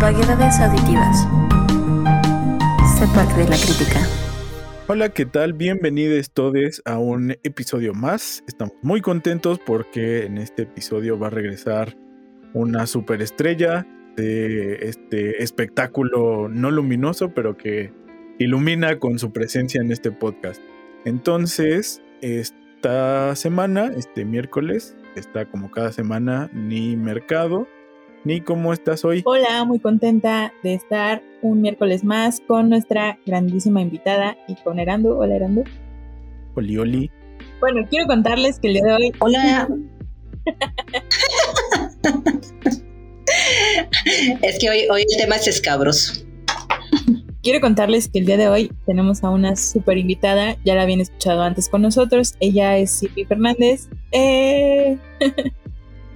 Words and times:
Vaguedades 0.00 0.60
auditivas. 0.60 1.26
De 3.34 3.44
la 3.44 3.56
crítica. 3.56 4.00
Hola, 4.88 5.08
¿qué 5.08 5.24
tal? 5.24 5.54
Bienvenidos 5.54 6.30
todos 6.30 6.82
a 6.84 6.98
un 6.98 7.30
episodio 7.42 7.94
más. 7.94 8.44
Estamos 8.46 8.74
muy 8.82 9.00
contentos 9.00 9.58
porque 9.58 10.26
en 10.26 10.36
este 10.36 10.62
episodio 10.62 11.18
va 11.18 11.28
a 11.28 11.30
regresar 11.30 11.96
una 12.52 12.86
superestrella 12.86 13.86
de 14.16 14.74
este 14.82 15.42
espectáculo 15.42 16.48
no 16.48 16.70
luminoso, 16.70 17.32
pero 17.32 17.56
que 17.56 17.92
ilumina 18.38 18.98
con 18.98 19.18
su 19.18 19.32
presencia 19.32 19.80
en 19.80 19.92
este 19.92 20.10
podcast. 20.10 20.60
Entonces, 21.06 22.02
esta 22.20 23.34
semana, 23.34 23.90
este 23.96 24.26
miércoles, 24.26 24.94
está 25.14 25.46
como 25.46 25.70
cada 25.70 25.90
semana 25.92 26.50
ni 26.52 26.96
mercado. 26.96 27.66
Ni 28.26 28.40
cómo 28.40 28.72
estás 28.72 29.04
hoy. 29.04 29.22
Hola, 29.24 29.64
muy 29.64 29.78
contenta 29.78 30.52
de 30.64 30.74
estar 30.74 31.22
un 31.42 31.60
miércoles 31.60 32.02
más 32.02 32.40
con 32.40 32.68
nuestra 32.68 33.20
grandísima 33.24 33.80
invitada 33.80 34.36
y 34.48 34.56
con 34.56 34.80
Erando. 34.80 35.16
Hola, 35.16 35.36
Erando. 35.36 35.62
Oli, 36.56 36.76
oli. 36.76 37.08
Bueno, 37.60 37.86
quiero 37.88 38.08
contarles 38.08 38.58
que 38.58 38.66
el 38.66 38.74
día 38.74 38.84
de 38.84 38.94
hoy. 38.94 39.12
Hola. 39.20 39.68
es 44.42 44.58
que 44.58 44.70
hoy, 44.70 44.88
hoy 44.90 45.04
el 45.08 45.18
tema 45.18 45.36
es 45.36 45.46
escabroso. 45.46 46.26
Quiero 47.44 47.60
contarles 47.60 48.08
que 48.08 48.18
el 48.18 48.26
día 48.26 48.38
de 48.38 48.48
hoy 48.48 48.72
tenemos 48.86 49.22
a 49.22 49.30
una 49.30 49.54
súper 49.54 49.98
invitada, 49.98 50.56
ya 50.64 50.74
la 50.74 50.82
habían 50.82 51.00
escuchado 51.00 51.44
antes 51.44 51.68
con 51.68 51.80
nosotros, 51.80 52.34
ella 52.40 52.76
es 52.76 52.90
Silvi 52.90 53.24
Fernández. 53.24 53.88
Eh... 54.10 54.98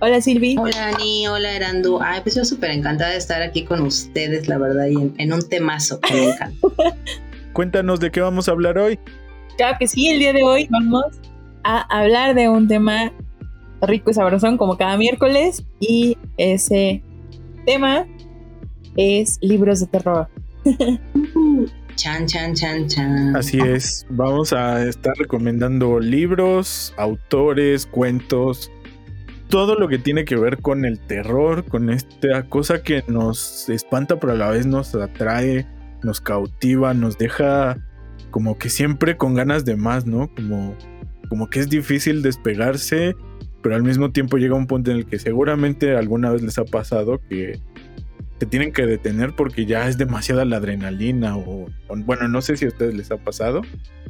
hola 0.00 0.20
Silvi. 0.20 0.56
Hola 0.58 0.88
Ani, 0.88 1.26
hola 1.26 1.52
Erandu. 1.52 2.00
Ay, 2.02 2.20
pues 2.22 2.34
yo 2.34 2.44
súper 2.44 2.70
encantada 2.70 3.10
de 3.10 3.18
estar 3.18 3.42
aquí 3.42 3.64
con 3.64 3.80
ustedes, 3.82 4.48
la 4.48 4.58
verdad, 4.58 4.86
y 4.86 5.12
en, 5.18 5.32
un 5.32 5.48
temazo 5.48 6.00
que 6.00 6.14
me 6.14 6.30
encanta. 6.30 6.68
Cuéntanos 7.52 8.00
de 8.00 8.10
qué 8.10 8.20
vamos 8.20 8.48
a 8.48 8.52
hablar 8.52 8.78
hoy. 8.78 8.98
Claro 9.56 9.76
que 9.78 9.86
sí, 9.86 10.08
el 10.08 10.18
día 10.18 10.32
de 10.32 10.42
hoy 10.42 10.66
vamos 10.70 11.04
a 11.64 11.80
hablar 11.96 12.34
de 12.34 12.48
un 12.48 12.66
tema 12.68 13.12
rico 13.82 14.10
y 14.10 14.14
sabrosón 14.14 14.56
como 14.56 14.76
cada 14.76 14.96
miércoles 14.96 15.64
y 15.78 16.16
ese 16.36 17.02
tema 17.66 18.06
es 18.96 19.38
libros 19.40 19.80
de 19.80 19.86
terror. 19.86 20.28
Chan, 21.96 22.26
chan, 22.26 22.54
chan, 22.54 22.88
chan. 22.88 23.36
Así 23.36 23.58
es, 23.58 24.06
vamos 24.08 24.54
a 24.54 24.86
estar 24.86 25.12
recomendando 25.18 26.00
libros, 26.00 26.94
autores, 26.96 27.84
cuentos, 27.84 28.70
todo 29.50 29.74
lo 29.74 29.88
que 29.88 29.98
tiene 29.98 30.24
que 30.24 30.36
ver 30.36 30.58
con 30.62 30.84
el 30.84 31.00
terror, 31.00 31.64
con 31.64 31.90
esta 31.90 32.44
cosa 32.44 32.82
que 32.82 33.02
nos 33.08 33.68
espanta 33.68 34.18
pero 34.20 34.32
a 34.32 34.36
la 34.36 34.48
vez 34.48 34.64
nos 34.64 34.94
atrae, 34.94 35.66
nos 36.02 36.20
cautiva, 36.20 36.94
nos 36.94 37.18
deja 37.18 37.76
como 38.30 38.58
que 38.58 38.70
siempre 38.70 39.16
con 39.16 39.34
ganas 39.34 39.64
de 39.64 39.76
más, 39.76 40.06
¿no? 40.06 40.32
Como, 40.34 40.76
como 41.28 41.50
que 41.50 41.58
es 41.58 41.68
difícil 41.68 42.22
despegarse, 42.22 43.16
pero 43.60 43.74
al 43.74 43.82
mismo 43.82 44.12
tiempo 44.12 44.38
llega 44.38 44.54
un 44.54 44.68
punto 44.68 44.92
en 44.92 44.98
el 44.98 45.06
que 45.06 45.18
seguramente 45.18 45.96
alguna 45.96 46.30
vez 46.30 46.42
les 46.42 46.56
ha 46.58 46.64
pasado 46.64 47.20
que 47.28 47.60
te 48.40 48.46
tienen 48.46 48.72
que 48.72 48.86
detener 48.86 49.34
porque 49.36 49.66
ya 49.66 49.86
es 49.86 49.98
demasiada 49.98 50.46
la 50.46 50.56
adrenalina 50.56 51.36
o, 51.36 51.66
bueno, 52.06 52.26
no 52.26 52.40
sé 52.40 52.56
si 52.56 52.64
a 52.64 52.68
ustedes 52.68 52.94
les 52.94 53.10
ha 53.10 53.18
pasado, 53.18 53.60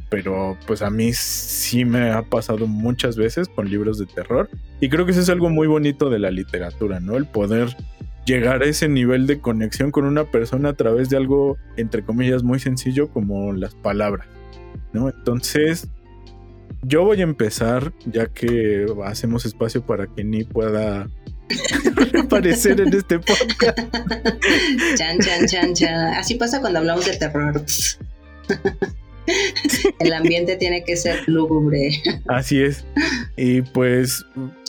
pero 0.08 0.56
pues 0.68 0.82
a 0.82 0.90
mí 0.90 1.10
sí 1.12 1.84
me 1.84 2.12
ha 2.12 2.22
pasado 2.22 2.68
muchas 2.68 3.16
veces 3.16 3.48
con 3.48 3.68
libros 3.68 3.98
de 3.98 4.06
terror 4.06 4.48
y 4.78 4.88
creo 4.88 5.04
que 5.04 5.10
eso 5.10 5.20
es 5.20 5.28
algo 5.30 5.50
muy 5.50 5.66
bonito 5.66 6.10
de 6.10 6.20
la 6.20 6.30
literatura, 6.30 7.00
¿no? 7.00 7.16
El 7.16 7.26
poder 7.26 7.76
llegar 8.24 8.62
a 8.62 8.66
ese 8.66 8.88
nivel 8.88 9.26
de 9.26 9.40
conexión 9.40 9.90
con 9.90 10.04
una 10.04 10.22
persona 10.22 10.68
a 10.68 10.74
través 10.74 11.10
de 11.10 11.16
algo 11.16 11.58
entre 11.76 12.04
comillas 12.04 12.44
muy 12.44 12.60
sencillo 12.60 13.08
como 13.08 13.52
las 13.52 13.74
palabras, 13.74 14.28
¿no? 14.92 15.08
Entonces, 15.08 15.88
yo 16.82 17.02
voy 17.02 17.18
a 17.18 17.24
empezar, 17.24 17.92
ya 18.06 18.28
que 18.28 18.86
hacemos 19.04 19.44
espacio 19.44 19.84
para 19.84 20.06
que 20.06 20.22
ni 20.22 20.44
pueda 20.44 21.08
aparecer 22.18 22.80
en 22.80 22.94
este 22.94 23.18
podcast. 23.18 23.78
Chan, 24.96 25.18
chan, 25.18 25.46
chan, 25.46 25.74
chan. 25.74 26.14
Así 26.14 26.34
pasa 26.34 26.60
cuando 26.60 26.80
hablamos 26.80 27.06
de 27.06 27.16
terror. 27.16 27.62
El 29.98 30.12
ambiente 30.12 30.56
tiene 30.56 30.84
que 30.84 30.96
ser 30.96 31.28
lúgubre. 31.28 31.90
Así 32.28 32.62
es. 32.62 32.84
Y 33.36 33.62
pues 33.62 34.24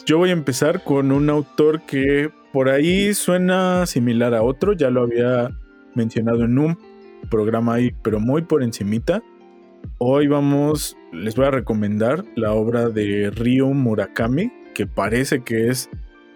yo 0.05 0.17
voy 0.17 0.29
a 0.29 0.33
empezar 0.33 0.83
con 0.83 1.11
un 1.11 1.29
autor 1.29 1.81
que 1.81 2.29
por 2.51 2.69
ahí 2.69 3.13
suena 3.13 3.85
similar 3.85 4.33
a 4.33 4.43
otro, 4.43 4.73
ya 4.73 4.89
lo 4.89 5.01
había 5.01 5.49
mencionado 5.95 6.43
en 6.45 6.57
un 6.57 6.77
programa 7.29 7.75
ahí, 7.75 7.91
pero 8.03 8.19
muy 8.19 8.41
por 8.41 8.63
encimita. 8.63 9.23
Hoy 9.97 10.27
vamos, 10.27 10.97
les 11.13 11.35
voy 11.35 11.45
a 11.45 11.51
recomendar 11.51 12.25
la 12.35 12.53
obra 12.53 12.89
de 12.89 13.31
Ryo 13.31 13.67
Murakami, 13.67 14.51
que 14.73 14.85
parece 14.85 15.43
que 15.43 15.69
es 15.69 15.89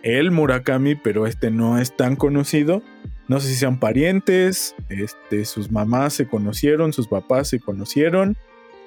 el 0.06 0.30
Murakami, 0.30 0.94
pero 0.96 1.26
este 1.26 1.50
no 1.52 1.80
es 1.80 1.98
tan 1.98 2.16
conocido. 2.16 2.84
No 3.28 3.40
sé 3.40 3.50
si 3.50 3.56
sean 3.56 3.80
parientes, 3.80 4.76
este, 4.88 5.46
sus 5.46 5.72
mamás 5.72 6.14
se 6.14 6.28
conocieron, 6.28 6.94
sus 6.94 7.08
papás 7.08 7.50
se 7.50 7.60
conocieron. 7.60 8.38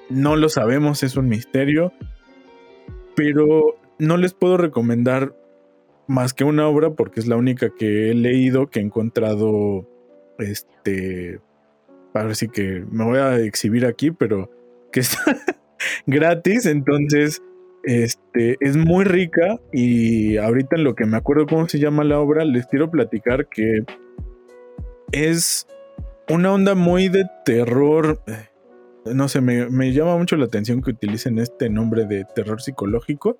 No 0.09 0.37
lo 0.37 0.47
sabemos, 0.47 1.03
es 1.03 1.17
un 1.17 1.27
misterio. 1.27 1.91
Pero 3.15 3.75
no 3.99 4.15
les 4.15 4.33
puedo 4.33 4.55
recomendar 4.55 5.35
más 6.07 6.33
que 6.33 6.45
una 6.45 6.67
obra 6.69 6.91
porque 6.91 7.19
es 7.19 7.27
la 7.27 7.35
única 7.35 7.69
que 7.77 8.09
he 8.09 8.13
leído, 8.13 8.67
que 8.67 8.79
he 8.79 8.83
encontrado. 8.83 9.85
Este. 10.39 11.41
Ahora 12.13 12.33
sí 12.33 12.47
que 12.47 12.85
me 12.89 13.03
voy 13.03 13.19
a 13.19 13.37
exhibir 13.39 13.85
aquí, 13.85 14.11
pero 14.11 14.49
que 14.93 15.01
está 15.01 15.19
gratis. 16.05 16.65
Entonces, 16.65 17.41
este, 17.83 18.57
es 18.59 18.77
muy 18.77 19.05
rica 19.05 19.59
y 19.71 20.37
ahorita 20.37 20.75
en 20.75 20.83
lo 20.83 20.95
que 20.95 21.05
me 21.05 21.17
acuerdo 21.17 21.45
cómo 21.45 21.67
se 21.67 21.79
llama 21.79 22.03
la 22.03 22.19
obra, 22.19 22.45
les 22.45 22.67
quiero 22.67 22.91
platicar 22.91 23.47
que 23.47 23.83
es 25.11 25.67
una 26.29 26.53
onda 26.53 26.75
muy 26.75 27.09
de 27.09 27.25
terror. 27.45 28.21
Eh, 28.27 29.13
no 29.13 29.27
sé, 29.27 29.41
me, 29.41 29.93
llama 29.93 30.17
mucho 30.17 30.35
la 30.35 30.45
atención 30.45 30.81
que 30.81 30.91
utilicen 30.91 31.39
este 31.39 31.69
nombre 31.69 32.05
de 32.05 32.25
terror 32.35 32.61
psicológico. 32.61 33.39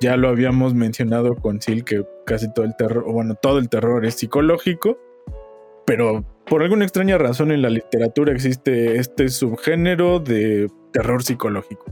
Ya 0.00 0.16
lo 0.16 0.28
habíamos 0.28 0.74
mencionado 0.74 1.34
con 1.34 1.60
Sil 1.60 1.82
que 1.84 2.06
casi 2.24 2.52
todo 2.52 2.64
el 2.64 2.76
terror, 2.76 3.04
bueno, 3.12 3.34
todo 3.34 3.58
el 3.58 3.68
terror 3.68 4.06
es 4.06 4.14
psicológico, 4.14 4.96
pero 5.84 6.24
por 6.46 6.62
alguna 6.62 6.84
extraña 6.84 7.18
razón 7.18 7.50
en 7.50 7.62
la 7.62 7.70
literatura 7.70 8.32
existe 8.32 8.96
este 8.96 9.28
subgénero 9.28 10.20
de 10.20 10.68
terror 10.92 11.24
psicológico. 11.24 11.84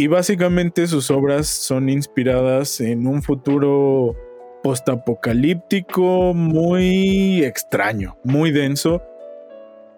Y 0.00 0.06
básicamente 0.06 0.86
sus 0.86 1.10
obras 1.10 1.46
son 1.46 1.90
inspiradas 1.90 2.80
en 2.80 3.06
un 3.06 3.20
futuro 3.22 4.16
postapocalíptico 4.62 6.32
muy 6.32 7.44
extraño, 7.44 8.16
muy 8.24 8.50
denso, 8.50 9.02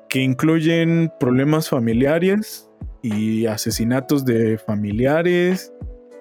que 0.09 0.19
incluyen 0.19 1.13
problemas 1.21 1.69
familiares 1.69 2.69
y 3.01 3.47
asesinatos 3.47 4.25
de 4.25 4.59
familiares. 4.59 5.73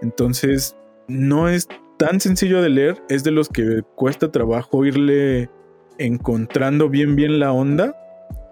Entonces, 0.04 0.78
no 1.08 1.50
es 1.50 1.68
tan 1.98 2.20
sencillo 2.20 2.62
de 2.62 2.70
leer, 2.70 3.02
es 3.10 3.24
de 3.24 3.32
los 3.32 3.50
que 3.50 3.82
cuesta 3.96 4.32
trabajo 4.32 4.86
irle 4.86 5.50
encontrando 5.98 6.88
bien 6.88 7.16
bien 7.16 7.40
la 7.40 7.52
onda, 7.52 7.96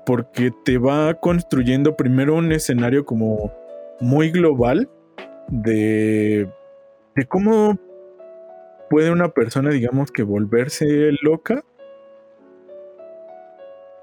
porque 0.08 0.50
te 0.66 0.80
va 0.80 1.14
construyendo 1.20 1.96
primero 1.96 2.34
un 2.34 2.52
escenario 2.52 3.06
como 3.06 3.54
muy 4.00 4.32
global 4.32 4.90
de, 5.50 6.50
de 7.16 7.26
cómo 7.28 7.78
puede 8.90 9.12
una 9.12 9.30
persona, 9.30 9.70
digamos, 9.70 10.12
que 10.12 10.24
volverse 10.24 11.12
loca 11.22 11.64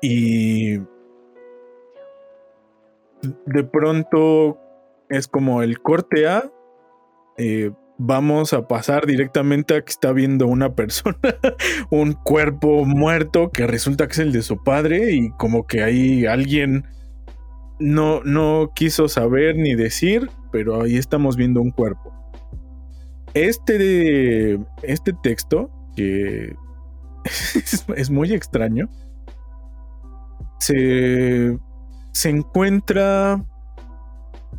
y 0.01 0.79
de 3.47 3.65
pronto 3.65 4.59
es 5.09 5.29
como 5.29 5.63
el 5.63 5.81
corte 5.81 6.29
A, 6.29 6.51
eh, 7.39 7.73
vamos 7.99 8.53
a 8.53 8.69
pasar 8.69 9.07
directamente 9.07 9.75
a 9.75 9.83
que 9.83 9.91
está 9.91 10.13
viendo 10.13 10.47
una 10.47 10.75
persona, 10.75 11.19
un 11.91 12.13
cuerpo 12.13 12.85
muerto 12.85 13.51
que 13.51 13.67
resulta 13.67 14.07
que 14.07 14.13
es 14.13 14.19
el 14.19 14.33
de 14.33 14.43
su 14.43 14.63
padre 14.63 15.13
y 15.13 15.31
como 15.31 15.67
que 15.67 15.83
hay 15.83 16.27
alguien 16.27 16.85
no, 17.79 18.23
no 18.25 18.73
quiso 18.75 19.09
saber 19.09 19.57
ni 19.57 19.75
decir, 19.75 20.31
pero 20.57 20.81
ahí 20.81 20.97
estamos 20.97 21.37
viendo 21.37 21.61
un 21.61 21.71
cuerpo. 21.71 22.15
Este, 23.35 24.59
este 24.83 25.13
texto, 25.23 25.71
que 25.95 26.57
es, 27.95 28.11
muy 28.11 28.33
extraño, 28.33 28.89
se, 30.59 31.59
se 32.13 32.31
encuentra... 32.31 33.45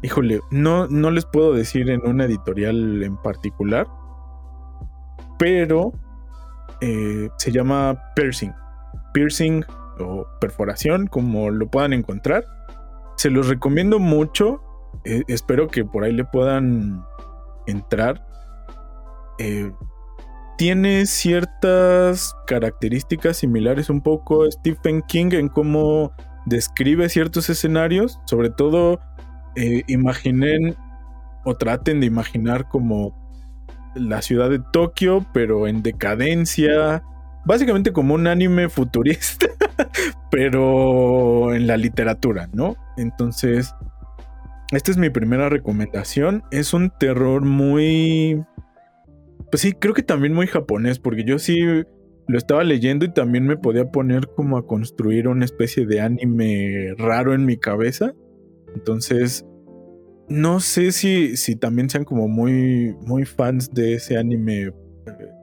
Híjole, 0.04 0.40
no, 0.52 0.86
no 0.86 1.10
les 1.10 1.26
puedo 1.26 1.52
decir 1.54 1.90
en 1.90 2.06
una 2.06 2.26
editorial 2.26 3.02
en 3.02 3.18
particular, 3.18 3.88
pero 5.40 5.94
eh, 6.80 7.28
se 7.38 7.52
llama 7.52 8.00
Piercing. 8.16 8.54
piercing 9.16 9.66
o 9.98 10.28
perforación, 10.40 11.08
como 11.08 11.50
lo 11.50 11.68
puedan 11.72 11.94
encontrar. 11.94 12.46
Se 13.16 13.32
los 13.32 13.48
recomiendo 13.48 13.98
mucho. 13.98 14.62
Eh, 15.04 15.24
espero 15.28 15.68
que 15.68 15.86
por 15.86 16.04
ahí 16.04 16.14
le 16.14 16.26
puedan 16.26 17.04
entrar. 17.66 18.26
Eh, 19.40 19.72
tiene 20.58 21.06
ciertas 21.06 22.36
características 22.48 23.38
similares 23.38 23.90
un 23.90 24.02
poco 24.02 24.44
a 24.44 24.52
Stephen 24.52 25.04
King 25.04 25.30
en 25.34 25.50
cómo 25.50 26.12
describe 26.48 27.10
ciertos 27.10 27.50
escenarios. 27.50 28.20
Sobre 28.26 28.50
todo, 28.50 29.00
eh, 29.56 29.84
imaginen 29.88 30.76
o 31.46 31.56
traten 31.56 32.00
de 32.00 32.08
imaginar 32.08 32.68
como 32.70 33.16
la 33.96 34.22
ciudad 34.22 34.50
de 34.50 34.60
Tokio, 34.74 35.26
pero 35.34 35.68
en 35.68 35.84
decadencia. 35.84 37.04
Básicamente 37.46 37.94
como 37.94 38.16
un 38.16 38.28
anime 38.28 38.68
futurista, 38.68 39.48
pero 40.32 41.54
en 41.54 41.68
la 41.68 41.78
literatura, 41.78 42.50
¿no? 42.52 42.76
Entonces, 42.98 43.74
esta 44.72 44.92
es 44.92 44.98
mi 44.98 45.10
primera 45.10 45.50
recomendación. 45.50 46.44
Es 46.52 46.74
un 46.74 46.92
terror 47.00 47.44
muy... 47.44 48.44
Pues 49.50 49.62
sí, 49.62 49.74
creo 49.74 49.94
que 49.94 50.04
también 50.04 50.34
muy 50.34 50.48
japonés, 50.48 51.00
porque 51.00 51.24
yo 51.24 51.40
sí 51.40 51.62
lo 52.28 52.38
estaba 52.38 52.64
leyendo 52.64 53.06
y 53.06 53.14
también 53.14 53.48
me 53.48 53.56
podía 53.56 53.90
poner 53.90 54.28
como 54.36 54.58
a 54.58 54.68
construir 54.68 55.30
una 55.30 55.46
especie 55.46 55.86
de 55.86 56.02
anime 56.02 56.94
raro 56.98 57.34
en 57.34 57.46
mi 57.46 57.58
cabeza. 57.58 58.14
Entonces, 58.76 59.46
no 60.28 60.60
sé 60.60 60.92
si, 60.92 61.38
si 61.38 61.56
también 61.56 61.90
sean 61.90 62.04
como 62.04 62.28
muy, 62.28 62.94
muy 63.06 63.24
fans 63.24 63.74
de 63.74 63.94
ese 63.94 64.18
anime 64.18 64.64
eh, 64.64 64.72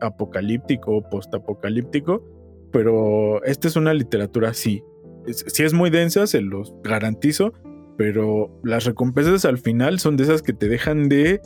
apocalíptico 0.03 0.99
o 0.99 1.09
postapocalíptico, 1.09 2.23
pero 2.71 3.43
esta 3.45 3.69
es 3.69 3.77
una 3.77 3.95
literatura 3.95 4.51
así. 4.51 4.83
Si 5.27 5.63
es 5.63 5.73
muy 5.73 5.89
densa, 5.89 6.27
se 6.27 6.43
los 6.43 6.75
garantizo, 6.83 7.55
pero 7.97 8.61
las 8.65 8.85
recompensas 8.85 9.45
al 9.45 9.59
final 9.59 10.01
son 10.01 10.17
de 10.17 10.25
esas 10.25 10.43
que 10.43 10.53
te 10.53 10.69
dejan 10.69 11.09
de... 11.09 11.41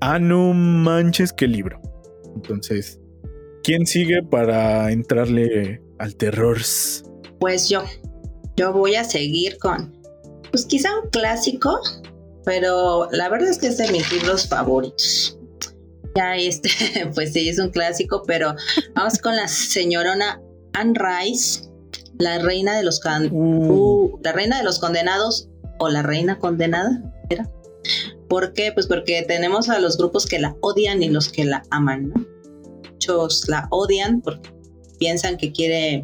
Ah, 0.00 0.18
no 0.18 0.52
manches, 0.52 1.32
qué 1.32 1.46
libro. 1.46 1.80
Entonces, 2.34 3.00
¿quién 3.62 3.86
sigue 3.86 4.22
para 4.22 4.90
entrarle 4.90 5.80
al 5.98 6.16
terror? 6.16 6.58
Pues 7.40 7.68
yo. 7.68 7.82
Yo 8.56 8.72
voy 8.72 8.94
a 8.94 9.04
seguir 9.04 9.58
con, 9.58 9.92
pues 10.50 10.66
quizá 10.66 10.88
un 11.00 11.10
clásico, 11.10 11.80
pero 12.44 13.08
la 13.10 13.28
verdad 13.28 13.48
es 13.48 13.58
que 13.58 13.66
es 13.68 13.78
de 13.78 13.90
mis 13.90 14.12
libros 14.12 14.48
favoritos. 14.48 15.38
Ya 16.14 16.36
este, 16.36 16.70
pues 17.14 17.32
sí, 17.32 17.48
es 17.48 17.58
un 17.58 17.70
clásico, 17.70 18.22
pero 18.26 18.54
vamos 18.94 19.18
con 19.18 19.34
la 19.34 19.48
señorona 19.48 20.40
Anne 20.72 20.94
Rice, 20.94 21.68
la 22.18 22.38
reina 22.38 22.76
de 22.76 22.82
los 22.82 23.00
uh. 23.04 23.36
Uh, 23.36 24.20
la 24.22 24.32
reina 24.32 24.58
de 24.58 24.64
los 24.64 24.78
condenados 24.78 25.48
o 25.78 25.88
la 25.88 26.02
reina 26.02 26.38
condenada, 26.38 27.02
¿era? 27.30 27.50
¿Por 28.28 28.52
qué? 28.52 28.72
Pues 28.72 28.86
porque 28.86 29.22
tenemos 29.26 29.68
a 29.68 29.78
los 29.78 29.98
grupos 29.98 30.26
que 30.26 30.38
la 30.38 30.56
odian 30.60 31.02
y 31.02 31.08
los 31.08 31.28
que 31.28 31.44
la 31.44 31.62
aman, 31.70 32.08
¿no? 32.08 32.26
Muchos 32.90 33.48
la 33.48 33.68
odian 33.70 34.20
porque 34.20 34.50
piensan 34.98 35.36
que 35.36 35.52
quiere 35.52 36.02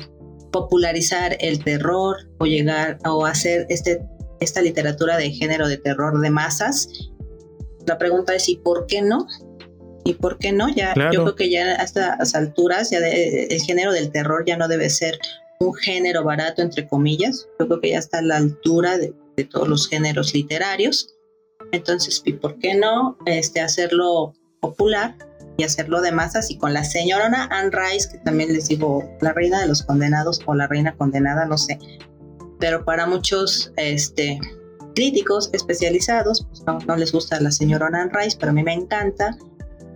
popularizar 0.52 1.36
el 1.40 1.62
terror 1.62 2.16
o 2.38 2.46
llegar 2.46 2.98
o 3.04 3.24
hacer 3.24 3.66
este 3.68 4.02
esta 4.40 4.62
literatura 4.62 5.16
de 5.16 5.30
género 5.30 5.68
de 5.68 5.76
terror 5.76 6.18
de 6.20 6.30
masas. 6.30 6.88
La 7.86 7.98
pregunta 7.98 8.34
es, 8.34 8.48
¿y 8.48 8.56
por 8.56 8.86
qué 8.86 9.02
no? 9.02 9.26
¿Y 10.04 10.14
por 10.14 10.38
qué 10.38 10.52
no? 10.52 10.68
Ya, 10.74 10.94
Yo 11.12 11.22
creo 11.22 11.36
que 11.36 11.50
ya 11.50 11.62
a 11.80 11.84
estas 11.84 12.34
alturas 12.34 12.90
ya 12.90 12.98
el 12.98 13.60
género 13.60 13.92
del 13.92 14.10
terror 14.10 14.44
ya 14.46 14.56
no 14.56 14.66
debe 14.66 14.88
ser 14.88 15.18
un 15.60 15.74
género 15.74 16.24
barato, 16.24 16.62
entre 16.62 16.88
comillas. 16.88 17.46
Yo 17.58 17.68
creo 17.68 17.80
que 17.80 17.90
ya 17.90 17.98
está 17.98 18.18
a 18.18 18.22
la 18.22 18.36
altura 18.36 18.98
de, 18.98 19.14
todos 19.50 19.68
los 19.68 19.88
géneros 19.88 20.34
literarios. 20.34 21.14
Entonces, 21.72 22.20
¿y 22.26 22.34
por 22.34 22.58
qué 22.58 22.74
no 22.74 23.16
este, 23.24 23.62
hacerlo 23.62 24.34
popular 24.60 25.16
y 25.56 25.64
hacerlo 25.64 26.02
de 26.02 26.12
masas? 26.12 26.50
Y 26.50 26.58
con 26.58 26.74
la 26.74 26.84
señorona 26.84 27.48
Anne 27.50 27.70
Rice, 27.72 28.10
que 28.10 28.18
también 28.18 28.52
les 28.52 28.68
digo, 28.68 29.02
la 29.22 29.32
reina 29.32 29.62
de 29.62 29.68
los 29.68 29.82
condenados 29.82 30.42
o 30.44 30.54
la 30.54 30.66
reina 30.66 30.94
condenada, 30.94 31.46
no 31.46 31.56
sé, 31.56 31.78
pero 32.58 32.84
para 32.84 33.06
muchos 33.06 33.72
este, 33.76 34.38
críticos 34.94 35.48
especializados 35.54 36.46
pues 36.48 36.62
no, 36.86 36.96
les 36.96 37.12
gusta 37.12 37.40
la 37.40 37.50
señora 37.50 37.86
Anne 37.86 38.10
Rice, 38.12 38.36
pero 38.38 38.50
a 38.50 38.54
mí 38.54 38.62
me 38.62 38.74
encanta. 38.74 39.38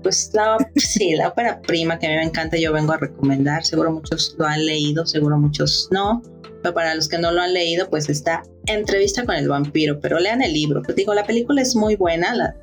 Pues 0.05 0.31
la, 0.35 0.57
sí, 0.77 1.17
la 1.17 1.29
ópera 1.29 1.61
prima 1.63 1.99
que 1.99 2.07
a 2.07 2.11
mí 2.11 2.17
me 2.17 2.25
encanta 2.25 2.57
yo 2.57 2.73
vengo 2.73 2.93
a 2.93 2.99
recomendar, 2.99 3.65
seguro 3.65 3.91
muchos 3.91 4.37
lo 4.39 4.47
han 4.47 4.65
leído, 4.65 5.05
seguro 5.05 5.37
muchos 5.39 5.89
no, 5.91 6.23
pero 6.63 6.73
para 6.73 6.95
los 6.95 7.09
que 7.09 7.19
no 7.19 7.33
lo 7.33 7.41
han 7.41 7.53
leído 7.53 7.91
pues 7.91 8.09
está 8.09 8.45
Entrevista 8.67 9.25
con 9.27 9.35
el 9.35 9.49
vampiro, 9.49 10.01
pero 10.01 10.19
lean 10.19 10.41
el 10.41 10.55
libro, 10.55 10.83
pues 10.83 10.97
digo, 10.97 11.13
la 11.13 11.27
película 11.27 11.61
es 11.61 11.77
muy 11.77 11.97
buena, 11.97 12.35
la, 12.35 12.55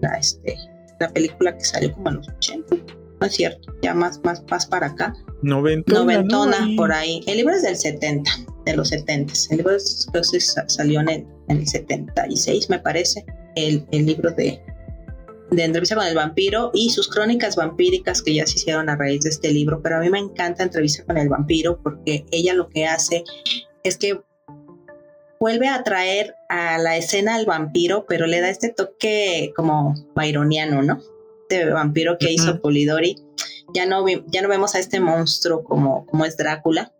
la, 0.00 0.14
este, 0.18 0.56
la 1.00 1.08
película 1.08 1.56
que 1.56 1.64
salió 1.64 1.92
como 1.94 2.10
en 2.10 2.16
los 2.16 2.28
80, 2.28 2.76
no 3.20 3.26
es 3.26 3.34
cierto, 3.34 3.72
ya 3.82 3.94
más, 3.94 4.20
más, 4.24 4.42
más 4.50 4.66
para 4.66 4.88
acá. 4.88 5.14
Noventona. 5.40 6.00
Noventona, 6.00 6.68
por 6.76 6.92
ahí. 6.92 7.22
El 7.26 7.38
libro 7.38 7.54
es 7.54 7.62
del 7.62 7.76
70 7.76 8.30
de 8.66 8.76
los 8.76 8.88
70. 8.88 9.32
El 9.50 9.56
libro 9.58 9.78
salió 9.78 11.00
en 11.00 11.26
el, 11.48 11.66
76, 11.66 12.68
me 12.68 12.78
parece, 12.78 13.24
el, 13.56 13.86
libro 13.90 14.30
de, 14.32 14.60
de 15.50 15.64
Entrevista 15.64 15.94
con 15.94 16.06
el 16.06 16.14
vampiro 16.14 16.70
y 16.74 16.90
sus 16.90 17.08
crónicas 17.08 17.56
vampíricas 17.56 18.22
que 18.22 18.34
ya 18.34 18.46
se 18.46 18.56
hicieron 18.56 18.88
a 18.88 18.96
raíz 18.96 19.22
de 19.22 19.30
este 19.30 19.52
libro. 19.52 19.80
Pero 19.82 19.96
a 19.96 20.00
mí 20.00 20.10
me 20.10 20.18
encanta 20.18 20.62
Entrevista 20.62 21.04
con 21.04 21.16
el 21.16 21.28
vampiro 21.28 21.80
porque 21.82 22.26
ella 22.30 22.54
lo 22.54 22.68
que 22.68 22.86
hace 22.86 23.24
es 23.82 23.96
que 23.96 24.20
vuelve 25.40 25.68
a 25.68 25.82
traer 25.82 26.34
a 26.48 26.78
la 26.78 26.96
escena 26.96 27.36
al 27.36 27.46
vampiro, 27.46 28.06
pero 28.06 28.26
le 28.26 28.40
da 28.40 28.50
este 28.50 28.70
toque 28.70 29.52
como 29.56 29.94
byroniano, 30.14 30.82
¿no? 30.82 31.00
Este 31.48 31.70
vampiro 31.70 32.18
que 32.18 32.32
hizo 32.32 32.60
Polidori. 32.60 33.16
Ya 33.74 33.86
no, 33.86 34.04
ya 34.26 34.42
no 34.42 34.48
vemos 34.48 34.74
a 34.74 34.78
este 34.78 35.00
monstruo 35.00 35.62
como, 35.62 36.06
como 36.06 36.24
es 36.24 36.36
Drácula, 36.36 36.92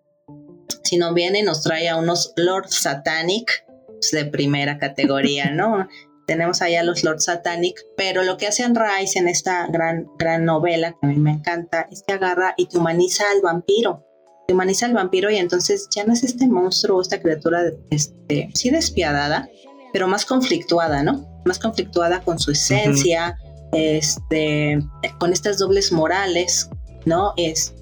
sino 0.84 1.14
viene 1.14 1.40
y 1.40 1.42
nos 1.42 1.62
trae 1.62 1.88
a 1.88 1.96
unos 1.96 2.32
Lord 2.36 2.68
Satanic 2.68 3.64
pues, 3.86 4.10
de 4.10 4.26
primera 4.26 4.78
categoría, 4.78 5.50
¿no? 5.50 5.88
Tenemos 6.28 6.60
allá 6.60 6.80
a 6.80 6.84
los 6.84 7.04
Lord 7.04 7.20
Satanic, 7.20 7.86
pero 7.96 8.22
lo 8.22 8.36
que 8.36 8.46
hace 8.46 8.62
Rice 8.68 9.18
en 9.18 9.28
esta 9.28 9.66
gran, 9.68 10.06
gran 10.18 10.44
novela 10.44 10.92
que 10.92 11.06
a 11.06 11.08
mí 11.08 11.16
me 11.16 11.32
encanta 11.32 11.88
es 11.90 12.04
que 12.06 12.12
agarra 12.12 12.52
y 12.58 12.66
te 12.66 12.76
humaniza 12.76 13.24
al 13.34 13.40
vampiro. 13.40 14.04
Te 14.46 14.52
humaniza 14.52 14.84
al 14.84 14.92
vampiro 14.92 15.30
y 15.30 15.36
entonces 15.36 15.88
ya 15.90 16.04
no 16.04 16.12
es 16.12 16.22
este 16.24 16.46
monstruo, 16.46 17.00
esta 17.00 17.22
criatura, 17.22 17.62
este, 17.88 18.50
sí 18.52 18.68
despiadada, 18.68 19.48
pero 19.94 20.06
más 20.06 20.26
conflictuada, 20.26 21.02
¿no? 21.02 21.26
Más 21.46 21.58
conflictuada 21.58 22.20
con 22.20 22.38
su 22.38 22.50
esencia, 22.50 23.38
este, 23.72 24.80
con 25.18 25.32
estas 25.32 25.56
dobles 25.56 25.92
morales, 25.92 26.68
¿no? 27.06 27.32
Es, 27.38 27.74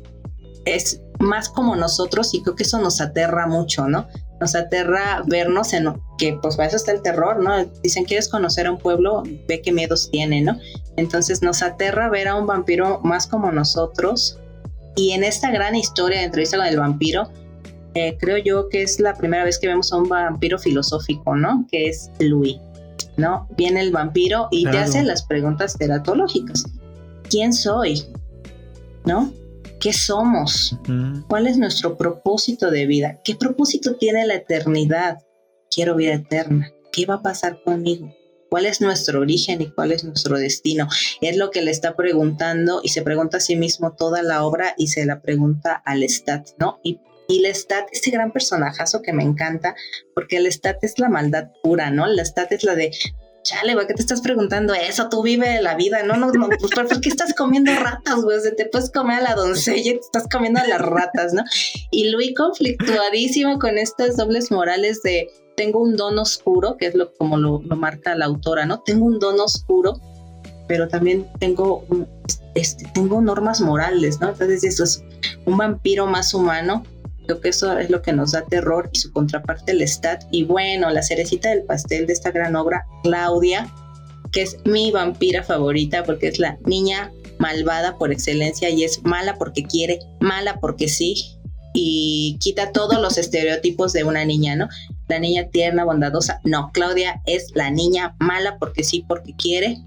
es 0.67 1.01
más 1.19 1.49
como 1.49 1.75
nosotros 1.75 2.33
y 2.33 2.43
creo 2.43 2.55
que 2.55 2.63
eso 2.63 2.79
nos 2.79 3.01
aterra 3.01 3.49
mucho, 3.49 3.89
¿no? 3.89 4.07
Nos 4.41 4.55
aterra 4.55 5.23
vernos 5.27 5.73
en 5.73 5.87
que 6.19 6.39
pues 6.41 6.57
para 6.57 6.69
eso 6.69 6.77
está 6.77 6.93
el 6.93 7.03
terror, 7.03 7.43
¿no? 7.43 7.65
Dicen, 7.83 8.05
¿quieres 8.05 8.29
conocer 8.29 8.67
a 8.67 8.73
un 8.73 8.79
pueblo? 8.79 9.23
Ve 9.49 9.63
qué 9.63 9.73
miedos 9.73 10.11
tiene, 10.11 10.43
¿no? 10.43 10.59
Entonces 10.97 11.43
nos 11.43 11.63
aterra 11.63 12.11
ver 12.11 12.29
a 12.29 12.37
un 12.37 12.47
vampiro 12.47 13.01
más 13.03 13.27
como 13.27 13.51
nosotros. 13.51 14.39
Y 14.95 15.13
en 15.13 15.25
esta 15.25 15.51
gran 15.51 15.75
historia 15.75 16.21
de 16.21 16.25
entrevista 16.27 16.57
con 16.57 16.67
el 16.67 16.79
vampiro, 16.79 17.31
eh, 17.95 18.17
creo 18.19 18.39
yo 18.39 18.69
que 18.69 18.83
es 18.83 19.01
la 19.01 19.15
primera 19.15 19.45
vez 19.45 19.59
que 19.59 19.69
vemos 19.69 19.93
a 19.93 19.97
un 19.97 20.09
vampiro 20.09 20.59
filosófico, 20.59 21.35
¿no? 21.35 21.67
Que 21.71 21.89
es 21.89 22.11
Louis, 22.19 22.59
¿no? 23.17 23.49
Viene 23.57 23.81
el 23.81 23.91
vampiro 23.91 24.49
y 24.51 24.65
te 24.71 24.79
hace 24.79 25.03
las 25.03 25.23
preguntas 25.25 25.77
teratológicas. 25.79 26.65
¿Quién 27.31 27.53
soy? 27.53 28.05
¿No? 29.05 29.33
¿Qué 29.81 29.93
somos? 29.93 30.77
¿Cuál 31.29 31.47
es 31.47 31.59
nuestro 31.59 31.97
propósito 31.97 32.71
de 32.71 32.87
vida? 32.87 33.21
¿Qué 33.25 33.37
propósito 33.37 33.97
tiene 33.97 34.27
la 34.27 34.35
eternidad? 34.35 35.19
Quiero 35.71 35.97
vida 35.97 36.15
eterna. 36.15 36.73
¿Qué 36.93 37.05
va 37.07 37.15
a 37.15 37.23
pasar 37.23 37.63
conmigo? 37.63 38.15
¿Cuál 38.49 38.67
es 38.67 38.81
nuestro 38.81 39.21
origen 39.21 39.61
y 39.61 39.71
cuál 39.71 39.93
es 39.93 40.05
nuestro 40.05 40.39
destino? 40.39 40.89
Es 41.21 41.37
lo 41.37 41.51
que 41.51 41.63
le 41.63 41.71
está 41.71 41.95
preguntando 41.95 42.81
y 42.83 42.89
se 42.89 43.03
pregunta 43.03 43.37
a 43.37 43.41
sí 43.41 43.57
mismo 43.57 43.93
toda 43.93 44.23
la 44.23 44.45
obra 44.45 44.75
y 44.79 44.87
se 44.89 45.05
la 45.05 45.21
pregunta 45.21 45.75
al 45.85 46.01
Lestat, 46.01 46.51
¿no? 46.59 46.81
Y, 46.83 47.01
y 47.29 47.41
Lestat, 47.41 47.89
este 47.93 48.11
gran 48.11 48.33
personajazo 48.33 49.03
que 49.03 49.13
me 49.13 49.25
encanta, 49.25 49.75
porque 50.15 50.39
el 50.39 50.45
Lestat 50.45 50.83
es 50.85 50.99
la 50.99 51.09
maldad 51.09 51.51
pura, 51.63 51.91
¿no? 51.91 52.07
El 52.07 52.17
Lestat 52.17 52.53
es 52.53 52.63
la 52.65 52.77
de 52.77 52.93
chale, 53.47 53.75
güey, 53.75 53.87
¿qué 53.87 53.95
te 53.95 54.03
estás 54.03 54.21
preguntando 54.21 54.75
eso? 54.75 55.09
Tú 55.09 55.23
vive 55.23 55.63
la 55.63 55.77
vida, 55.77 56.03
no, 56.03 56.17
no, 56.17 56.33
no, 56.33 56.49
pues 56.49 56.73
¿por 56.73 57.01
qué 57.01 57.09
estás 57.09 57.33
comiendo 57.33 57.73
ratas, 57.75 58.23
güey? 58.23 58.39
O 58.39 58.41
te 58.57 58.67
puedes 58.67 58.91
comer 58.91 59.21
a 59.21 59.23
la 59.23 59.35
doncella 59.35 59.93
te 59.93 60.01
estás 60.01 60.27
comiendo 60.31 60.61
a 60.61 60.67
las 60.67 60.81
ratas, 60.81 61.33
¿no? 61.33 61.45
Y 61.91 62.11
Luis 62.11 62.35
conflictuadísimo 62.37 63.59
con 63.59 63.79
estas 63.79 64.17
dobles 64.17 64.51
morales 64.51 65.03
de 65.03 65.29
tengo 65.57 65.81
un 65.81 65.97
don 65.97 66.19
oscuro, 66.19 66.77
que 66.77 66.87
es 66.87 66.95
lo 66.95 67.15
como 67.15 67.39
lo, 67.39 67.61
marca 67.61 68.17
la 68.17 68.27
autora, 68.27 68.67
¿no? 68.67 68.81
Tengo 68.81 69.07
un 69.07 69.21
don 69.21 69.39
oscuro, 69.39 70.01
pero 70.67 70.89
también 70.89 71.31
tengo, 71.39 71.87
este, 72.55 72.85
tengo 72.95 73.21
normas 73.21 73.61
morales, 73.61 74.21
¿no? 74.21 74.31
Entonces 74.31 74.65
eso 74.65 74.83
es 74.83 75.05
un 75.47 75.57
vampiro 75.57 76.07
más 76.07 76.35
humano 76.35 76.83
Creo 77.27 77.41
que 77.41 77.49
eso 77.49 77.79
es 77.79 77.91
lo 77.91 78.03
que 78.03 78.13
nos 78.13 78.33
da 78.33 78.45
terror 78.45 78.89
y 78.93 78.99
su 78.99 79.13
contraparte 79.13 79.73
el 79.73 79.83
Stat. 79.83 80.25
Y 80.31 80.45
bueno, 80.45 80.91
la 80.91 81.03
cerecita 81.03 81.51
del 81.51 81.65
pastel 81.65 82.07
de 82.07 82.13
esta 82.13 82.31
gran 82.31 82.57
obra, 82.57 82.87
Claudia, 83.03 83.69
que 84.33 84.43
es 84.43 84.59
mi 84.65 84.91
vampira 84.91 85.43
favorita 85.43 86.05
porque 86.05 86.29
es 86.29 86.39
la 86.39 86.59
niña 86.67 87.13
malvada 87.39 87.99
por 87.99 88.13
excelencia 88.13 88.71
y 88.71 88.85
es 88.85 89.03
mala 89.05 89.37
porque 89.37 89.65
quiere, 89.65 89.99
mala 90.21 90.59
porque 90.61 90.89
sí, 90.89 91.37
y 91.75 92.39
quita 92.41 92.73
todos 92.73 93.01
los 93.01 93.19
estereotipos 93.19 93.93
de 93.93 94.05
una 94.05 94.25
niña, 94.25 94.57
¿no? 94.57 94.69
La 95.09 95.19
niña 95.19 95.49
tierna, 95.51 95.85
bondadosa. 95.85 96.41
No, 96.43 96.71
Claudia 96.73 97.21
es 97.27 97.53
la 97.55 97.71
niña 97.71 98.17
mala 98.19 98.57
porque 98.59 98.83
sí, 98.83 99.05
porque 99.07 99.35
quiere 99.37 99.79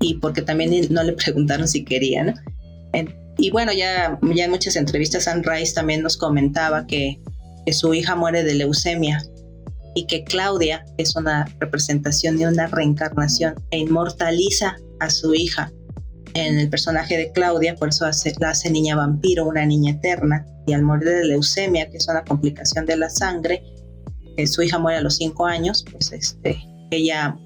y 0.00 0.14
porque 0.14 0.42
también 0.42 0.86
no 0.90 1.02
le 1.02 1.12
preguntaron 1.14 1.66
si 1.66 1.84
quería, 1.84 2.22
¿no? 2.22 2.34
Y 3.38 3.50
bueno, 3.50 3.72
ya, 3.72 4.18
ya 4.34 4.44
en 4.44 4.50
muchas 4.50 4.76
entrevistas 4.76 5.28
Anne 5.28 5.42
Rice 5.44 5.74
también 5.74 6.02
nos 6.02 6.16
comentaba 6.16 6.86
que, 6.86 7.20
que 7.64 7.72
su 7.72 7.94
hija 7.94 8.16
muere 8.16 8.42
de 8.42 8.54
leucemia 8.54 9.22
y 9.94 10.06
que 10.06 10.24
Claudia 10.24 10.84
es 10.96 11.16
una 11.16 11.46
representación 11.60 12.36
de 12.36 12.46
una 12.46 12.66
reencarnación 12.66 13.54
e 13.70 13.78
inmortaliza 13.78 14.76
a 15.00 15.10
su 15.10 15.34
hija 15.34 15.72
en 16.34 16.58
el 16.58 16.68
personaje 16.68 17.16
de 17.16 17.32
Claudia, 17.32 17.74
por 17.74 17.88
eso 17.88 18.04
hace, 18.06 18.34
la 18.38 18.50
hace 18.50 18.70
niña 18.70 18.96
vampiro, 18.96 19.46
una 19.46 19.64
niña 19.64 19.92
eterna, 19.92 20.46
y 20.66 20.72
al 20.72 20.82
morir 20.82 21.08
de 21.08 21.24
leucemia, 21.24 21.88
que 21.90 21.96
es 21.96 22.08
una 22.08 22.24
complicación 22.24 22.86
de 22.86 22.96
la 22.96 23.08
sangre, 23.08 23.62
su 24.46 24.62
hija 24.62 24.78
muere 24.78 24.98
a 24.98 25.02
los 25.02 25.16
cinco 25.16 25.46
años, 25.46 25.84
pues 25.90 26.12
este, 26.12 26.58
ella 26.90 27.36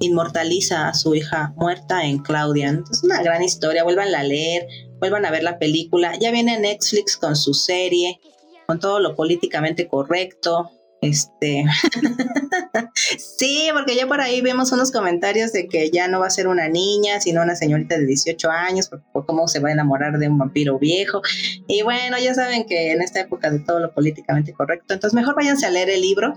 inmortaliza 0.00 0.88
a 0.88 0.94
su 0.94 1.14
hija 1.14 1.52
muerta 1.56 2.04
en 2.04 2.18
Claudia. 2.18 2.68
Entonces, 2.68 3.04
una 3.04 3.22
gran 3.22 3.42
historia, 3.42 3.84
vuelvan 3.84 4.12
a 4.14 4.22
leer, 4.24 4.66
vuelvan 5.00 5.24
a 5.24 5.30
ver 5.30 5.42
la 5.42 5.58
película. 5.58 6.12
Ya 6.20 6.30
viene 6.30 6.58
Netflix 6.60 7.16
con 7.16 7.34
su 7.34 7.54
serie, 7.54 8.20
con 8.66 8.78
todo 8.78 9.00
lo 9.00 9.16
políticamente 9.16 9.88
correcto, 9.88 10.70
este, 11.02 11.64
sí, 13.18 13.70
porque 13.72 13.96
ya 13.96 14.06
por 14.06 14.20
ahí 14.20 14.42
vemos 14.42 14.70
unos 14.72 14.92
comentarios 14.92 15.50
de 15.52 15.66
que 15.66 15.90
ya 15.90 16.08
no 16.08 16.20
va 16.20 16.26
a 16.26 16.30
ser 16.30 16.46
una 16.46 16.68
niña, 16.68 17.20
sino 17.20 17.42
una 17.42 17.56
señorita 17.56 17.96
de 17.96 18.04
18 18.04 18.50
años, 18.50 18.90
por, 19.12 19.24
cómo 19.24 19.48
se 19.48 19.60
va 19.60 19.70
a 19.70 19.72
enamorar 19.72 20.18
de 20.18 20.28
un 20.28 20.36
vampiro 20.36 20.78
viejo. 20.78 21.22
Y 21.68 21.82
bueno, 21.82 22.18
ya 22.18 22.34
saben 22.34 22.66
que 22.66 22.92
en 22.92 23.00
esta 23.00 23.20
época 23.20 23.50
de 23.50 23.60
todo 23.60 23.80
lo 23.80 23.94
políticamente 23.94 24.52
correcto, 24.52 24.92
entonces 24.92 25.14
mejor 25.14 25.34
váyanse 25.34 25.64
a 25.64 25.70
leer 25.70 25.88
el 25.88 26.02
libro, 26.02 26.34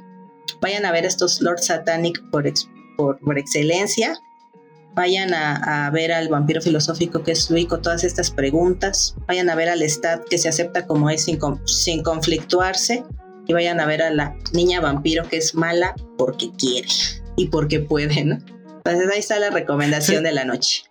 vayan 0.61 0.85
a 0.85 0.91
ver 0.93 1.05
estos 1.05 1.41
Lord 1.41 1.59
Satanic 1.59 2.21
por, 2.31 2.45
por, 2.95 3.37
excelencia, 3.37 4.17
vayan 4.95 5.33
a, 5.33 5.89
ver 5.91 6.11
al 6.11 6.29
vampiro 6.29 6.61
filosófico 6.61 7.23
que 7.23 7.31
es 7.31 7.49
Luis 7.49 7.67
con 7.67 7.81
todas 7.81 8.03
estas 8.03 8.31
preguntas, 8.31 9.15
vayan 9.27 9.49
a 9.49 9.55
ver 9.55 9.69
al 9.69 9.81
Stat 9.83 10.23
que 10.29 10.37
se 10.37 10.49
acepta 10.49 10.85
como 10.85 11.09
es 11.09 11.23
sin, 11.23 11.39
sin 11.65 12.03
conflictuarse 12.03 13.03
y 13.47 13.53
vayan 13.53 13.79
a 13.79 13.85
ver 13.85 14.01
a 14.01 14.09
la 14.11 14.35
niña 14.53 14.81
vampiro 14.81 15.27
que 15.27 15.37
es 15.37 15.55
mala 15.55 15.95
porque 16.17 16.51
quiere 16.57 16.87
y 17.35 17.47
porque 17.47 17.79
puede, 17.79 18.23
¿no? 18.23 18.37
Entonces 18.85 19.09
ahí 19.11 19.19
está 19.19 19.39
la 19.39 19.49
recomendación 19.49 20.23
de 20.23 20.33
la 20.33 20.45
noche. 20.45 20.83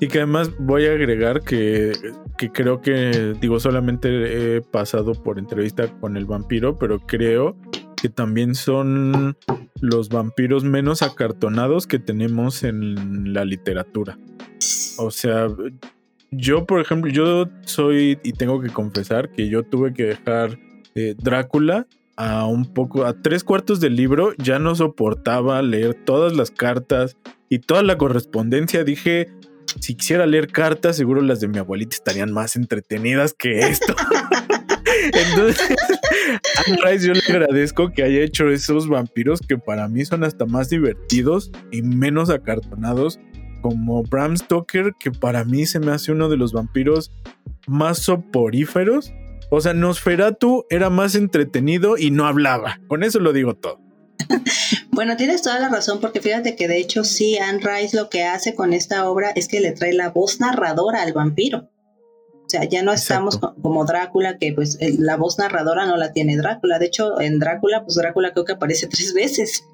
Y 0.00 0.08
que 0.08 0.18
además 0.18 0.50
voy 0.58 0.86
a 0.86 0.92
agregar 0.92 1.42
que, 1.42 1.92
que, 2.36 2.50
creo 2.52 2.82
que, 2.82 3.34
digo, 3.40 3.60
solamente 3.60 4.56
he 4.56 4.60
pasado 4.60 5.14
por 5.14 5.38
entrevista 5.38 5.88
con 6.00 6.18
el 6.18 6.26
vampiro, 6.26 6.78
pero 6.78 6.98
creo 7.00 7.56
que 8.06 8.10
también 8.10 8.54
son 8.54 9.36
los 9.80 10.10
vampiros 10.10 10.62
menos 10.62 11.02
acartonados 11.02 11.88
que 11.88 11.98
tenemos 11.98 12.62
en 12.62 13.34
la 13.34 13.44
literatura. 13.44 14.16
O 14.96 15.10
sea, 15.10 15.48
yo, 16.30 16.66
por 16.66 16.80
ejemplo, 16.80 17.10
yo 17.10 17.48
soy, 17.64 18.20
y 18.22 18.32
tengo 18.34 18.60
que 18.60 18.68
confesar 18.68 19.30
que 19.30 19.48
yo 19.48 19.64
tuve 19.64 19.92
que 19.92 20.04
dejar 20.04 20.56
Drácula 21.18 21.88
a 22.16 22.46
un 22.46 22.72
poco, 22.72 23.04
a 23.06 23.20
tres 23.20 23.42
cuartos 23.42 23.80
del 23.80 23.96
libro, 23.96 24.34
ya 24.38 24.60
no 24.60 24.76
soportaba 24.76 25.60
leer 25.62 25.94
todas 25.94 26.36
las 26.36 26.52
cartas 26.52 27.16
y 27.48 27.58
toda 27.58 27.82
la 27.82 27.98
correspondencia. 27.98 28.84
Dije, 28.84 29.32
si 29.80 29.96
quisiera 29.96 30.26
leer 30.26 30.46
cartas, 30.52 30.96
seguro 30.96 31.22
las 31.22 31.40
de 31.40 31.48
mi 31.48 31.58
abuelita 31.58 31.96
estarían 31.96 32.32
más 32.32 32.54
entretenidas 32.54 33.34
que 33.34 33.58
esto. 33.58 33.96
Entonces, 35.12 35.76
a 36.32 36.88
Rice 36.88 37.06
yo 37.06 37.12
le 37.12 37.20
agradezco 37.20 37.90
que 37.92 38.02
haya 38.02 38.20
hecho 38.20 38.48
esos 38.50 38.88
vampiros 38.88 39.40
que 39.40 39.58
para 39.58 39.88
mí 39.88 40.04
son 40.04 40.24
hasta 40.24 40.46
más 40.46 40.68
divertidos 40.68 41.50
y 41.72 41.82
menos 41.82 42.30
acartonados, 42.30 43.18
como 43.62 44.02
Bram 44.04 44.36
Stoker, 44.36 44.92
que 44.98 45.10
para 45.10 45.44
mí 45.44 45.66
se 45.66 45.80
me 45.80 45.92
hace 45.92 46.12
uno 46.12 46.28
de 46.28 46.36
los 46.36 46.52
vampiros 46.52 47.10
más 47.66 47.98
soporíferos 47.98 49.12
o 49.48 49.60
sea, 49.60 49.74
Nosferatu 49.74 50.66
era 50.70 50.90
más 50.90 51.14
entretenido 51.14 51.96
y 51.96 52.10
no 52.10 52.26
hablaba. 52.26 52.80
Con 52.88 53.04
eso 53.04 53.20
lo 53.20 53.32
digo 53.32 53.54
todo. 53.54 53.80
bueno, 54.90 55.16
tienes 55.16 55.42
toda 55.42 55.60
la 55.60 55.68
razón, 55.68 56.00
porque 56.00 56.20
fíjate 56.20 56.56
que 56.56 56.66
de 56.66 56.78
hecho 56.78 57.04
sí, 57.04 57.38
Anne 57.38 57.60
Rice 57.60 57.96
lo 57.96 58.08
que 58.08 58.24
hace 58.24 58.54
con 58.54 58.72
esta 58.72 59.08
obra 59.08 59.30
es 59.30 59.46
que 59.46 59.60
le 59.60 59.72
trae 59.72 59.92
la 59.92 60.10
voz 60.10 60.40
narradora 60.40 61.02
al 61.02 61.12
vampiro. 61.12 61.70
O 62.46 62.48
sea, 62.48 62.64
ya 62.64 62.82
no 62.82 62.92
estamos 62.92 63.38
como 63.38 63.84
Drácula, 63.84 64.38
que 64.38 64.52
pues 64.52 64.78
la 64.80 65.16
voz 65.16 65.36
narradora 65.38 65.84
no 65.84 65.96
la 65.96 66.12
tiene 66.12 66.36
Drácula. 66.36 66.78
De 66.78 66.86
hecho, 66.86 67.20
en 67.20 67.40
Drácula, 67.40 67.82
pues 67.82 67.96
Drácula 67.96 68.32
creo 68.32 68.44
que 68.44 68.52
aparece 68.52 68.86
tres 68.86 69.12
veces 69.12 69.64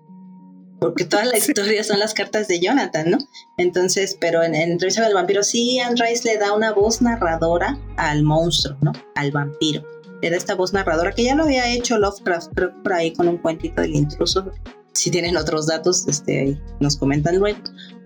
porque 0.83 1.05
toda 1.05 1.25
la 1.25 1.38
historia 1.38 1.85
son 1.85 2.00
las 2.00 2.12
cartas 2.12 2.49
de 2.49 2.59
Jonathan, 2.59 3.09
¿no? 3.09 3.19
Entonces, 3.57 4.17
pero 4.21 4.43
en, 4.43 4.57
en 4.57 4.73
Entrevista 4.73 5.05
del 5.05 5.14
Vampiro, 5.14 5.45
sí, 5.45 5.79
Anne 5.79 5.95
Rice 5.97 6.29
le 6.29 6.38
da 6.38 6.52
una 6.52 6.73
voz 6.73 7.00
narradora 7.00 7.79
al 7.97 8.25
monstruo, 8.25 8.76
¿no? 8.81 8.91
Al 9.14 9.31
vampiro. 9.31 9.85
Le 10.21 10.31
da 10.31 10.37
esta 10.37 10.57
voz 10.57 10.73
narradora 10.73 11.12
que 11.12 11.23
ya 11.23 11.37
lo 11.37 11.45
había 11.45 11.73
hecho 11.73 11.99
Lovecraft, 11.99 12.52
creo 12.55 12.83
por 12.83 12.93
ahí 12.95 13.12
con 13.12 13.29
un 13.29 13.38
cuentito 13.38 13.81
del 13.81 13.95
intruso. 13.95 14.50
Si 14.93 15.11
tienen 15.12 15.37
otros 15.37 15.69
datos, 15.69 16.07
este, 16.09 16.61
nos 16.81 16.97
comentan 16.97 17.38
luego 17.38 17.59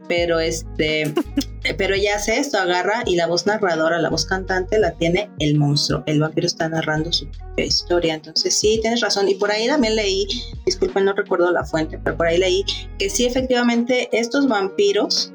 pero 0.08 0.40
este, 0.40 1.12
pero 1.74 1.94
ella 1.94 2.16
hace 2.16 2.38
esto, 2.38 2.58
agarra 2.58 3.02
y 3.06 3.16
la 3.16 3.26
voz 3.26 3.46
narradora, 3.46 3.98
la 3.98 4.10
voz 4.10 4.24
cantante 4.24 4.78
la 4.78 4.92
tiene 4.92 5.30
el 5.38 5.58
monstruo. 5.58 6.02
El 6.06 6.20
vampiro 6.20 6.46
está 6.46 6.68
narrando 6.68 7.12
su 7.12 7.28
historia. 7.56 8.14
Entonces 8.14 8.54
sí, 8.54 8.78
tienes 8.80 9.00
razón. 9.00 9.28
Y 9.28 9.34
por 9.34 9.50
ahí 9.50 9.66
también 9.66 9.96
leí, 9.96 10.26
disculpen, 10.64 11.04
no 11.04 11.12
recuerdo 11.12 11.50
la 11.50 11.64
fuente, 11.64 11.98
pero 12.02 12.16
por 12.16 12.26
ahí 12.26 12.38
leí 12.38 12.64
que 12.98 13.10
sí, 13.10 13.26
efectivamente, 13.26 14.08
estos 14.12 14.48
vampiros, 14.48 15.32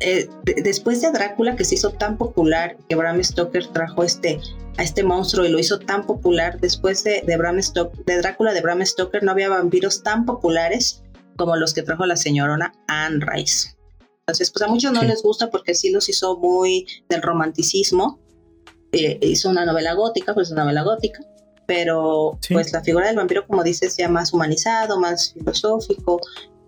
eh, 0.00 0.28
después 0.62 1.00
de 1.00 1.10
Drácula, 1.10 1.56
que 1.56 1.64
se 1.64 1.74
hizo 1.74 1.90
tan 1.90 2.16
popular, 2.16 2.76
que 2.88 2.94
Bram 2.94 3.22
Stoker 3.22 3.66
trajo 3.68 4.04
este 4.04 4.40
a 4.76 4.84
este 4.84 5.02
monstruo 5.02 5.44
y 5.44 5.48
lo 5.48 5.58
hizo 5.58 5.80
tan 5.80 6.06
popular, 6.06 6.60
después 6.60 7.02
de, 7.02 7.22
de, 7.26 7.36
Bram 7.36 7.60
Stoker, 7.60 8.04
de 8.04 8.18
Drácula 8.18 8.52
de 8.52 8.60
Bram 8.60 8.86
Stoker 8.86 9.24
no 9.24 9.32
había 9.32 9.48
vampiros 9.48 10.04
tan 10.04 10.24
populares 10.24 11.02
como 11.38 11.56
los 11.56 11.72
que 11.72 11.82
trajo 11.82 12.04
la 12.04 12.16
señorona 12.16 12.74
Anne 12.88 13.24
Rice. 13.24 13.70
Entonces, 14.20 14.50
pues 14.50 14.62
a 14.62 14.68
muchos 14.68 14.92
no 14.92 15.02
les 15.02 15.22
gusta 15.22 15.48
porque 15.48 15.74
sí 15.74 15.90
los 15.90 16.08
hizo 16.10 16.36
muy 16.36 16.86
del 17.08 17.22
romanticismo. 17.22 18.20
Eh, 18.92 19.18
hizo 19.22 19.48
una 19.48 19.64
novela 19.64 19.94
gótica, 19.94 20.34
pues 20.34 20.50
una 20.50 20.64
novela 20.64 20.82
gótica, 20.82 21.20
pero 21.66 22.38
pues 22.50 22.72
la 22.72 22.82
figura 22.82 23.06
del 23.06 23.16
vampiro, 23.16 23.46
como 23.46 23.62
dices, 23.62 23.96
ya 23.96 24.08
más 24.08 24.34
humanizado, 24.34 25.00
más 25.00 25.32
filosófico, 25.32 26.20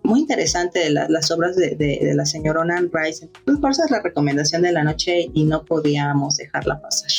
muy 0.03 0.21
interesante 0.21 0.79
de 0.79 0.89
las 0.89 1.29
obras 1.29 1.55
de, 1.55 2.11
la 2.15 2.25
señorona 2.25 2.77
Anne 2.77 2.89
Rice. 2.91 3.25
Entonces, 3.25 3.61
por 3.61 3.71
eso 3.71 3.83
es 3.83 3.91
la 3.91 4.01
recomendación 4.01 4.63
de 4.63 4.71
la 4.71 4.83
noche 4.83 5.29
y 5.33 5.43
no 5.43 5.65
podíamos 5.65 6.37
dejarla 6.37 6.81
pasar. 6.81 7.11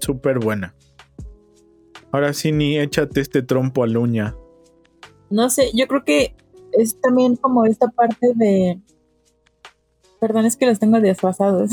Súper 0.00 0.38
buena. 0.38 0.74
Ahora 2.12 2.32
sí, 2.32 2.52
ni 2.52 2.78
échate 2.78 3.20
este 3.20 3.42
trompo 3.42 3.84
a 3.84 3.86
la 3.86 3.98
uña 3.98 4.36
no 5.30 5.48
sé, 5.48 5.70
yo 5.74 5.86
creo 5.86 6.04
que 6.04 6.34
es 6.72 7.00
también 7.00 7.36
como 7.36 7.64
esta 7.64 7.88
parte 7.88 8.32
de... 8.34 8.80
Perdón, 10.20 10.44
es 10.44 10.56
que 10.56 10.66
los 10.66 10.78
tengo 10.78 11.00
desfasados. 11.00 11.70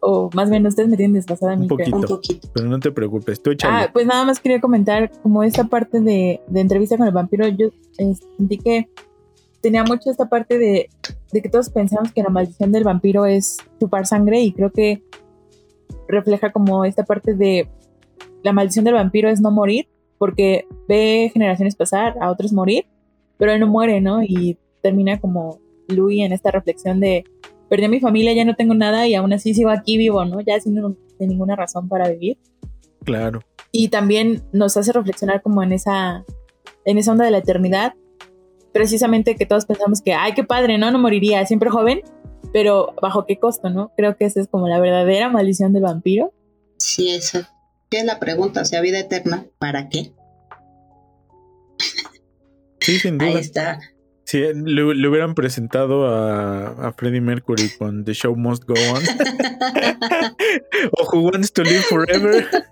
o 0.00 0.28
más 0.34 0.50
bien 0.50 0.66
ustedes 0.66 0.88
me 0.88 0.96
tienen 0.96 1.14
desfasada 1.14 1.52
a 1.52 1.56
mí. 1.56 1.62
Un 1.62 1.68
poquito, 1.68 1.96
un 1.96 2.02
poquito. 2.02 2.48
Pero 2.52 2.68
no 2.68 2.80
te 2.80 2.90
preocupes, 2.90 3.34
estoy 3.34 3.54
echando. 3.54 3.78
Ah, 3.78 3.90
pues 3.92 4.06
nada 4.06 4.24
más 4.24 4.40
quería 4.40 4.60
comentar 4.60 5.10
como 5.22 5.44
esta 5.44 5.64
parte 5.64 6.00
de, 6.00 6.40
entrevista 6.52 6.96
con 6.96 7.06
el 7.06 7.12
vampiro. 7.12 7.46
Yo 7.48 7.68
eh, 7.98 8.14
sentí 8.36 8.58
que 8.58 8.88
tenía 9.60 9.84
mucho 9.84 10.10
esta 10.10 10.28
parte 10.28 10.58
de, 10.58 10.90
de 11.32 11.42
que 11.42 11.48
todos 11.48 11.70
pensamos 11.70 12.12
que 12.12 12.22
la 12.22 12.30
maldición 12.30 12.72
del 12.72 12.82
vampiro 12.82 13.26
es 13.26 13.58
chupar 13.78 14.06
sangre 14.06 14.40
y 14.40 14.52
creo 14.52 14.72
que 14.72 15.04
refleja 16.08 16.50
como 16.50 16.84
esta 16.84 17.04
parte 17.04 17.34
de 17.34 17.68
la 18.42 18.52
maldición 18.52 18.84
del 18.84 18.94
vampiro 18.94 19.28
es 19.28 19.40
no 19.40 19.52
morir 19.52 19.86
porque 20.22 20.68
ve 20.86 21.32
generaciones 21.32 21.74
pasar, 21.74 22.14
a 22.20 22.30
otros 22.30 22.52
morir, 22.52 22.86
pero 23.38 23.50
él 23.50 23.58
no 23.58 23.66
muere, 23.66 24.00
¿no? 24.00 24.22
Y 24.22 24.56
termina 24.80 25.18
como 25.18 25.58
Louis 25.88 26.24
en 26.24 26.32
esta 26.32 26.52
reflexión 26.52 27.00
de, 27.00 27.24
perdí 27.68 27.86
a 27.86 27.88
mi 27.88 27.98
familia, 27.98 28.32
ya 28.32 28.44
no 28.44 28.54
tengo 28.54 28.72
nada 28.72 29.08
y 29.08 29.16
aún 29.16 29.32
así 29.32 29.52
sigo 29.52 29.70
aquí 29.70 29.98
vivo, 29.98 30.24
¿no? 30.24 30.40
Ya 30.40 30.60
sin, 30.60 30.80
ninguna 31.18 31.56
razón 31.56 31.88
para 31.88 32.08
vivir. 32.08 32.38
Claro. 33.02 33.40
Y 33.72 33.88
también 33.88 34.44
nos 34.52 34.76
hace 34.76 34.92
reflexionar 34.92 35.42
como 35.42 35.60
en 35.60 35.72
esa, 35.72 36.24
en 36.84 36.98
esa 36.98 37.10
onda 37.10 37.24
de 37.24 37.32
la 37.32 37.38
eternidad, 37.38 37.94
precisamente 38.72 39.34
que 39.34 39.44
todos 39.44 39.66
pensamos 39.66 40.02
que, 40.02 40.14
ay, 40.14 40.34
qué 40.34 40.44
padre, 40.44 40.78
¿no? 40.78 40.92
No 40.92 41.00
moriría, 41.00 41.44
siempre 41.46 41.68
joven, 41.68 42.00
pero 42.52 42.94
bajo 43.02 43.26
qué 43.26 43.40
costo, 43.40 43.70
¿no? 43.70 43.90
Creo 43.96 44.16
que 44.16 44.26
esa 44.26 44.40
es 44.40 44.46
como 44.46 44.68
la 44.68 44.78
verdadera 44.78 45.30
maldición 45.30 45.72
del 45.72 45.82
vampiro. 45.82 46.32
Sí, 46.76 47.10
eso. 47.10 47.40
¿Qué 47.92 47.98
es 47.98 48.06
la 48.06 48.18
pregunta? 48.18 48.62
O 48.62 48.64
sea, 48.64 48.80
vida 48.80 48.98
eterna, 48.98 49.44
¿para 49.58 49.90
qué? 49.90 50.14
Sí, 52.80 52.98
sin 52.98 53.18
duda. 53.18 53.28
Ahí 53.28 53.36
está. 53.36 53.80
Si 54.24 54.38
le, 54.38 54.94
le 54.94 55.08
hubieran 55.08 55.34
presentado 55.34 56.06
a, 56.06 56.88
a 56.88 56.92
Freddie 56.94 57.20
Mercury 57.20 57.68
con 57.76 58.06
The 58.06 58.14
Show 58.14 58.34
Must 58.34 58.64
Go 58.64 58.72
On. 58.94 59.02
o 60.98 61.04
Who 61.12 61.20
Wants 61.20 61.52
to 61.52 61.64
Live 61.64 61.82
Forever. 61.82 62.48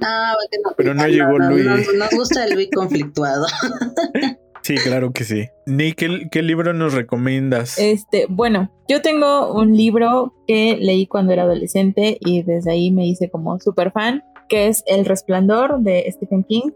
No, 0.00 0.32
no, 0.32 0.74
Pero 0.76 0.94
no 0.94 1.08
llegó 1.08 1.38
Luis. 1.38 1.64
Nos, 1.64 1.94
nos 1.94 2.10
gusta 2.10 2.44
el 2.44 2.54
Luis 2.54 2.68
conflictuado. 2.72 3.46
Sí, 4.66 4.74
claro 4.74 5.12
que 5.12 5.22
sí. 5.22 5.48
Nick, 5.66 6.28
¿qué, 6.28 6.42
libro 6.42 6.72
nos 6.72 6.92
recomiendas? 6.92 7.78
Este, 7.78 8.26
bueno, 8.28 8.68
yo 8.88 9.00
tengo 9.00 9.54
un 9.54 9.76
libro 9.76 10.34
que 10.48 10.76
leí 10.76 11.06
cuando 11.06 11.32
era 11.32 11.44
adolescente 11.44 12.18
y 12.20 12.42
desde 12.42 12.72
ahí 12.72 12.90
me 12.90 13.06
hice 13.06 13.30
como 13.30 13.60
súper 13.60 13.92
fan, 13.92 14.24
que 14.48 14.66
es 14.66 14.82
El 14.86 15.04
Resplandor 15.04 15.78
de 15.82 16.04
Stephen 16.10 16.42
King. 16.42 16.72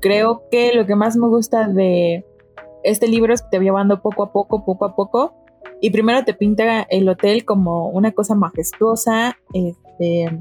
Creo 0.00 0.42
que 0.50 0.72
lo 0.74 0.86
que 0.86 0.96
más 0.96 1.16
me 1.16 1.28
gusta 1.28 1.68
de 1.68 2.26
este 2.82 3.06
libro 3.06 3.32
es 3.32 3.42
que 3.42 3.48
te 3.52 3.58
va 3.58 3.62
llevando 3.62 4.02
poco 4.02 4.24
a 4.24 4.32
poco, 4.32 4.64
poco 4.64 4.84
a 4.86 4.96
poco. 4.96 5.36
Y 5.80 5.90
primero 5.90 6.24
te 6.24 6.34
pinta 6.34 6.82
el 6.90 7.08
hotel 7.08 7.44
como 7.44 7.90
una 7.90 8.10
cosa 8.10 8.34
majestuosa. 8.34 9.36
Este, 9.54 10.36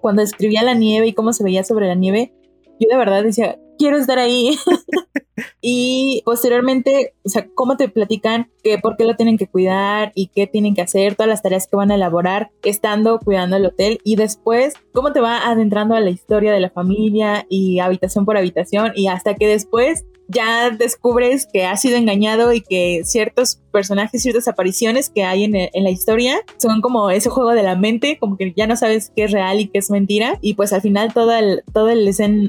cuando 0.00 0.22
escribía 0.22 0.62
la 0.62 0.74
nieve 0.74 1.08
y 1.08 1.12
cómo 1.12 1.32
se 1.32 1.42
veía 1.42 1.64
sobre 1.64 1.88
la 1.88 1.96
nieve, 1.96 2.32
yo 2.78 2.86
de 2.88 2.96
verdad 2.96 3.24
decía, 3.24 3.58
quiero 3.78 3.96
estar 3.96 4.20
ahí. 4.20 4.56
y 5.60 6.22
posteriormente, 6.24 7.14
o 7.24 7.28
sea, 7.28 7.46
cómo 7.54 7.76
te 7.76 7.88
platican 7.88 8.50
que 8.62 8.78
por 8.78 8.96
qué 8.96 9.04
lo 9.04 9.16
tienen 9.16 9.38
que 9.38 9.46
cuidar 9.46 10.12
y 10.14 10.28
qué 10.28 10.46
tienen 10.46 10.74
que 10.74 10.82
hacer, 10.82 11.14
todas 11.14 11.28
las 11.28 11.42
tareas 11.42 11.66
que 11.66 11.76
van 11.76 11.90
a 11.90 11.94
elaborar 11.94 12.50
estando 12.62 13.18
cuidando 13.18 13.56
el 13.56 13.66
hotel 13.66 13.98
y 14.04 14.16
después 14.16 14.74
cómo 14.92 15.12
te 15.12 15.20
va 15.20 15.46
adentrando 15.46 15.94
a 15.94 16.00
la 16.00 16.10
historia 16.10 16.52
de 16.52 16.60
la 16.60 16.70
familia 16.70 17.46
y 17.48 17.78
habitación 17.78 18.24
por 18.24 18.36
habitación 18.36 18.92
y 18.94 19.08
hasta 19.08 19.34
que 19.34 19.46
después 19.46 20.04
ya 20.28 20.70
descubres 20.70 21.46
que 21.52 21.64
has 21.66 21.80
sido 21.80 21.96
engañado 21.96 22.52
y 22.52 22.60
que 22.60 23.02
ciertos 23.04 23.60
personajes, 23.70 24.22
ciertas 24.22 24.48
apariciones 24.48 25.10
que 25.10 25.24
hay 25.24 25.44
en, 25.44 25.52
la 25.52 25.90
historia 25.90 26.40
son 26.58 26.80
como 26.80 27.10
ese 27.10 27.28
juego 27.28 27.50
de 27.52 27.62
la 27.62 27.76
mente, 27.76 28.18
como 28.18 28.36
que 28.36 28.52
ya 28.56 28.66
no 28.66 28.76
sabes 28.76 29.12
qué 29.14 29.24
es 29.24 29.32
real 29.32 29.60
y 29.60 29.68
qué 29.68 29.78
es 29.78 29.90
mentira. 29.90 30.38
Y 30.40 30.54
pues 30.54 30.72
al 30.72 30.80
final 30.80 31.12
toda, 31.12 31.38
el, 31.38 31.62
toda 31.72 31.92
el 31.92 32.04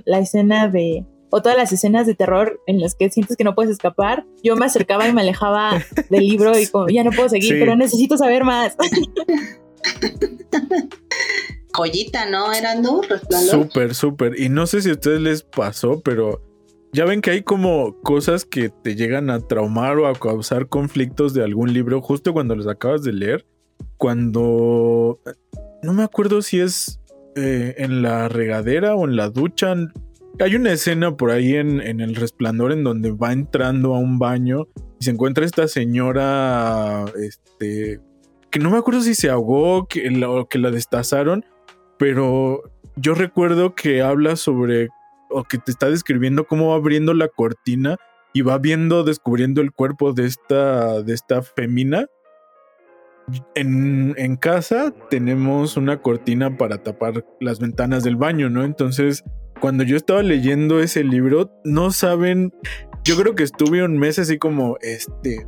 la 0.05 0.19
escena 0.19 0.67
de, 0.67 1.05
o 1.35 1.41
todas 1.41 1.57
las 1.57 1.73
escenas 1.73 2.05
de 2.05 2.13
terror 2.13 2.61
en 2.67 2.79
las 2.79 2.93
que 2.93 3.09
sientes 3.09 3.35
que 3.35 3.43
no 3.43 3.55
puedes 3.55 3.71
escapar, 3.71 4.23
yo 4.43 4.55
me 4.55 4.67
acercaba 4.67 5.07
y 5.07 5.13
me 5.13 5.21
alejaba 5.21 5.83
del 6.11 6.27
libro 6.27 6.55
y 6.55 6.67
como, 6.67 6.89
ya 6.89 7.03
no 7.03 7.09
puedo 7.09 7.27
seguir, 7.27 7.53
sí. 7.53 7.59
pero 7.59 7.75
necesito 7.75 8.17
saber 8.17 8.43
más. 8.43 8.77
Joyita, 11.73 12.29
¿no? 12.29 12.53
Era 12.53 12.75
no 12.75 13.01
Súper, 13.49 13.95
súper. 13.95 14.39
Y 14.39 14.49
no 14.49 14.67
sé 14.67 14.83
si 14.83 14.91
a 14.91 14.93
ustedes 14.93 15.21
les 15.21 15.41
pasó, 15.41 16.01
pero 16.01 16.39
ya 16.91 17.03
ven 17.05 17.19
que 17.19 17.31
hay 17.31 17.41
como 17.41 17.99
cosas 18.01 18.45
que 18.45 18.69
te 18.69 18.95
llegan 18.95 19.31
a 19.31 19.39
traumar 19.39 19.97
o 19.97 20.05
a 20.05 20.13
causar 20.13 20.69
conflictos 20.69 21.33
de 21.33 21.43
algún 21.43 21.73
libro 21.73 21.99
justo 21.99 22.31
cuando 22.31 22.55
los 22.55 22.67
acabas 22.67 23.01
de 23.01 23.11
leer. 23.11 23.47
Cuando... 23.97 25.19
No 25.81 25.93
me 25.93 26.03
acuerdo 26.03 26.43
si 26.43 26.59
es 26.59 26.99
eh, 27.35 27.73
en 27.79 28.03
la 28.03 28.29
regadera 28.29 28.93
o 28.93 29.05
en 29.05 29.15
la 29.15 29.31
ducha. 29.31 29.73
Hay 30.39 30.55
una 30.55 30.71
escena 30.71 31.15
por 31.15 31.29
ahí 31.29 31.55
en, 31.55 31.79
en, 31.79 32.01
El 32.01 32.15
Resplandor 32.15 32.71
en 32.71 32.83
donde 32.83 33.11
va 33.11 33.31
entrando 33.31 33.93
a 33.93 33.99
un 33.99 34.17
baño 34.17 34.67
y 34.99 35.05
se 35.05 35.11
encuentra 35.11 35.45
esta 35.45 35.67
señora, 35.67 37.05
este, 37.21 37.99
que 38.49 38.59
no 38.59 38.71
me 38.71 38.77
acuerdo 38.77 39.01
si 39.01 39.13
se 39.13 39.29
ahogó 39.29 39.87
que 39.87 40.09
o 40.25 40.47
que 40.47 40.57
la 40.57 40.71
destazaron, 40.71 41.45
pero 41.99 42.63
yo 42.95 43.13
recuerdo 43.13 43.75
que 43.75 44.01
habla 44.01 44.35
sobre, 44.35 44.89
o 45.29 45.43
que 45.43 45.59
te 45.59 45.69
está 45.69 45.89
describiendo 45.89 46.45
cómo 46.45 46.69
va 46.69 46.75
abriendo 46.75 47.13
la 47.13 47.27
cortina 47.27 47.97
y 48.33 48.41
va 48.41 48.57
viendo, 48.57 49.03
descubriendo 49.03 49.61
el 49.61 49.71
cuerpo 49.71 50.13
de 50.13 50.25
esta, 50.25 51.03
de 51.03 51.13
esta 51.13 51.43
femina. 51.43 52.07
En, 53.53 54.15
en 54.17 54.35
casa 54.35 54.91
tenemos 55.11 55.77
una 55.77 56.01
cortina 56.01 56.57
para 56.57 56.81
tapar 56.81 57.23
las 57.39 57.59
ventanas 57.59 58.03
del 58.03 58.15
baño, 58.15 58.49
¿no? 58.49 58.63
Entonces 58.63 59.23
cuando 59.63 59.85
yo 59.85 59.95
estaba 59.95 60.21
leyendo 60.23 60.81
ese 60.81 61.05
libro, 61.05 61.49
no 61.63 61.91
saben, 61.91 62.51
yo 63.05 63.15
creo 63.15 63.33
que 63.33 63.43
estuve 63.43 63.81
un 63.81 63.97
mes 63.97 64.19
así 64.19 64.37
como, 64.37 64.75
este, 64.81 65.47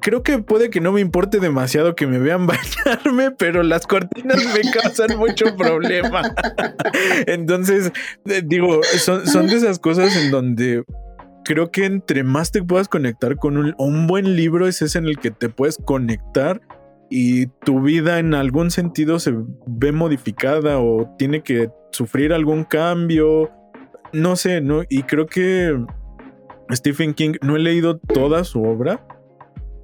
creo 0.00 0.22
que 0.22 0.38
puede 0.38 0.70
que 0.70 0.80
no 0.80 0.90
me 0.90 1.02
importe 1.02 1.38
demasiado 1.38 1.94
que 1.94 2.06
me 2.06 2.18
vean 2.18 2.46
bañarme, 2.86 3.30
pero 3.32 3.62
las 3.62 3.86
cortinas 3.86 4.42
me 4.54 4.70
causan 4.70 5.18
mucho 5.18 5.54
problema. 5.54 6.34
Entonces, 7.26 7.92
digo, 8.44 8.80
son, 8.96 9.26
son, 9.26 9.48
de 9.48 9.56
esas 9.56 9.78
cosas 9.78 10.16
en 10.16 10.30
donde 10.30 10.84
creo 11.44 11.70
que 11.70 11.84
entre 11.84 12.24
más 12.24 12.52
te 12.52 12.62
puedas 12.62 12.88
conectar 12.88 13.36
con 13.36 13.74
un 13.76 14.06
buen 14.06 14.34
libro, 14.34 14.66
es 14.66 14.80
ese 14.80 14.96
en 14.96 15.04
el 15.04 15.18
que 15.18 15.30
te 15.30 15.50
puedes 15.50 15.76
conectar 15.76 16.62
y 17.10 17.46
tu 17.64 17.82
vida 17.82 18.20
en 18.20 18.34
algún 18.34 18.70
sentido 18.70 19.18
se 19.18 19.34
ve 19.66 19.90
modificada 19.90 20.78
o 20.78 21.14
tiene 21.18 21.42
que 21.42 21.68
sufrir 21.90 22.32
algún 22.32 22.64
cambio, 22.64 23.50
no 24.12 24.36
sé, 24.36 24.60
¿no? 24.60 24.84
Y 24.88 25.02
creo 25.02 25.26
que 25.26 25.76
Stephen 26.72 27.14
King, 27.14 27.34
no 27.42 27.56
he 27.56 27.58
leído 27.58 27.98
toda 27.98 28.44
su 28.44 28.62
obra, 28.62 29.04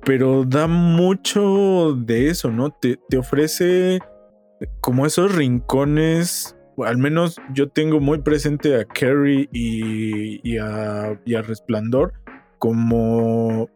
pero 0.04 0.44
da 0.44 0.68
mucho 0.68 1.94
de 1.94 2.28
eso, 2.28 2.52
¿no? 2.52 2.70
Te, 2.70 2.98
te 3.08 3.18
ofrece 3.18 3.98
como 4.80 5.04
esos 5.04 5.34
rincones, 5.34 6.56
al 6.78 6.98
menos 6.98 7.40
yo 7.52 7.68
tengo 7.68 8.00
muy 8.00 8.18
presente 8.22 8.78
a 8.78 8.84
Carrie 8.84 9.48
y, 9.52 10.48
y, 10.48 10.58
a, 10.58 11.20
y 11.24 11.34
a 11.34 11.42
Resplandor 11.42 12.12
como 12.58 13.68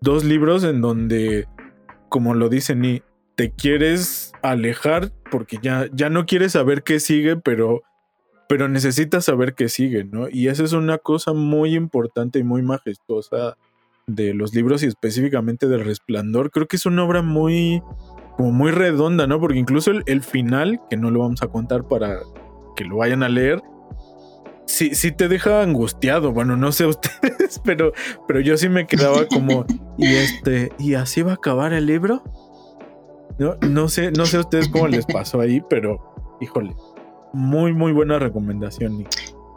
dos 0.00 0.24
libros 0.24 0.64
en 0.64 0.80
donde 0.80 1.46
como 2.10 2.34
lo 2.34 2.50
dice 2.50 2.74
Ni, 2.74 3.02
te 3.36 3.52
quieres 3.52 4.32
alejar 4.42 5.12
porque 5.30 5.58
ya, 5.62 5.88
ya 5.94 6.10
no 6.10 6.26
quieres 6.26 6.52
saber 6.52 6.82
qué 6.82 7.00
sigue, 7.00 7.36
pero, 7.36 7.80
pero 8.48 8.68
necesitas 8.68 9.24
saber 9.24 9.54
qué 9.54 9.70
sigue, 9.70 10.04
¿no? 10.04 10.28
Y 10.28 10.48
esa 10.48 10.64
es 10.64 10.74
una 10.74 10.98
cosa 10.98 11.32
muy 11.32 11.74
importante 11.74 12.38
y 12.38 12.44
muy 12.44 12.60
majestuosa 12.60 13.56
de 14.06 14.34
los 14.34 14.54
libros 14.54 14.82
y 14.82 14.86
específicamente 14.86 15.68
del 15.68 15.84
Resplandor. 15.84 16.50
Creo 16.50 16.66
que 16.66 16.76
es 16.76 16.84
una 16.84 17.04
obra 17.04 17.22
muy, 17.22 17.82
como 18.36 18.52
muy 18.52 18.72
redonda, 18.72 19.26
¿no? 19.26 19.40
Porque 19.40 19.58
incluso 19.58 19.90
el, 19.90 20.02
el 20.04 20.22
final, 20.22 20.80
que 20.90 20.98
no 20.98 21.10
lo 21.10 21.20
vamos 21.20 21.42
a 21.42 21.48
contar 21.48 21.88
para 21.88 22.18
que 22.76 22.84
lo 22.84 22.96
vayan 22.96 23.22
a 23.22 23.28
leer, 23.28 23.62
sí, 24.66 24.94
sí 24.94 25.12
te 25.12 25.28
deja 25.28 25.62
angustiado. 25.62 26.32
Bueno, 26.32 26.56
no 26.56 26.72
sé 26.72 26.86
ustedes, 26.86 27.60
pero, 27.64 27.92
pero 28.26 28.40
yo 28.40 28.56
sí 28.56 28.68
me 28.68 28.86
quedaba 28.86 29.26
como, 29.26 29.64
y 29.98 30.06
este, 30.06 30.72
¿y 30.78 30.94
así 30.94 31.22
va 31.22 31.32
a 31.32 31.34
acabar 31.34 31.72
el 31.72 31.86
libro? 31.86 32.22
No, 33.38 33.56
no 33.62 33.88
sé, 33.88 34.10
no 34.10 34.26
sé 34.26 34.36
a 34.36 34.40
ustedes 34.40 34.68
cómo 34.68 34.88
les 34.88 35.06
pasó 35.06 35.40
ahí, 35.40 35.62
pero 35.68 35.98
híjole, 36.40 36.74
muy, 37.32 37.72
muy 37.72 37.92
buena 37.92 38.18
recomendación. 38.18 39.06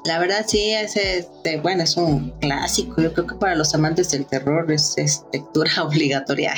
La 0.05 0.19
verdad 0.19 0.45
sí, 0.45 0.71
es 0.71 0.97
este, 0.97 1.59
bueno, 1.61 1.83
es 1.83 1.95
un 1.95 2.31
clásico. 2.41 3.01
Yo 3.01 3.13
creo 3.13 3.25
que 3.25 3.35
para 3.35 3.55
los 3.55 3.73
amantes 3.73 4.11
del 4.11 4.25
terror 4.25 4.69
es, 4.71 4.97
es 4.97 5.25
lectura 5.31 5.71
obligatoria. 5.83 6.53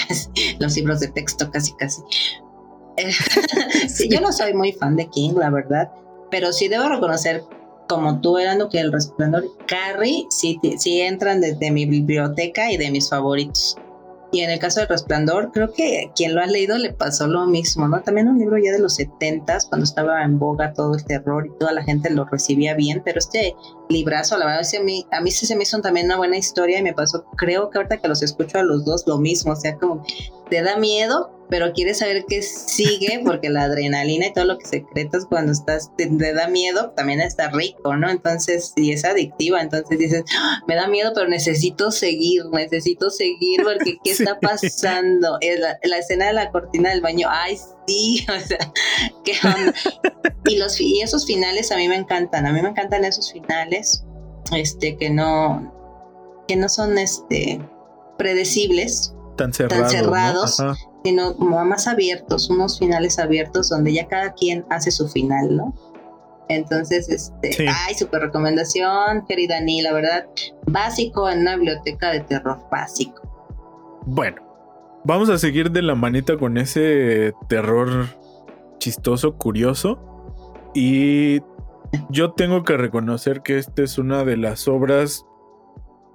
los 0.59 0.75
libros 0.75 0.99
de 0.99 1.07
texto 1.09 1.49
casi 1.51 1.73
casi. 1.73 2.01
sí, 3.89 4.07
yo 4.09 4.21
no 4.21 4.31
soy 4.31 4.53
muy 4.53 4.71
fan 4.71 4.95
de 4.95 5.07
King, 5.09 5.33
la 5.35 5.49
verdad, 5.49 5.91
pero 6.31 6.53
sí 6.53 6.67
debo 6.67 6.87
reconocer 6.87 7.43
como 7.87 8.21
tú, 8.21 8.37
Erando, 8.37 8.69
que 8.69 8.79
el 8.79 8.91
resplandor, 8.91 9.45
Carrie, 9.67 10.25
sí, 10.29 10.59
sí 10.77 11.01
entran 11.01 11.41
desde 11.41 11.71
mi 11.71 11.85
biblioteca 11.85 12.71
y 12.71 12.77
de 12.77 12.91
mis 12.91 13.09
favoritos. 13.09 13.77
Y 14.31 14.41
en 14.41 14.49
el 14.49 14.59
caso 14.59 14.81
del 14.81 14.89
resplandor, 14.89 15.51
creo 15.53 15.71
que 15.71 16.11
quien 16.13 16.35
lo 16.35 16.41
ha 16.41 16.45
leído 16.45 16.77
le 16.77 16.91
pasó 16.91 17.25
lo 17.27 17.45
mismo, 17.45 17.87
¿no? 17.87 18.01
También 18.01 18.27
un 18.27 18.37
libro 18.37 18.57
ya 18.57 18.71
de 18.71 18.79
los 18.79 18.95
setentas, 18.95 19.65
cuando 19.67 19.85
estaba 19.85 20.23
en 20.23 20.39
boga 20.39 20.73
todo 20.73 20.95
el 20.95 21.05
terror 21.05 21.45
y 21.47 21.57
toda 21.57 21.71
la 21.71 21.83
gente 21.83 22.09
lo 22.09 22.25
recibía 22.25 22.73
bien, 22.73 23.01
pero 23.05 23.19
este 23.19 23.55
librazo, 23.87 24.37
la 24.37 24.45
verdad 24.45 24.67
a 24.77 24.83
mí, 24.83 25.05
a 25.11 25.21
mí 25.21 25.31
sí 25.31 25.45
se 25.45 25.55
me 25.55 25.63
hizo 25.63 25.79
también 25.79 26.07
una 26.07 26.17
buena 26.17 26.37
historia 26.37 26.79
y 26.79 26.83
me 26.83 26.93
pasó, 26.93 27.23
creo 27.37 27.69
que 27.69 27.77
ahorita 27.77 27.97
que 27.97 28.09
los 28.09 28.23
escucho 28.23 28.59
a 28.59 28.63
los 28.63 28.83
dos, 28.83 29.05
lo 29.07 29.19
mismo, 29.19 29.53
o 29.53 29.55
sea, 29.55 29.77
como 29.77 30.03
te 30.49 30.61
da 30.61 30.75
miedo, 30.77 31.31
pero 31.49 31.73
quieres 31.73 31.99
saber 31.99 32.25
qué 32.27 32.41
sigue 32.41 33.21
porque 33.23 33.49
la 33.49 33.63
adrenalina 33.63 34.27
y 34.27 34.33
todo 34.33 34.45
lo 34.45 34.57
que 34.57 34.65
secretas 34.65 35.25
cuando 35.25 35.51
estás 35.51 35.91
te, 35.95 36.07
te, 36.07 36.33
da 36.33 36.47
miedo 36.47 36.91
también 36.91 37.21
está 37.21 37.49
rico, 37.49 37.95
¿no? 37.95 38.09
Entonces, 38.09 38.73
sí 38.75 38.91
es 38.91 39.05
adictiva, 39.05 39.61
entonces 39.61 39.97
dices, 39.97 40.23
¡Ah! 40.37 40.61
me 40.67 40.75
da 40.75 40.87
miedo, 40.87 41.11
pero 41.13 41.27
necesito 41.27 41.91
seguir, 41.91 42.45
necesito 42.51 43.09
seguir 43.09 43.63
porque 43.63 43.97
¿qué 44.03 44.13
sí. 44.15 44.23
está 44.23 44.39
pasando? 44.39 45.37
La, 45.59 45.77
la, 45.83 45.97
escena 45.97 46.27
de 46.27 46.33
la 46.33 46.51
cortina 46.51 46.89
del 46.89 47.01
baño, 47.01 47.27
ay, 47.29 47.57
sí, 47.87 48.25
o 48.35 48.39
sea, 48.39 48.73
¿qué 49.23 49.33
onda? 49.43 49.73
y, 50.45 50.57
los, 50.57 50.79
y 50.79 51.01
esos 51.01 51.25
finales 51.25 51.71
a 51.71 51.77
mí 51.77 51.87
me 51.87 51.95
encantan, 51.95 52.45
a 52.45 52.51
mí 52.51 52.61
me 52.61 52.69
encantan 52.69 53.05
esos 53.05 53.31
finales, 53.31 54.03
este, 54.51 54.97
que 54.97 55.09
no, 55.09 55.73
que 56.47 56.55
no 56.55 56.69
son, 56.69 56.97
este, 56.97 57.59
predecibles, 58.17 59.13
tan, 59.37 59.53
cerrado, 59.53 59.81
tan 59.81 59.91
cerrados. 59.91 60.59
¿no? 60.59 60.94
Sino 61.05 61.35
como 61.35 61.63
más 61.63 61.87
abiertos, 61.87 62.49
unos 62.49 62.79
finales 62.79 63.19
abiertos 63.19 63.69
donde 63.69 63.93
ya 63.93 64.07
cada 64.07 64.33
quien 64.33 64.65
hace 64.71 64.89
su 64.89 65.07
final, 65.07 65.55
¿no? 65.55 65.71
Entonces, 66.49 67.07
este, 67.09 67.67
ay, 67.69 67.93
super 67.93 68.21
recomendación, 68.21 69.23
querida 69.27 69.61
Ni, 69.61 69.83
la 69.83 69.93
verdad, 69.93 70.25
básico 70.65 71.29
en 71.29 71.41
una 71.41 71.57
biblioteca 71.57 72.09
de 72.09 72.21
terror 72.21 72.57
básico. 72.71 73.21
Bueno, 74.07 74.41
vamos 75.03 75.29
a 75.29 75.37
seguir 75.37 75.69
de 75.69 75.83
la 75.83 75.93
manita 75.93 76.37
con 76.37 76.57
ese 76.57 77.35
terror 77.49 78.07
chistoso, 78.79 79.37
curioso. 79.37 79.99
Y 80.73 81.41
yo 82.09 82.31
tengo 82.31 82.63
que 82.63 82.77
reconocer 82.77 83.43
que 83.43 83.59
esta 83.59 83.83
es 83.83 83.99
una 83.99 84.23
de 84.23 84.37
las 84.37 84.67
obras 84.67 85.23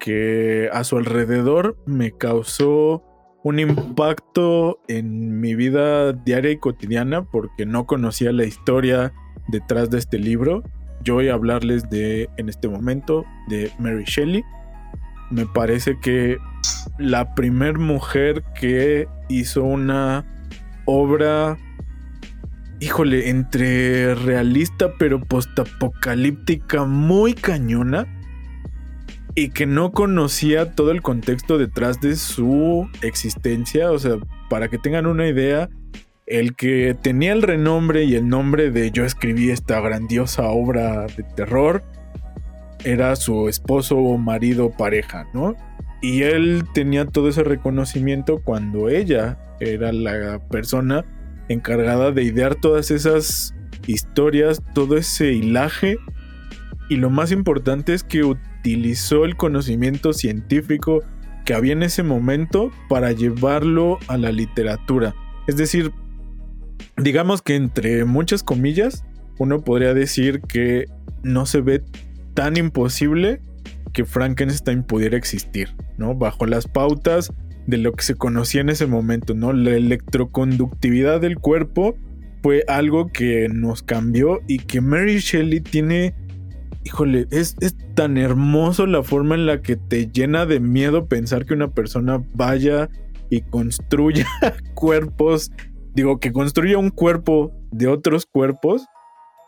que 0.00 0.68
a 0.72 0.82
su 0.82 0.96
alrededor 0.96 1.78
me 1.86 2.10
causó 2.10 3.04
un 3.42 3.58
impacto 3.58 4.80
en 4.88 5.40
mi 5.40 5.54
vida 5.54 6.12
diaria 6.12 6.50
y 6.50 6.58
cotidiana 6.58 7.24
porque 7.24 7.64
no 7.64 7.86
conocía 7.86 8.32
la 8.32 8.44
historia 8.44 9.12
detrás 9.48 9.90
de 9.90 9.98
este 9.98 10.18
libro. 10.18 10.62
Yo 11.02 11.14
voy 11.14 11.28
a 11.28 11.34
hablarles 11.34 11.88
de, 11.88 12.28
en 12.36 12.48
este 12.48 12.68
momento, 12.68 13.24
de 13.48 13.72
Mary 13.78 14.04
Shelley. 14.06 14.44
Me 15.30 15.46
parece 15.46 15.98
que 16.00 16.36
la 16.98 17.34
primer 17.34 17.78
mujer 17.78 18.44
que 18.58 19.08
hizo 19.28 19.64
una 19.64 20.26
obra, 20.84 21.56
híjole, 22.80 23.30
entre 23.30 24.14
realista 24.14 24.92
pero 24.98 25.20
postapocalíptica 25.20 26.84
muy 26.84 27.32
cañona 27.32 28.06
y 29.34 29.50
que 29.50 29.66
no 29.66 29.92
conocía 29.92 30.72
todo 30.72 30.90
el 30.90 31.02
contexto 31.02 31.58
detrás 31.58 32.00
de 32.00 32.16
su 32.16 32.88
existencia. 33.02 33.90
O 33.90 33.98
sea, 33.98 34.16
para 34.48 34.68
que 34.68 34.78
tengan 34.78 35.06
una 35.06 35.28
idea, 35.28 35.68
el 36.26 36.54
que 36.54 36.96
tenía 37.00 37.32
el 37.32 37.42
renombre 37.42 38.04
y 38.04 38.14
el 38.14 38.28
nombre 38.28 38.70
de 38.70 38.90
yo 38.90 39.04
escribí 39.04 39.50
esta 39.50 39.80
grandiosa 39.80 40.48
obra 40.48 41.06
de 41.06 41.24
terror 41.34 41.82
era 42.84 43.16
su 43.16 43.48
esposo 43.48 43.96
o 43.96 44.16
marido 44.16 44.70
pareja, 44.70 45.26
¿no? 45.34 45.54
Y 46.00 46.22
él 46.22 46.64
tenía 46.72 47.04
todo 47.04 47.28
ese 47.28 47.44
reconocimiento 47.44 48.40
cuando 48.42 48.88
ella 48.88 49.38
era 49.60 49.92
la 49.92 50.38
persona 50.48 51.04
encargada 51.48 52.10
de 52.10 52.22
idear 52.22 52.54
todas 52.54 52.90
esas 52.90 53.54
historias, 53.86 54.62
todo 54.72 54.96
ese 54.96 55.32
hilaje. 55.32 55.98
Y 56.88 56.96
lo 56.96 57.10
más 57.10 57.32
importante 57.32 57.92
es 57.92 58.02
que 58.02 58.22
utilizó 58.60 59.24
el 59.24 59.36
conocimiento 59.36 60.12
científico 60.12 61.02
que 61.44 61.54
había 61.54 61.72
en 61.72 61.82
ese 61.82 62.02
momento 62.02 62.70
para 62.88 63.12
llevarlo 63.12 63.98
a 64.06 64.16
la 64.16 64.32
literatura. 64.32 65.14
Es 65.46 65.56
decir, 65.56 65.92
digamos 66.96 67.42
que 67.42 67.56
entre 67.56 68.04
muchas 68.04 68.42
comillas, 68.42 69.04
uno 69.38 69.62
podría 69.62 69.94
decir 69.94 70.42
que 70.42 70.84
no 71.22 71.46
se 71.46 71.60
ve 71.60 71.82
tan 72.34 72.56
imposible 72.56 73.40
que 73.92 74.04
Frankenstein 74.04 74.82
pudiera 74.82 75.16
existir, 75.16 75.74
¿no? 75.96 76.14
Bajo 76.14 76.46
las 76.46 76.68
pautas 76.68 77.32
de 77.66 77.78
lo 77.78 77.92
que 77.92 78.04
se 78.04 78.14
conocía 78.14 78.60
en 78.60 78.68
ese 78.68 78.86
momento, 78.86 79.34
¿no? 79.34 79.52
La 79.52 79.70
electroconductividad 79.70 81.20
del 81.20 81.38
cuerpo 81.38 81.96
fue 82.42 82.64
algo 82.68 83.08
que 83.08 83.48
nos 83.48 83.82
cambió 83.82 84.40
y 84.46 84.58
que 84.58 84.80
Mary 84.80 85.18
Shelley 85.18 85.60
tiene, 85.60 86.14
híjole, 86.84 87.26
es, 87.30 87.56
es 87.60 87.76
tan 87.94 88.16
hermoso 88.18 88.86
la 88.86 89.02
forma 89.02 89.34
en 89.34 89.46
la 89.46 89.62
que 89.62 89.76
te 89.76 90.06
llena 90.06 90.46
de 90.46 90.60
miedo 90.60 91.06
pensar 91.06 91.46
que 91.46 91.54
una 91.54 91.70
persona 91.70 92.22
vaya 92.34 92.88
y 93.28 93.42
construya 93.42 94.26
cuerpos 94.74 95.52
digo, 95.94 96.18
que 96.18 96.32
construya 96.32 96.78
un 96.78 96.90
cuerpo 96.90 97.52
de 97.70 97.88
otros 97.88 98.26
cuerpos 98.26 98.86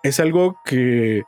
es 0.02 0.18
algo 0.20 0.56
que, 0.64 1.22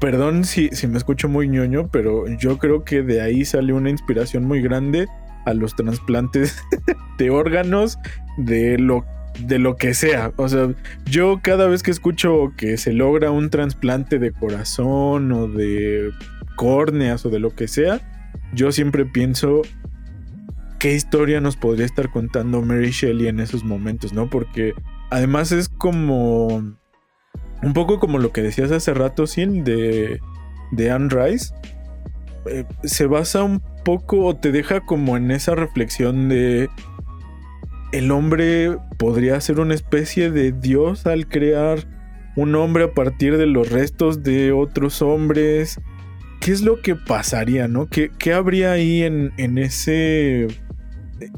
perdón 0.00 0.44
si, 0.44 0.68
si 0.68 0.86
me 0.86 0.98
escucho 0.98 1.28
muy 1.28 1.48
ñoño, 1.48 1.88
pero 1.90 2.26
yo 2.36 2.58
creo 2.58 2.84
que 2.84 3.02
de 3.02 3.22
ahí 3.22 3.44
sale 3.44 3.72
una 3.72 3.90
inspiración 3.90 4.44
muy 4.44 4.60
grande 4.60 5.06
a 5.46 5.54
los 5.54 5.74
trasplantes 5.74 6.62
de 7.18 7.30
órganos, 7.30 7.98
de 8.36 8.78
lo 8.78 9.04
de 9.38 9.58
lo 9.58 9.76
que 9.76 9.94
sea. 9.94 10.32
O 10.36 10.48
sea, 10.48 10.74
yo 11.06 11.40
cada 11.42 11.66
vez 11.66 11.82
que 11.82 11.90
escucho 11.90 12.52
que 12.56 12.76
se 12.76 12.92
logra 12.92 13.30
un 13.30 13.50
trasplante 13.50 14.18
de 14.18 14.32
corazón 14.32 15.32
o 15.32 15.48
de 15.48 16.10
córneas 16.56 17.24
o 17.24 17.30
de 17.30 17.38
lo 17.38 17.54
que 17.54 17.68
sea, 17.68 18.00
yo 18.52 18.72
siempre 18.72 19.04
pienso 19.04 19.62
qué 20.78 20.94
historia 20.94 21.40
nos 21.40 21.56
podría 21.56 21.86
estar 21.86 22.10
contando 22.10 22.62
Mary 22.62 22.90
Shelley 22.90 23.28
en 23.28 23.40
esos 23.40 23.64
momentos, 23.64 24.12
¿no? 24.12 24.30
Porque 24.30 24.74
además 25.10 25.52
es 25.52 25.68
como 25.68 26.48
un 27.62 27.72
poco 27.74 27.98
como 27.98 28.18
lo 28.18 28.32
que 28.32 28.42
decías 28.42 28.70
hace 28.70 28.94
rato, 28.94 29.26
Sin, 29.26 29.64
de, 29.64 30.20
de 30.70 30.90
Anne 30.90 31.08
Rice. 31.10 31.52
Eh, 32.46 32.64
se 32.84 33.06
basa 33.06 33.42
un 33.42 33.60
poco 33.84 34.24
o 34.24 34.36
te 34.36 34.52
deja 34.52 34.80
como 34.80 35.16
en 35.16 35.30
esa 35.30 35.54
reflexión 35.54 36.28
de 36.28 36.70
el 37.92 38.10
hombre 38.10 38.76
podría 38.98 39.40
ser 39.40 39.60
una 39.60 39.74
especie 39.74 40.30
de 40.30 40.52
dios 40.52 41.06
al 41.06 41.26
crear 41.28 41.78
un 42.36 42.54
hombre 42.54 42.84
a 42.84 42.92
partir 42.92 43.36
de 43.36 43.46
los 43.46 43.70
restos 43.70 44.22
de 44.22 44.52
otros 44.52 45.02
hombres. 45.02 45.80
¿Qué 46.40 46.52
es 46.52 46.62
lo 46.62 46.80
que 46.82 46.94
pasaría, 46.94 47.66
no? 47.66 47.86
¿Qué, 47.86 48.10
qué 48.18 48.32
habría 48.32 48.72
ahí 48.72 49.02
en, 49.02 49.32
en 49.38 49.58
ese 49.58 50.46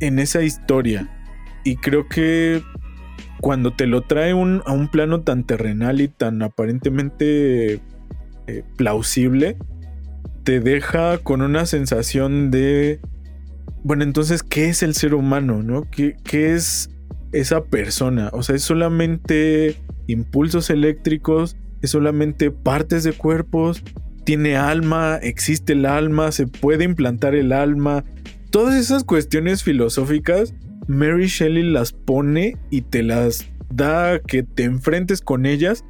en 0.01 0.19
esa 0.19 0.43
historia. 0.43 1.09
Y 1.65 1.77
creo 1.77 2.09
que 2.09 2.63
cuando 3.41 3.73
te 3.73 3.87
lo 3.87 4.03
trae 4.03 4.33
a 4.33 4.35
un 4.35 4.89
plano 4.91 5.23
tan 5.23 5.45
terrenal 5.45 6.01
y 6.01 6.09
tan 6.09 6.43
aparentemente 6.43 7.81
eh, 8.47 8.63
plausible, 8.77 9.57
te 10.45 10.61
deja 10.61 11.19
con 11.19 11.43
una 11.43 11.67
sensación 11.67 12.51
de, 12.51 13.01
bueno, 13.83 14.05
entonces, 14.05 14.43
¿qué 14.43 14.69
es 14.69 14.83
el 14.83 14.95
ser 14.95 15.15
humano? 15.15 15.63
¿no? 15.63 15.89
¿Qué, 15.91 16.17
¿Qué 16.25 16.55
es 16.55 16.91
esa 17.33 17.65
persona? 17.65 18.31
O 18.33 18.43
sea, 18.43 18.57
es 18.57 18.63
solamente 18.63 19.77
impulsos 20.07 20.71
eléctricos, 20.71 21.57
es 21.83 21.91
solamente 21.91 22.51
partes 22.51 23.05
de 23.05 23.13
cuerpos, 23.13 23.83
tiene 24.25 24.57
alma, 24.57 25.17
existe 25.23 25.73
el 25.73 25.87
alma, 25.87 26.33
se 26.33 26.47
puede 26.47 26.85
implantar 26.85 27.35
el 27.35 27.53
alma, 27.53 28.05
todas 28.51 28.75
esas 28.75 29.05
cuestiones 29.05 29.63
filosóficas, 29.63 30.55
Mary 30.89 31.27
Shelley 31.27 31.63
las 31.63 31.93
pone 31.93 32.57
y 32.71 32.83
te 32.83 33.03
las 33.03 33.49
da 33.73 34.19
que 34.21 34.43
te 34.43 34.65
enfrentes 34.65 35.21
con 35.21 35.47
ellas. 35.47 35.85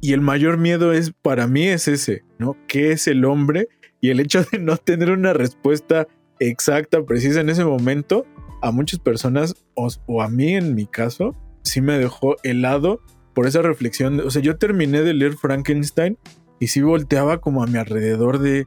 Y 0.00 0.12
el 0.12 0.20
mayor 0.20 0.58
miedo 0.58 0.92
es, 0.92 1.12
para 1.22 1.46
mí, 1.46 1.66
es 1.66 1.88
ese, 1.88 2.24
¿no? 2.38 2.56
¿Qué 2.66 2.92
es 2.92 3.06
el 3.06 3.24
hombre? 3.24 3.68
Y 4.00 4.10
el 4.10 4.20
hecho 4.20 4.44
de 4.52 4.58
no 4.58 4.76
tener 4.76 5.10
una 5.10 5.32
respuesta 5.32 6.06
exacta, 6.38 7.02
precisa 7.04 7.40
en 7.40 7.50
ese 7.50 7.64
momento, 7.64 8.26
a 8.62 8.70
muchas 8.70 8.98
personas, 8.98 9.54
o, 9.74 10.22
a 10.22 10.28
mí 10.28 10.54
en 10.54 10.74
mi 10.74 10.86
caso, 10.86 11.34
sí 11.62 11.80
me 11.80 11.98
dejó 11.98 12.36
helado 12.42 13.00
por 13.34 13.46
esa 13.46 13.62
reflexión. 13.62 14.20
O 14.20 14.30
sea, 14.30 14.42
yo 14.42 14.56
terminé 14.56 15.02
de 15.02 15.14
leer 15.14 15.34
Frankenstein 15.34 16.18
y 16.60 16.68
sí 16.68 16.80
volteaba 16.80 17.40
como 17.40 17.62
a 17.62 17.66
mi 17.66 17.78
alrededor 17.78 18.38
de, 18.38 18.66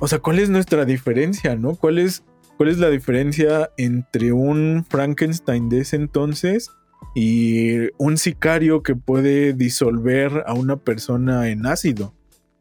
o 0.00 0.08
sea, 0.08 0.18
¿cuál 0.18 0.38
es 0.38 0.50
nuestra 0.50 0.84
diferencia, 0.84 1.54
no? 1.54 1.76
¿Cuál 1.76 1.98
es, 1.98 2.24
cuál 2.56 2.70
es 2.70 2.78
la 2.78 2.90
diferencia 2.90 3.70
entre 3.76 4.32
un 4.32 4.84
Frankenstein 4.88 5.68
de 5.68 5.80
ese 5.80 5.96
entonces 5.96 6.70
y 7.14 7.90
un 7.98 8.16
sicario 8.16 8.82
que 8.82 8.96
puede 8.96 9.52
disolver 9.52 10.44
a 10.46 10.54
una 10.54 10.76
persona 10.76 11.48
en 11.48 11.66
ácido? 11.66 12.14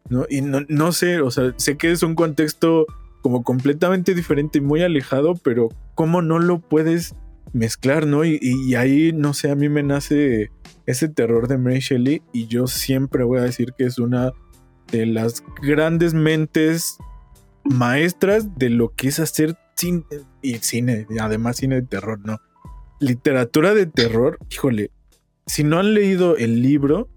¿no? 0.10 0.26
Y 0.30 0.42
no, 0.42 0.92
sé, 0.92 1.22
o 1.22 1.32
sea, 1.32 1.54
sé 1.58 1.78
que 1.78 1.92
es 1.92 2.04
un 2.04 2.16
contexto 2.16 2.86
como 3.22 3.44
completamente 3.44 4.14
diferente 4.14 4.58
y 4.58 4.62
muy 4.62 4.82
alejado, 4.82 5.36
pero 5.36 5.70
¿cómo 5.96 6.22
no 6.22 6.40
lo 6.40 6.60
puedes 6.60 7.16
mezclar, 7.54 8.08
no? 8.08 8.26
Y, 8.26 8.40
y, 8.42 8.76
ahí, 8.76 9.12
no 9.14 9.34
sé, 9.34 9.52
a 9.52 9.56
mí 9.56 9.70
me 9.70 9.84
nace 9.84 10.50
ese 10.86 11.08
terror 11.10 11.48
de 11.48 11.58
Mary 11.58 11.80
Shelley 11.80 12.22
y 12.34 12.48
yo 12.48 12.68
siempre 12.68 13.24
voy 13.24 13.40
a 13.40 13.44
decir 13.44 13.74
que 13.78 13.86
es 13.86 14.00
una 14.00 14.32
de 14.92 15.06
las 15.06 15.44
grandes 15.62 16.14
mentes 16.14 16.98
maestras 17.64 18.58
de 18.58 18.70
lo 18.70 18.90
que 18.90 19.10
es 19.10 19.20
hacer 19.20 19.58
cine 19.76 20.04
y 20.42 20.56
cine, 20.56 21.08
además 21.20 21.58
cine 21.58 21.76
de 21.76 21.88
terror, 21.88 22.20
no. 22.24 22.40
Literatura 23.00 23.74
de 23.74 23.88
terror, 23.88 24.38
híjole, 24.50 24.92
si 25.48 25.64
no 25.64 25.80
han 25.80 25.94
leído 25.94 26.38
el 26.38 26.62
libro, 26.62 27.10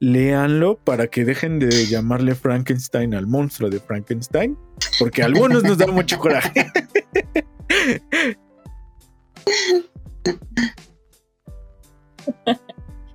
léanlo 0.00 0.78
para 0.78 1.06
que 1.08 1.24
dejen 1.24 1.58
de 1.58 1.86
llamarle 1.86 2.34
Frankenstein 2.34 3.14
al 3.14 3.26
monstruo 3.26 3.70
de 3.70 3.78
Frankenstein, 3.78 4.56
porque 4.98 5.22
a 5.22 5.26
algunos 5.26 5.62
nos 5.62 5.78
da 5.78 5.86
mucho 5.86 6.18
coraje. 6.18 6.66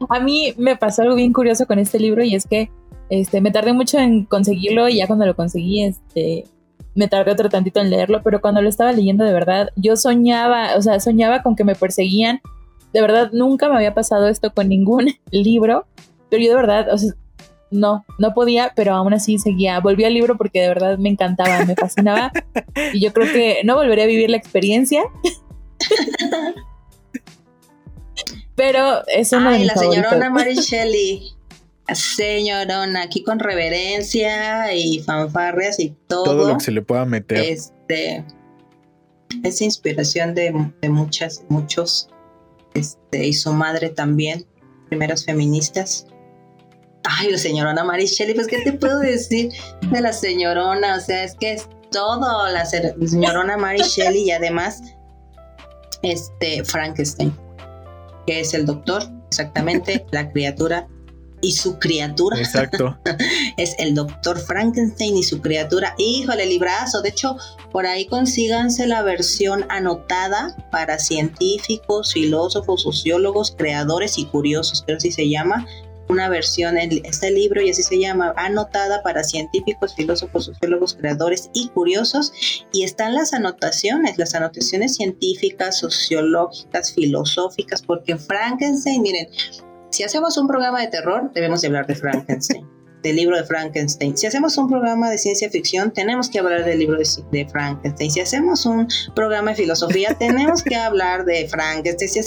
A 0.10 0.20
mí 0.20 0.54
me 0.58 0.78
pasó 0.78 1.02
algo 1.02 1.16
bien 1.16 1.34
curioso 1.34 1.66
con 1.66 1.80
este 1.80 2.00
libro 2.00 2.24
y 2.24 2.36
es 2.36 2.46
que 2.46 2.70
este, 3.10 3.42
me 3.42 3.52
tardé 3.52 3.74
mucho 3.74 3.98
en 3.98 4.26
conseguirlo 4.26 4.88
y 4.88 4.98
ya 4.98 5.08
cuando 5.08 5.26
lo 5.26 5.36
conseguí, 5.36 5.84
este, 5.84 6.46
me 6.94 7.08
tardé 7.08 7.32
otro 7.32 7.50
tantito 7.50 7.80
en 7.80 7.90
leerlo, 7.90 8.22
pero 8.24 8.42
cuando 8.42 8.62
lo 8.62 8.70
estaba 8.70 8.92
leyendo 8.92 9.26
de 9.26 9.34
verdad, 9.34 9.70
yo 9.76 9.96
soñaba, 9.96 10.76
o 10.78 10.82
sea, 10.82 11.00
soñaba 11.00 11.42
con 11.42 11.56
que 11.56 11.64
me 11.64 11.76
perseguían. 11.76 12.42
De 12.94 13.02
verdad, 13.02 13.32
nunca 13.34 13.68
me 13.70 13.76
había 13.76 13.94
pasado 13.94 14.28
esto 14.28 14.54
con 14.54 14.70
ningún 14.70 15.08
libro, 15.32 15.88
pero 16.36 16.44
yo 16.44 16.50
de 16.50 16.56
verdad, 16.56 16.94
o 16.94 16.98
sea, 16.98 17.14
no, 17.72 18.06
no 18.20 18.34
podía, 18.34 18.74
pero 18.76 18.94
aún 18.94 19.14
así 19.14 19.38
seguía. 19.38 19.80
Volví 19.80 20.04
al 20.04 20.14
libro 20.14 20.38
porque 20.38 20.62
de 20.62 20.68
verdad 20.68 20.98
me 20.98 21.10
encantaba, 21.10 21.66
me 21.66 21.76
fascinaba. 21.76 22.32
y 22.94 23.00
yo 23.00 23.14
creo 23.14 23.32
que 23.32 23.62
no 23.64 23.76
volveré 23.76 24.04
a 24.04 24.08
vivir 24.08 24.30
la 24.30 24.38
experiencia. 24.38 25.04
pero 28.56 29.06
es 29.08 29.32
una 29.32 29.52
Ay, 29.52 29.66
la 29.66 29.76
señorona 29.76 30.30
Mary 30.30 30.56
Shelley. 30.56 31.32
Señorona, 31.94 33.04
aquí 33.04 33.24
con 33.24 33.38
reverencia 33.38 34.74
y 34.74 35.02
fanfarrias 35.02 35.80
y 35.80 35.96
todo. 36.08 36.24
Todo 36.24 36.48
lo 36.48 36.58
que 36.58 36.64
se 36.64 36.72
le 36.72 36.82
pueda 36.82 37.06
meter. 37.06 37.38
Este 37.38 38.26
es 39.44 39.62
inspiración 39.62 40.34
de, 40.34 40.72
de 40.82 40.90
muchas, 40.90 41.44
muchos, 41.48 42.10
este, 42.74 43.28
y 43.28 43.34
su 43.34 43.54
madre 43.54 43.90
también, 43.90 44.48
primeros 44.90 45.26
feministas. 45.26 46.08
Ay, 47.08 47.32
la 47.32 47.38
señorona 47.38 47.84
Mary 47.84 48.06
Shelley, 48.06 48.36
pues 48.36 48.48
qué 48.48 48.62
te 48.64 48.74
puedo 48.74 49.00
decir 49.00 49.52
de 49.92 50.02
la 50.02 50.14
señorona, 50.14 50.96
o 50.98 51.00
sea, 51.00 51.24
es 51.24 51.36
que 51.36 51.54
es 51.54 51.70
todo 51.92 52.50
la 52.50 52.66
señorona 52.66 53.58
Mary 53.58 53.82
Shelley 53.82 54.24
y 54.24 54.32
además 54.32 54.82
este 56.02 56.64
Frankenstein, 56.64 57.36
que 58.28 58.42
es 58.42 58.54
el 58.54 58.66
doctor, 58.66 59.04
exactamente, 59.30 60.06
la 60.12 60.32
criatura 60.32 60.88
y 61.42 61.52
su 61.52 61.78
criatura. 61.80 62.38
Exacto. 62.40 62.98
es 63.58 63.76
el 63.78 63.94
doctor 63.94 64.40
Frankenstein 64.40 65.18
y 65.18 65.24
su 65.24 65.42
criatura. 65.42 65.94
Híjole, 65.98 66.46
librazo. 66.46 67.02
De 67.02 67.10
hecho, 67.10 67.38
por 67.72 67.86
ahí 67.86 68.08
consíganse 68.08 68.88
la 68.88 69.04
versión 69.04 69.66
anotada 69.70 70.56
para 70.72 70.98
científicos, 70.98 72.14
filósofos, 72.14 72.82
sociólogos, 72.82 73.56
creadores 73.58 74.18
y 74.18 74.26
curiosos, 74.26 74.84
creo 74.86 74.98
así 74.98 75.12
se 75.12 75.30
llama. 75.30 75.66
Una 76.08 76.30
versión, 76.30 76.78
en 76.78 77.04
este 77.06 77.32
libro 77.32 77.62
y 77.62 77.72
así 77.72 77.82
se 77.82 78.00
llama, 78.00 78.34
anotada 78.38 79.02
para 79.02 79.24
científicos, 79.24 79.96
filósofos, 79.96 80.46
sociólogos, 80.46 80.96
creadores 80.96 81.50
y 81.54 81.70
curiosos. 81.70 82.32
Y 82.72 82.84
están 82.84 83.16
las 83.16 83.34
anotaciones, 83.34 84.18
las 84.18 84.36
anotaciones 84.36 84.96
científicas, 84.96 85.80
sociológicas, 85.80 86.94
filosóficas, 86.94 87.82
porque 87.82 88.18
Frankenstein, 88.18 89.02
miren, 89.02 89.28
si 89.90 90.04
hacemos 90.04 90.38
un 90.38 90.48
programa 90.48 90.82
de 90.82 90.88
terror, 90.88 91.32
debemos 91.34 91.62
de 91.62 91.68
hablar 91.68 91.88
de 91.88 91.96
Frankenstein, 91.96 92.68
del 93.06 93.18
libro 93.18 93.38
de 93.38 93.44
Frankenstein. 93.44 94.18
Si 94.18 94.26
hacemos 94.26 94.58
un 94.58 94.68
programa 94.68 95.12
de 95.12 95.20
ciencia 95.20 95.48
ficción, 95.52 95.92
tenemos 95.92 96.28
que 96.28 96.40
hablar 96.40 96.66
del 96.66 96.80
libro 96.80 96.98
de, 96.98 97.48
Frankenstein. 97.48 98.10
Si 98.10 98.20
hacemos 98.20 98.66
un 98.66 98.88
programa 99.14 99.52
de 99.52 99.58
filosofía, 99.58 100.16
tenemos 100.20 100.64
que 100.64 100.76
hablar 100.76 101.24
de 101.24 101.48
Frankenstein. 101.48 102.10
Si 102.10 102.20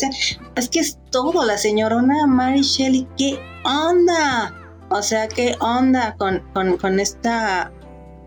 es 0.54 0.68
que 0.68 0.78
es 0.78 0.98
todo, 1.10 1.44
la 1.44 1.58
señorona 1.58 2.28
Mary 2.28 2.62
Shelley, 2.62 3.08
¿qué 3.16 3.40
onda? 3.64 4.54
O 4.90 5.02
sea, 5.02 5.26
¿qué 5.26 5.56
onda 5.58 6.14
con, 6.16 6.44
con, 6.52 7.00
esta 7.00 7.72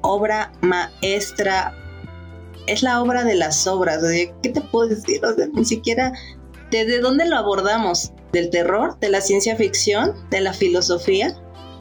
obra 0.01 0.51
maestra? 0.59 1.73
Es 2.67 2.83
la 2.83 3.01
obra 3.01 3.23
de 3.23 3.35
las 3.35 3.65
obras. 3.65 4.03
¿Qué 4.43 4.49
te 4.49 4.59
puedo 4.59 4.89
decir? 4.89 5.25
O 5.25 5.33
sea, 5.33 5.47
ni 5.53 5.63
siquiera... 5.63 6.11
¿Desde 6.69 6.99
dónde 6.99 7.25
lo 7.25 7.37
abordamos? 7.37 8.13
del 8.31 8.49
terror, 8.49 8.97
de 8.99 9.09
la 9.09 9.21
ciencia 9.21 9.55
ficción, 9.55 10.13
de 10.29 10.41
la 10.41 10.53
filosofía. 10.53 11.35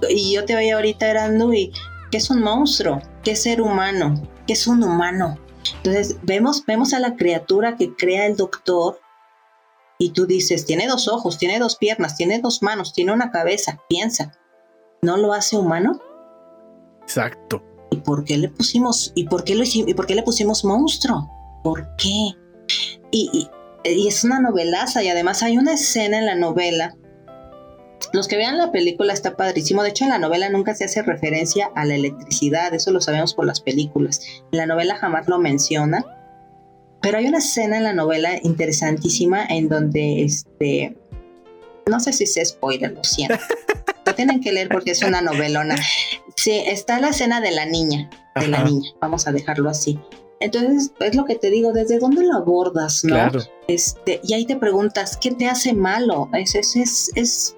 Y 0.09 0.35
yo 0.35 0.45
te 0.45 0.55
veía 0.55 0.77
ahorita, 0.77 1.11
Erandu, 1.11 1.53
y 1.53 1.73
¿qué 2.11 2.19
es 2.19 2.31
un 2.31 2.43
monstruo? 2.43 3.01
¿Qué 3.23 3.33
es 3.33 3.43
ser 3.43 3.61
humano? 3.61 4.23
¿Qué 4.47 4.55
es 4.55 4.67
un 4.67 4.83
humano? 4.83 5.39
Entonces 5.77 6.17
vemos, 6.23 6.65
vemos 6.67 6.95
a 6.95 7.01
la 7.01 7.17
criatura 7.17 7.77
que 7.77 7.95
crea 7.95 8.27
el 8.27 8.37
doctor 8.37 9.01
y 9.99 10.13
tú 10.13 10.27
dices, 10.27 10.65
tiene 10.65 10.87
dos 10.87 11.09
ojos, 11.09 11.39
tiene 11.39 11.59
dos 11.59 11.77
piernas, 11.77 12.17
tiene 12.17 12.41
dos 12.41 12.63
manos, 12.63 12.93
tiene 12.93 13.13
una 13.13 13.31
cabeza, 13.31 13.83
piensa, 13.89 14.33
¿no 15.03 15.19
lo 15.19 15.35
hace 15.35 15.57
humano? 15.57 16.01
Exacto. 17.03 17.63
¿Y 17.91 17.97
por 17.97 18.25
qué 18.25 18.39
le 18.39 18.49
pusimos, 18.49 19.13
y 19.15 19.25
por 19.29 19.45
qué 19.45 19.55
lo 19.55 19.65
y 19.65 19.95
por 19.95 20.07
qué 20.07 20.15
le 20.15 20.23
pusimos 20.23 20.65
monstruo? 20.65 21.29
¿Por 21.63 21.95
qué? 21.97 22.33
y, 23.11 23.51
y 23.85 24.09
es 24.09 24.25
una 24.25 24.41
novelaza 24.41 25.03
y 25.03 25.09
además 25.09 25.43
hay 25.43 25.59
una 25.59 25.75
escena 25.75 26.19
en 26.19 26.27
la 26.27 26.35
novela. 26.35 26.95
Los 28.13 28.29
que 28.29 28.37
vean 28.37 28.59
la 28.59 28.73
película 28.73 29.13
está 29.13 29.37
padrísimo. 29.37 29.83
De 29.83 29.91
hecho, 29.91 30.05
en 30.05 30.11
la 30.11 30.19
novela 30.19 30.49
nunca 30.49 30.75
se 30.75 30.85
hace 30.85 31.03
referencia 31.03 31.71
a 31.75 31.85
la 31.85 31.95
electricidad, 31.95 32.75
eso 32.75 32.91
lo 32.91 33.01
sabemos 33.01 33.35
por 33.35 33.47
las 33.47 33.61
películas. 33.61 34.21
En 34.53 34.59
la 34.59 34.67
novela 34.67 34.97
jamás 34.97 35.29
lo 35.29 35.39
menciona. 35.39 36.05
Pero 37.03 37.19
hay 37.19 37.27
una 37.27 37.39
escena 37.39 37.79
en 37.79 37.85
la 37.85 37.93
novela 37.93 38.39
interesantísima 38.43 39.45
en 39.47 39.69
donde 39.69 40.25
este. 40.25 40.97
No 41.89 41.99
sé 41.99 42.13
si 42.13 42.27
se 42.27 42.45
spoiler, 42.45 42.93
lo 42.93 43.05
siento. 43.05 43.37
Lo 44.07 44.15
tienen 44.15 44.41
que 44.41 44.51
leer 44.51 44.71
porque 44.71 44.93
es 44.93 45.03
una 45.03 45.21
novelona. 45.21 45.77
Sí, 46.35 46.53
está 46.67 46.99
la 47.01 47.11
escena 47.11 47.41
de 47.41 47.51
la 47.51 47.67
niña, 47.67 48.09
de 48.35 48.49
la 48.49 48.65
niña, 48.65 48.91
vamos 48.99 49.27
a 49.27 49.33
dejarlo 49.33 49.69
así. 49.69 50.01
Entonces, 50.41 50.91
es 51.01 51.15
lo 51.15 51.27
que 51.27 51.35
te 51.35 51.51
digo, 51.51 51.73
¿desde 51.73 51.99
dónde 51.99 52.25
lo 52.25 52.35
abordas, 52.35 53.05
no? 53.05 53.15
Claro. 53.15 53.41
Este, 53.69 54.21
y 54.25 54.33
ahí 54.33 54.47
te 54.47 54.57
preguntas, 54.57 55.19
¿qué 55.19 55.33
te 55.33 55.47
hace 55.49 55.75
malo? 55.75 56.31
Es, 56.33 56.55
es, 56.55 56.77
es, 56.77 57.11
es, 57.15 57.57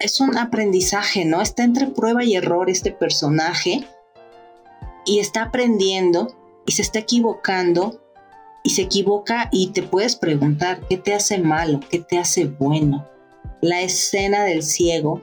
es 0.00 0.20
un 0.20 0.36
aprendizaje, 0.36 1.24
¿no? 1.24 1.40
Está 1.40 1.62
entre 1.62 1.86
prueba 1.86 2.24
y 2.24 2.34
error 2.34 2.70
este 2.70 2.90
personaje 2.90 3.86
y 5.04 5.18
está 5.20 5.42
aprendiendo 5.42 6.34
y 6.66 6.72
se 6.72 6.82
está 6.82 7.00
equivocando 7.00 8.02
y 8.62 8.70
se 8.70 8.82
equivoca 8.82 9.48
y 9.52 9.68
te 9.68 9.82
puedes 9.82 10.16
preguntar, 10.16 10.80
¿qué 10.88 10.96
te 10.96 11.14
hace 11.14 11.38
malo? 11.38 11.80
¿Qué 11.88 11.98
te 11.98 12.18
hace 12.18 12.46
bueno? 12.46 13.06
La 13.60 13.82
escena 13.82 14.44
del 14.44 14.62
ciego 14.62 15.22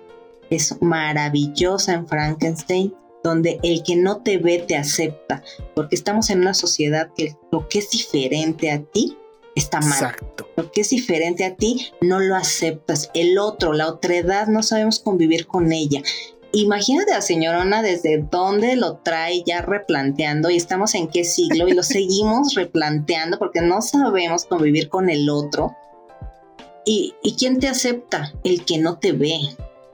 es 0.49 0.81
maravillosa 0.81 1.93
en 1.93 2.07
Frankenstein 2.07 2.93
donde 3.23 3.59
el 3.63 3.83
que 3.83 3.95
no 3.95 4.21
te 4.21 4.37
ve 4.37 4.63
te 4.65 4.77
acepta, 4.77 5.43
porque 5.75 5.95
estamos 5.95 6.29
en 6.29 6.41
una 6.41 6.53
sociedad 6.53 7.09
que 7.15 7.35
lo 7.51 7.67
que 7.67 7.79
es 7.79 7.89
diferente 7.89 8.71
a 8.71 8.81
ti 8.81 9.17
está 9.57 9.79
mal. 9.79 9.91
Exacto. 9.91 10.47
Lo 10.55 10.71
que 10.71 10.81
es 10.81 10.89
diferente 10.89 11.45
a 11.45 11.55
ti 11.55 11.91
no 12.01 12.19
lo 12.19 12.35
aceptas. 12.35 13.09
El 13.13 13.37
otro, 13.37 13.73
la 13.73 13.87
otredad, 13.87 14.47
no 14.47 14.63
sabemos 14.63 14.99
convivir 14.99 15.47
con 15.47 15.71
ella. 15.71 16.01
Imagínate 16.53 17.13
a 17.13 17.21
señorona 17.21 17.81
desde 17.81 18.25
dónde 18.31 18.75
lo 18.75 18.97
trae 18.97 19.43
ya 19.45 19.61
replanteando 19.61 20.49
y 20.49 20.55
estamos 20.55 20.95
en 20.95 21.09
qué 21.09 21.23
siglo 21.23 21.67
y 21.67 21.73
lo 21.73 21.83
seguimos 21.83 22.55
replanteando 22.55 23.37
porque 23.37 23.61
no 23.61 23.81
sabemos 23.81 24.45
convivir 24.45 24.89
con 24.89 25.09
el 25.09 25.29
otro. 25.29 25.75
¿Y, 26.85 27.15
¿Y 27.21 27.35
quién 27.35 27.59
te 27.59 27.67
acepta? 27.67 28.33
El 28.43 28.63
que 28.63 28.77
no 28.77 28.97
te 28.97 29.11
ve, 29.11 29.39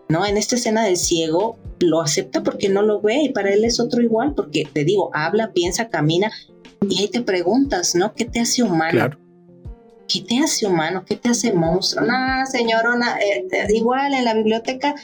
¿no? 0.09 0.25
En 0.25 0.37
esta 0.37 0.55
escena 0.55 0.83
del 0.85 0.97
ciego 0.97 1.57
lo 1.79 2.01
acepta 2.01 2.43
porque 2.43 2.69
no 2.69 2.83
lo 2.83 3.01
ve 3.01 3.23
y 3.23 3.29
para 3.29 3.51
él 3.51 3.65
es 3.65 3.79
otro 3.79 4.01
igual, 4.01 4.33
porque 4.35 4.67
te 4.71 4.83
digo, 4.83 5.09
habla, 5.13 5.51
piensa, 5.53 5.89
camina 5.89 6.31
y 6.87 7.01
ahí 7.01 7.07
te 7.07 7.21
preguntas, 7.21 7.95
¿no? 7.95 8.13
¿Qué 8.13 8.25
te 8.25 8.39
hace 8.39 8.63
humano? 8.63 9.17
¿Qué 10.07 10.21
te 10.21 10.39
hace 10.39 10.65
humano? 10.65 11.03
¿Qué 11.05 11.15
te 11.15 11.29
hace 11.29 11.53
monstruo? 11.53 12.05
No, 12.05 12.45
señorona, 12.45 13.17
eh, 13.19 13.47
eh, 13.51 13.67
igual 13.69 14.13
en 14.13 14.25
la 14.25 14.33
biblioteca 14.33 14.95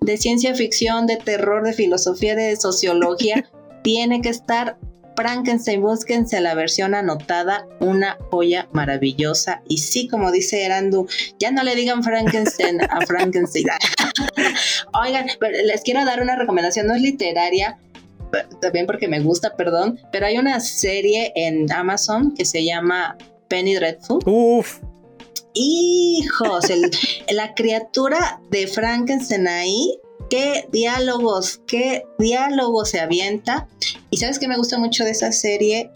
de 0.00 0.16
ciencia 0.16 0.54
ficción, 0.54 1.06
de 1.06 1.16
terror, 1.16 1.64
de 1.64 1.72
filosofía, 1.72 2.34
de 2.34 2.56
sociología, 2.56 3.48
tiene 3.82 4.20
que 4.20 4.28
estar 4.28 4.78
Frankenstein, 5.16 5.82
búsquense 5.82 6.40
la 6.40 6.54
versión 6.54 6.94
anotada, 6.94 7.66
una 7.80 8.16
joya 8.30 8.68
maravillosa. 8.70 9.62
Y 9.68 9.78
sí, 9.78 10.06
como 10.06 10.30
dice 10.30 10.64
Erandu, 10.64 11.08
ya 11.40 11.50
no 11.50 11.64
le 11.64 11.74
digan 11.74 12.04
Frankenstein 12.04 12.80
a 12.82 13.00
Frankenstein. 13.06 13.66
Oigan, 15.02 15.26
les 15.64 15.82
quiero 15.82 16.04
dar 16.04 16.22
una 16.22 16.36
recomendación, 16.36 16.86
no 16.86 16.94
es 16.94 17.02
literaria, 17.02 17.78
también 18.60 18.86
porque 18.86 19.08
me 19.08 19.18
gusta, 19.18 19.56
perdón, 19.56 19.98
pero 20.12 20.26
hay 20.26 20.38
una 20.38 20.60
serie 20.60 21.32
en 21.34 21.70
Amazon 21.72 22.32
que 22.34 22.44
se 22.44 22.64
llama 22.64 23.16
Penny 23.48 23.74
Dreadful. 23.74 24.20
Uf. 24.26 24.80
Hijos, 25.54 26.66
la 27.30 27.54
criatura 27.54 28.40
de 28.50 28.66
Frankenstein 28.66 29.48
ahí 29.48 30.00
qué 30.28 30.68
diálogos, 30.72 31.62
qué 31.66 32.04
diálogos 32.18 32.90
se 32.90 33.00
avienta. 33.00 33.68
Y 34.10 34.18
sabes 34.18 34.38
que 34.38 34.48
me 34.48 34.56
gusta 34.56 34.78
mucho 34.78 35.04
de 35.04 35.10
esa 35.10 35.32
serie 35.32 35.90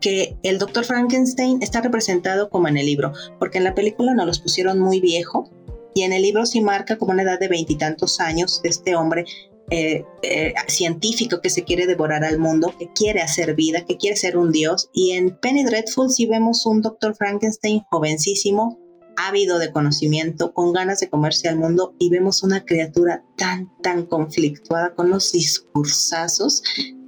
que 0.00 0.36
el 0.42 0.58
doctor 0.58 0.84
Frankenstein 0.84 1.62
está 1.62 1.80
representado 1.80 2.50
como 2.50 2.68
en 2.68 2.76
el 2.76 2.86
libro, 2.86 3.12
porque 3.38 3.58
en 3.58 3.64
la 3.64 3.74
película 3.74 4.14
nos 4.14 4.26
los 4.26 4.40
pusieron 4.40 4.78
muy 4.78 5.00
viejo 5.00 5.50
y 5.94 6.02
en 6.02 6.12
el 6.12 6.22
libro 6.22 6.44
sí 6.44 6.60
marca 6.60 6.96
como 6.98 7.12
una 7.12 7.22
edad 7.22 7.40
de 7.40 7.48
veintitantos 7.48 8.20
años 8.20 8.60
de 8.62 8.68
este 8.68 8.94
hombre 8.94 9.24
eh, 9.70 10.04
eh, 10.22 10.54
científico 10.68 11.40
que 11.40 11.50
se 11.50 11.64
quiere 11.64 11.86
devorar 11.86 12.24
al 12.24 12.38
mundo, 12.38 12.74
que 12.78 12.88
quiere 12.92 13.20
hacer 13.20 13.54
vida, 13.54 13.84
que 13.84 13.96
quiere 13.96 14.16
ser 14.16 14.36
un 14.36 14.52
dios. 14.52 14.90
Y 14.92 15.12
en 15.12 15.36
Penny 15.38 15.64
Dreadful 15.64 16.10
sí 16.10 16.26
vemos 16.26 16.66
un 16.66 16.82
doctor 16.82 17.14
Frankenstein 17.16 17.82
jovencísimo, 17.90 18.78
ávido 19.16 19.58
de 19.58 19.72
conocimiento, 19.72 20.52
con 20.52 20.72
ganas 20.72 21.00
de 21.00 21.08
comerse 21.08 21.48
al 21.48 21.56
mundo 21.56 21.94
y 21.98 22.10
vemos 22.10 22.42
una 22.42 22.64
criatura 22.64 23.24
tan, 23.36 23.70
tan 23.82 24.06
conflictuada 24.06 24.94
con 24.94 25.10
los 25.10 25.32
discursazos 25.32 26.62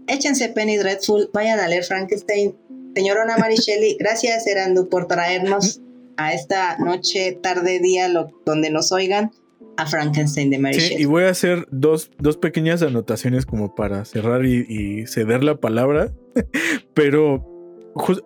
échense 0.09 0.49
Penny 0.49 0.77
Dreadful, 0.77 1.31
vayan 1.33 1.61
a 1.61 1.69
leer 1.69 1.85
Frankenstein. 1.85 2.57
Señorona 2.95 3.37
Mary 3.37 3.57
Shelley, 3.57 3.97
gracias 4.01 4.47
Erandu 4.47 4.89
por 4.89 5.07
traernos 5.07 5.81
a 6.17 6.33
esta 6.33 6.79
noche, 6.79 7.39
tarde, 7.41 7.79
día, 7.79 8.09
lo, 8.09 8.29
donde 8.45 8.71
nos 8.71 8.91
oigan 8.91 9.31
a 9.79 9.87
Frankenstein 9.87 10.51
de 10.51 10.59
Mary 10.59 10.75
Sí, 10.81 10.89
Shelley. 10.91 11.03
y 11.03 11.07
voy 11.07 11.23
a 11.23 11.31
hacer 11.31 11.67
dos, 11.71 12.11
dos 12.19 12.37
pequeñas 12.37 12.83
anotaciones 12.83 13.47
como 13.47 13.75
para 13.75 14.05
cerrar 14.05 14.45
y, 14.45 14.67
y 14.69 15.07
ceder 15.07 15.45
la 15.45 15.57
palabra. 15.61 16.13
Pero 16.95 17.47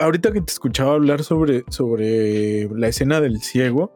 ahorita 0.00 0.32
que 0.32 0.40
te 0.40 0.50
escuchaba 0.52 0.94
hablar 0.94 1.22
sobre, 1.22 1.64
sobre 1.68 2.68
la 2.74 2.88
escena 2.88 3.20
del 3.20 3.40
ciego, 3.42 3.92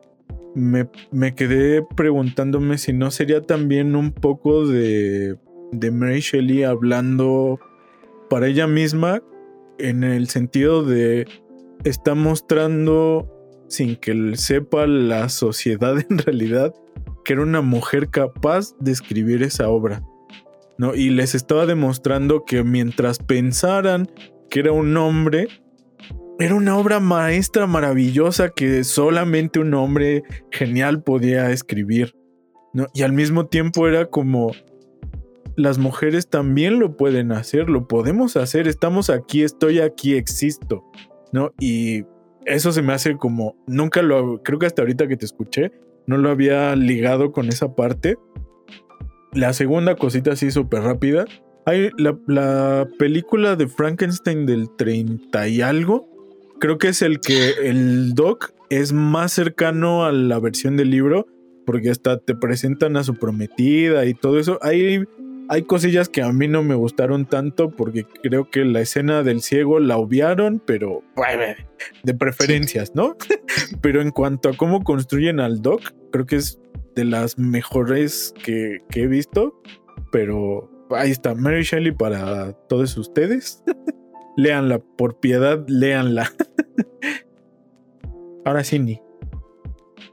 me, 0.54 0.88
me 1.10 1.34
quedé 1.34 1.82
preguntándome 1.82 2.76
si 2.78 2.92
no 2.92 3.10
sería 3.10 3.40
también 3.42 3.96
un 3.96 4.12
poco 4.12 4.66
de, 4.66 5.36
de 5.72 5.90
Mary 5.90 6.20
Shelley 6.20 6.62
hablando 6.62 7.58
para 8.28 8.48
ella 8.48 8.66
misma 8.66 9.22
en 9.78 10.04
el 10.04 10.28
sentido 10.28 10.82
de 10.84 11.26
está 11.84 12.14
mostrando 12.14 13.32
sin 13.68 13.96
que 13.96 14.10
él 14.12 14.36
sepa 14.38 14.86
la 14.86 15.28
sociedad 15.28 15.96
en 16.10 16.18
realidad 16.18 16.74
que 17.26 17.32
era 17.32 17.42
una 17.42 17.60
mujer 17.60 18.08
capaz 18.08 18.76
de 18.78 18.92
escribir 18.92 19.42
esa 19.42 19.68
obra. 19.68 20.00
¿no? 20.78 20.94
Y 20.94 21.10
les 21.10 21.34
estaba 21.34 21.66
demostrando 21.66 22.44
que 22.44 22.62
mientras 22.62 23.18
pensaran 23.18 24.08
que 24.48 24.60
era 24.60 24.70
un 24.70 24.96
hombre, 24.96 25.48
era 26.38 26.54
una 26.54 26.78
obra 26.78 27.00
maestra 27.00 27.66
maravillosa 27.66 28.50
que 28.50 28.84
solamente 28.84 29.58
un 29.58 29.74
hombre 29.74 30.22
genial 30.52 31.02
podía 31.02 31.50
escribir. 31.50 32.14
¿no? 32.72 32.86
Y 32.94 33.02
al 33.02 33.12
mismo 33.12 33.46
tiempo 33.46 33.88
era 33.88 34.06
como, 34.06 34.52
las 35.56 35.78
mujeres 35.78 36.28
también 36.28 36.78
lo 36.78 36.96
pueden 36.96 37.32
hacer, 37.32 37.68
lo 37.68 37.88
podemos 37.88 38.36
hacer, 38.36 38.68
estamos 38.68 39.10
aquí, 39.10 39.42
estoy 39.42 39.80
aquí, 39.80 40.14
existo. 40.14 40.84
¿no? 41.32 41.50
Y 41.58 42.04
eso 42.44 42.70
se 42.70 42.82
me 42.82 42.92
hace 42.92 43.16
como, 43.16 43.56
nunca 43.66 44.00
lo, 44.00 44.44
creo 44.44 44.60
que 44.60 44.66
hasta 44.66 44.82
ahorita 44.82 45.08
que 45.08 45.16
te 45.16 45.24
escuché, 45.24 45.72
no 46.06 46.18
lo 46.18 46.30
había 46.30 46.74
ligado 46.76 47.32
con 47.32 47.48
esa 47.48 47.74
parte. 47.74 48.16
La 49.32 49.52
segunda 49.52 49.96
cosita 49.96 50.32
así 50.32 50.50
súper 50.50 50.82
rápida. 50.82 51.24
Hay 51.66 51.90
la, 51.98 52.16
la 52.26 52.88
película 52.98 53.56
de 53.56 53.66
Frankenstein 53.66 54.46
del 54.46 54.68
30 54.76 55.48
y 55.48 55.60
algo. 55.60 56.08
Creo 56.60 56.78
que 56.78 56.88
es 56.88 57.02
el 57.02 57.20
que 57.20 57.50
el 57.64 58.14
doc 58.14 58.52
es 58.70 58.92
más 58.92 59.32
cercano 59.32 60.04
a 60.04 60.12
la 60.12 60.38
versión 60.38 60.76
del 60.76 60.90
libro. 60.90 61.26
Porque 61.66 61.90
hasta 61.90 62.18
te 62.18 62.36
presentan 62.36 62.96
a 62.96 63.02
su 63.02 63.16
prometida 63.16 64.06
y 64.06 64.14
todo 64.14 64.38
eso. 64.38 64.60
Hay, 64.62 65.04
hay 65.48 65.62
cosillas 65.62 66.08
que 66.08 66.22
a 66.22 66.32
mí 66.32 66.48
no 66.48 66.62
me 66.62 66.74
gustaron 66.74 67.26
tanto. 67.26 67.70
Porque 67.70 68.04
creo 68.22 68.50
que 68.50 68.64
la 68.64 68.80
escena 68.80 69.22
del 69.22 69.42
ciego 69.42 69.80
la 69.80 69.96
obviaron. 69.98 70.62
Pero 70.64 71.02
bueno, 71.14 71.54
de 72.02 72.14
preferencias, 72.14 72.94
¿no? 72.94 73.16
pero 73.80 74.00
en 74.02 74.10
cuanto 74.10 74.48
a 74.50 74.56
cómo 74.56 74.82
construyen 74.84 75.40
al 75.40 75.62
doc, 75.62 75.82
creo 76.12 76.26
que 76.26 76.36
es 76.36 76.60
de 76.94 77.04
las 77.04 77.38
mejores 77.38 78.34
que, 78.44 78.78
que 78.90 79.02
he 79.02 79.06
visto. 79.06 79.60
Pero 80.12 80.70
ahí 80.90 81.10
está, 81.10 81.34
Mary 81.34 81.62
Shelley 81.62 81.92
para 81.92 82.52
todos 82.68 82.96
ustedes. 82.96 83.62
léanla, 84.36 84.78
por 84.78 85.18
piedad, 85.20 85.64
léanla. 85.68 86.30
ahora 88.44 88.64
sí, 88.64 88.78
Ni. 88.78 89.00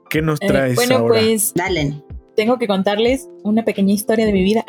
¿Qué 0.09 0.21
nos 0.21 0.39
Eh, 0.41 0.47
traes 0.47 0.75
bueno, 0.75 0.97
ahora? 0.97 1.19
pues 1.19 1.53
Dale. 1.55 2.03
tengo 2.35 2.57
que 2.59 2.67
contarles 2.67 3.27
una 3.43 3.63
pequeña 3.65 3.93
historia 3.93 4.25
de 4.25 4.33
mi 4.33 4.43
vida. 4.43 4.63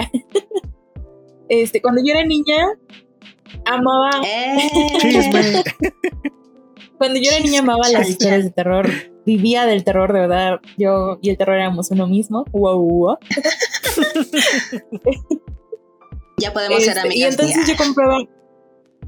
Este, 1.49 1.83
cuando 1.83 2.01
yo 2.05 2.13
era 2.15 2.25
niña, 2.25 2.57
amaba. 3.65 4.11
¡Eh! 4.25 5.63
Cuando 6.99 7.19
yo 7.21 7.31
era 7.31 7.41
niña 7.41 7.61
amaba 7.61 7.89
las 7.91 8.09
historias 8.09 8.45
de 8.45 8.51
terror. 8.51 8.89
Vivía 9.27 9.67
del 9.67 9.85
terror, 9.85 10.13
de 10.13 10.21
verdad. 10.21 10.61
Yo 10.79 11.19
y 11.23 11.31
el 11.31 11.37
terror 11.37 11.57
éramos 11.57 11.91
uno 11.91 12.07
mismo. 12.07 12.45
Wow, 12.53 12.79
wow. 12.81 13.17
Ya 16.39 16.53
podemos 16.53 16.83
ser 16.83 16.97
Este, 16.97 17.09
y 17.09 17.23
amigas. 17.25 17.31
entonces 17.33 17.69
yo 17.69 17.77
compraba. 17.77 18.19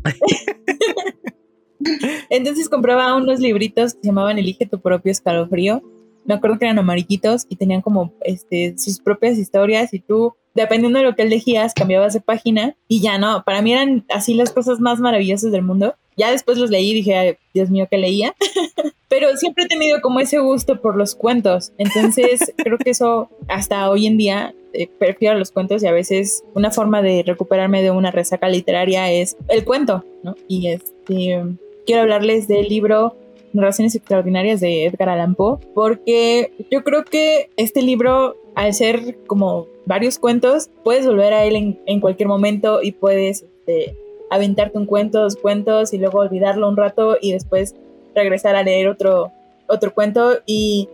entonces 2.30 2.68
compraba 2.68 3.14
unos 3.16 3.40
libritos 3.40 3.94
que 3.94 4.00
se 4.00 4.06
llamaban 4.08 4.38
Elige 4.38 4.66
tu 4.66 4.80
propio 4.80 5.12
escalofrío. 5.12 5.82
Me 6.26 6.34
acuerdo 6.34 6.58
que 6.58 6.64
eran 6.64 6.78
amarillitos 6.78 7.46
y 7.48 7.56
tenían 7.56 7.82
como 7.82 8.12
este, 8.22 8.76
sus 8.78 9.00
propias 9.00 9.38
historias 9.38 9.94
y 9.94 10.00
tú, 10.00 10.34
dependiendo 10.54 10.98
de 10.98 11.04
lo 11.04 11.14
que 11.14 11.22
elegías, 11.22 11.74
cambiabas 11.74 12.14
de 12.14 12.20
página 12.20 12.76
y 12.88 13.00
ya 13.00 13.18
no. 13.18 13.42
Para 13.44 13.62
mí 13.62 13.72
eran 13.72 14.04
así 14.10 14.34
las 14.34 14.52
cosas 14.52 14.80
más 14.80 15.00
maravillosas 15.00 15.52
del 15.52 15.62
mundo. 15.62 15.94
Ya 16.16 16.30
después 16.30 16.58
los 16.58 16.70
leí 16.70 16.90
y 16.90 16.94
dije, 16.94 17.14
"Ay, 17.16 17.36
Dios 17.54 17.70
mío, 17.70 17.86
que 17.90 17.98
leía. 17.98 18.34
Pero 19.08 19.36
siempre 19.36 19.64
he 19.64 19.68
tenido 19.68 20.00
como 20.00 20.20
ese 20.20 20.38
gusto 20.38 20.80
por 20.80 20.96
los 20.96 21.14
cuentos. 21.14 21.72
Entonces 21.78 22.40
creo 22.56 22.78
que 22.78 22.90
eso 22.90 23.30
hasta 23.48 23.88
hoy 23.88 24.06
en 24.06 24.16
día 24.16 24.54
eh, 24.72 24.88
prefiero 24.98 25.38
los 25.38 25.52
cuentos 25.52 25.82
y 25.82 25.86
a 25.86 25.92
veces 25.92 26.42
una 26.54 26.70
forma 26.70 27.02
de 27.02 27.22
recuperarme 27.24 27.82
de 27.82 27.90
una 27.90 28.10
resaca 28.10 28.48
literaria 28.48 29.10
es 29.12 29.36
el 29.48 29.64
cuento, 29.64 30.04
¿no? 30.22 30.34
Y 30.48 30.68
este, 30.68 31.44
quiero 31.86 32.02
hablarles 32.02 32.48
del 32.48 32.68
libro 32.68 33.16
Narraciones 33.56 33.94
Extraordinarias 33.94 34.60
de 34.60 34.84
Edgar 34.84 35.08
Allan 35.08 35.34
Poe, 35.34 35.58
porque 35.74 36.52
yo 36.70 36.84
creo 36.84 37.04
que 37.04 37.50
este 37.56 37.82
libro, 37.82 38.36
al 38.54 38.74
ser 38.74 39.18
como 39.26 39.66
varios 39.86 40.18
cuentos, 40.18 40.70
puedes 40.84 41.06
volver 41.06 41.32
a 41.32 41.44
él 41.44 41.56
en, 41.56 41.80
en 41.86 42.00
cualquier 42.00 42.28
momento 42.28 42.82
y 42.82 42.92
puedes 42.92 43.42
este, 43.42 43.96
aventarte 44.30 44.78
un 44.78 44.86
cuento, 44.86 45.20
dos 45.20 45.36
cuentos 45.36 45.92
y 45.92 45.98
luego 45.98 46.20
olvidarlo 46.20 46.68
un 46.68 46.76
rato 46.76 47.16
y 47.20 47.32
después 47.32 47.74
regresar 48.14 48.56
a 48.56 48.62
leer 48.62 48.88
otro, 48.88 49.32
otro 49.68 49.92
cuento. 49.94 50.38
Y 50.46 50.88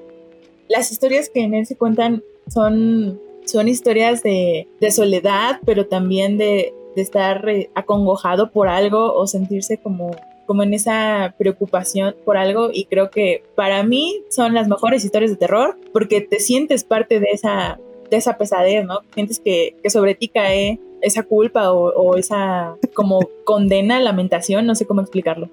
las 0.69 0.91
historias 0.91 1.29
que 1.29 1.43
en 1.43 1.55
él 1.55 1.67
se 1.67 1.77
cuentan 1.77 2.23
son, 2.49 3.21
son 3.45 3.69
historias 3.69 4.23
de, 4.23 4.69
de 4.81 4.91
soledad, 4.91 5.61
pero 5.65 5.87
también 5.87 6.39
de, 6.39 6.75
de 6.95 7.03
estar 7.03 7.49
eh, 7.49 7.71
acongojado 7.75 8.51
por 8.51 8.69
algo 8.69 9.15
o 9.15 9.27
sentirse 9.27 9.79
como, 9.79 10.11
como 10.47 10.63
en 10.63 10.75
esa 10.75 11.35
preocupación 11.39 12.15
por 12.25 12.37
algo. 12.37 12.71
Y 12.73 12.87
creo 12.87 13.11
que 13.11 13.43
para 13.55 13.83
mí 13.83 14.23
son 14.31 14.55
las 14.55 14.69
mejores 14.69 15.05
historias 15.05 15.31
de 15.31 15.37
terror 15.37 15.77
porque 15.93 16.21
te 16.21 16.41
sientes 16.41 16.85
parte 16.85 17.21
de 17.21 17.29
esa, 17.33 17.79
de 18.11 18.17
esa 18.17 18.39
pesadez, 18.39 18.85
¿no? 18.85 19.01
Sientes 19.15 19.41
que, 19.41 19.77
que 19.83 19.91
sobre 19.91 20.15
ti 20.15 20.29
cae 20.29 20.79
esa 21.01 21.23
culpa 21.25 21.73
o, 21.73 21.93
o 21.95 22.17
esa 22.17 22.77
como 22.95 23.29
condena, 23.45 24.01
lamentación, 24.01 24.67
no 24.67 24.75
sé 24.75 24.87
cómo 24.87 25.01
explicarlo. 25.01 25.49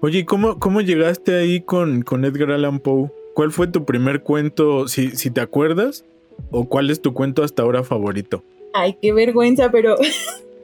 Oye, 0.00 0.20
¿y 0.20 0.24
¿cómo, 0.24 0.58
¿cómo 0.58 0.80
llegaste 0.80 1.36
ahí 1.36 1.60
con, 1.60 2.02
con 2.02 2.24
Edgar 2.24 2.50
Allan 2.50 2.80
Poe? 2.80 3.10
¿Cuál 3.34 3.50
fue 3.50 3.66
tu 3.66 3.84
primer 3.84 4.22
cuento, 4.22 4.88
si, 4.88 5.10
si 5.10 5.30
te 5.30 5.40
acuerdas? 5.40 6.04
¿O 6.50 6.68
cuál 6.68 6.90
es 6.90 7.00
tu 7.00 7.12
cuento 7.12 7.42
hasta 7.42 7.62
ahora 7.62 7.82
favorito? 7.82 8.42
Ay, 8.72 8.96
qué 9.00 9.12
vergüenza, 9.12 9.70
pero 9.70 9.96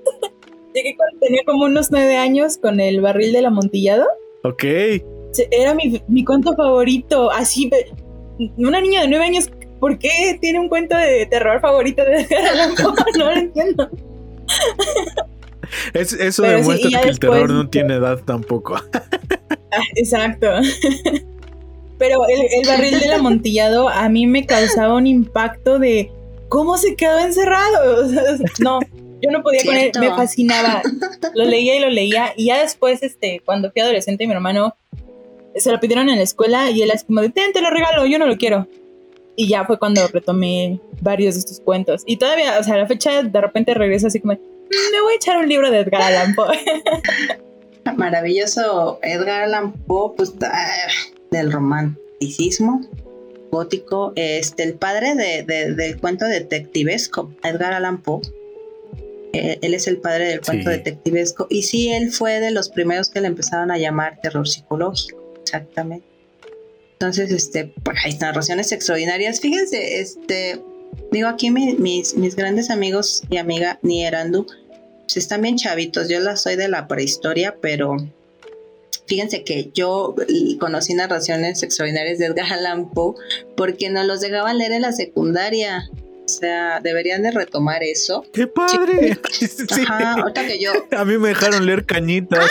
llegué 0.75 0.97
cuando 0.97 1.19
tenía 1.21 1.43
como 1.45 1.65
unos 1.65 1.91
nueve 1.91 2.17
años 2.17 2.59
con 2.59 2.81
el 2.81 3.01
barril 3.01 3.33
del 3.33 3.47
amontillado. 3.47 4.07
Ok. 4.45 4.65
Era 5.51 5.75
mi, 5.75 6.03
mi 6.09 6.25
cuento 6.25 6.55
favorito. 6.55 7.31
Así, 7.31 7.71
una 8.57 8.81
niña 8.81 9.03
de 9.03 9.09
nueve 9.09 9.25
años, 9.25 9.51
¿por 9.81 9.99
qué 9.99 10.39
tiene 10.41 10.61
un 10.61 10.69
cuento 10.69 10.97
de 10.97 11.27
terror 11.27 11.61
favorito 11.61 12.05
de? 12.05 12.27
No 13.19 13.25
lo 13.27 13.33
entiendo. 13.33 13.91
Es, 15.95 16.13
eso 16.13 16.43
Pero 16.43 16.59
demuestra 16.59 17.01
que 17.01 17.09
el 17.09 17.19
terror 17.19 17.51
no 17.51 17.69
tiene 17.69 17.95
edad 17.95 18.19
tampoco. 18.25 18.77
Ah, 19.75 19.81
exacto. 19.97 20.47
Pero 21.99 22.29
el, 22.29 22.41
el 22.61 22.69
barril 22.69 23.01
del 23.01 23.13
amontillado 23.13 23.89
a 23.89 24.07
mí 24.11 24.27
me 24.27 24.45
causaba 24.45 24.97
un 24.97 25.07
impacto 25.07 25.79
de 25.79 26.13
cómo 26.51 26.77
se 26.77 26.95
quedó 26.95 27.19
encerrado. 27.21 28.07
No, 28.59 28.81
yo 29.23 29.31
no 29.31 29.43
podía 29.43 29.65
con 29.65 29.77
él, 29.77 29.93
me 30.01 30.09
fascinaba. 30.11 30.83
Lo 31.35 31.45
leía 31.45 31.77
y 31.77 31.81
lo 31.81 31.89
leía. 31.89 32.33
Y 32.37 32.47
ya 32.47 32.61
después, 32.61 33.03
este, 33.03 33.41
cuando 33.45 33.71
fui 33.71 33.81
adolescente, 33.81 34.27
mi 34.27 34.33
hermano 34.35 34.75
se 35.55 35.71
lo 35.71 35.79
pidieron 35.81 36.09
en 36.09 36.17
la 36.17 36.23
escuela 36.23 36.71
y 36.71 36.83
él 36.83 36.91
así 36.91 37.05
como 37.07 37.21
de, 37.21 37.29
ten, 37.31 37.53
te 37.53 37.61
lo 37.61 37.71
regalo, 37.71 38.05
yo 38.07 38.19
no 38.19 38.27
lo 38.27 38.37
quiero. 38.37 38.67
Y 39.37 39.49
ya 39.49 39.65
fue 39.65 39.79
cuando 39.79 40.07
retomé 40.09 40.81
varios 41.01 41.35
de 41.35 41.41
estos 41.41 41.61
cuentos. 41.61 42.03
Y 42.07 42.17
todavía, 42.19 42.59
o 42.59 42.63
sea, 42.63 42.75
a 42.75 42.79
la 42.79 42.87
fecha 42.87 43.23
de 43.23 43.41
repente 43.41 43.73
regreso 43.75 44.07
así 44.09 44.21
como, 44.21 44.35
"Mm, 44.35 44.93
me 44.93 45.01
voy 45.03 45.13
a 45.15 45.17
echar 45.17 45.37
un 45.39 45.49
libro 45.49 45.71
de 45.71 45.79
Edgar 45.79 46.03
Allan 46.03 46.35
Poe. 46.35 46.59
Maravilloso 47.97 48.99
Edgar 49.03 49.43
Allan 49.43 49.73
Poe, 49.73 50.13
pues 50.17 50.33
ah, 50.43 50.87
del 51.31 51.51
romanticismo 51.53 52.81
gótico, 53.51 54.13
este, 54.17 54.63
el 54.63 54.75
padre 54.75 55.15
de, 55.15 55.43
de- 55.43 55.75
del 55.75 56.01
cuento 56.01 56.25
detectivesco, 56.27 57.33
Edgar 57.43 57.73
Allan 57.75 57.99
Poe. 58.01 58.21
Eh, 59.33 59.59
él 59.63 59.75
es 59.75 59.87
el 59.87 59.99
padre 59.99 60.27
del 60.29 60.41
cuento 60.43 60.71
Sí. 60.71 60.77
detectivesco. 60.77 61.47
Y 61.49 61.63
sí, 61.63 61.89
él 61.91 62.13
fue 62.13 62.41
de 62.41 62.51
los 62.51 62.69
primeros 62.69 63.09
que 63.11 63.21
le 63.21 63.29
empezaron 63.29 63.71
a 63.71 63.79
llamar 63.79 64.21
terror 64.21 64.47
psicológico, 64.47 65.19
exactamente. 65.41 66.07
Entonces, 66.95 67.31
este, 67.33 67.73
pues 67.83 67.97
hay 68.05 68.15
narraciones 68.19 68.71
extraordinarias. 68.73 69.41
Fíjense, 69.41 70.01
este, 70.01 70.61
digo 71.11 71.29
aquí 71.29 71.51
mi- 71.51 71.75
mis, 71.75 72.15
mis 72.15 72.37
grandes 72.37 72.71
amigos 72.71 73.23
y 73.31 73.39
amiga 73.39 73.79
Nierandu 73.83 74.47
pues 75.05 75.17
están 75.17 75.43
bien 75.43 75.57
chavitos. 75.57 76.09
Yo 76.09 76.21
la 76.21 76.37
soy 76.37 76.57
de 76.57 76.69
la 76.69 76.87
prehistoria, 76.87 77.57
pero 77.61 77.97
fíjense 79.07 79.43
que 79.45 79.71
yo 79.75 80.15
conocí 80.61 80.95
narraciones 80.95 81.63
extraordinarias 81.63 82.19
de 82.19 82.27
Edgar 82.27 82.53
Allan 82.53 82.91
Poe 82.91 83.15
porque 83.57 83.91
nos 83.91 84.07
los 84.07 84.21
dejaban 84.21 84.59
leer 84.59 84.73
en 84.73 84.83
la 84.83 84.93
secundaria. 84.93 85.91
O 86.33 86.35
sea, 86.35 86.81
deberían 86.81 87.23
de 87.23 87.31
retomar 87.31 87.83
eso. 87.83 88.25
¡Qué 88.33 88.47
padre! 88.47 89.21
Ajá, 89.71 90.15
ahorita 90.15 90.47
que 90.47 90.59
yo. 90.59 90.73
A 90.97 91.05
mí 91.05 91.19
me 91.19 91.29
dejaron 91.29 91.67
leer 91.67 91.85
cañitas. 91.85 92.51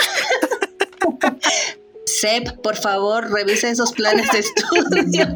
Sep, 2.04 2.60
por 2.62 2.76
favor, 2.76 3.32
revisa 3.32 3.68
esos 3.68 3.90
planes 3.92 4.30
de 4.30 4.38
estudio. 4.38 5.26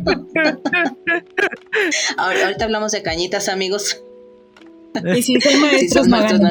ahorita 2.17 2.65
hablamos 2.65 2.93
de 2.93 3.03
cañitas, 3.03 3.49
amigos. 3.49 4.01
Y 5.17 5.23
si 5.23 5.41
son 5.41 5.61
maestros, 5.61 6.07
no, 6.41 6.49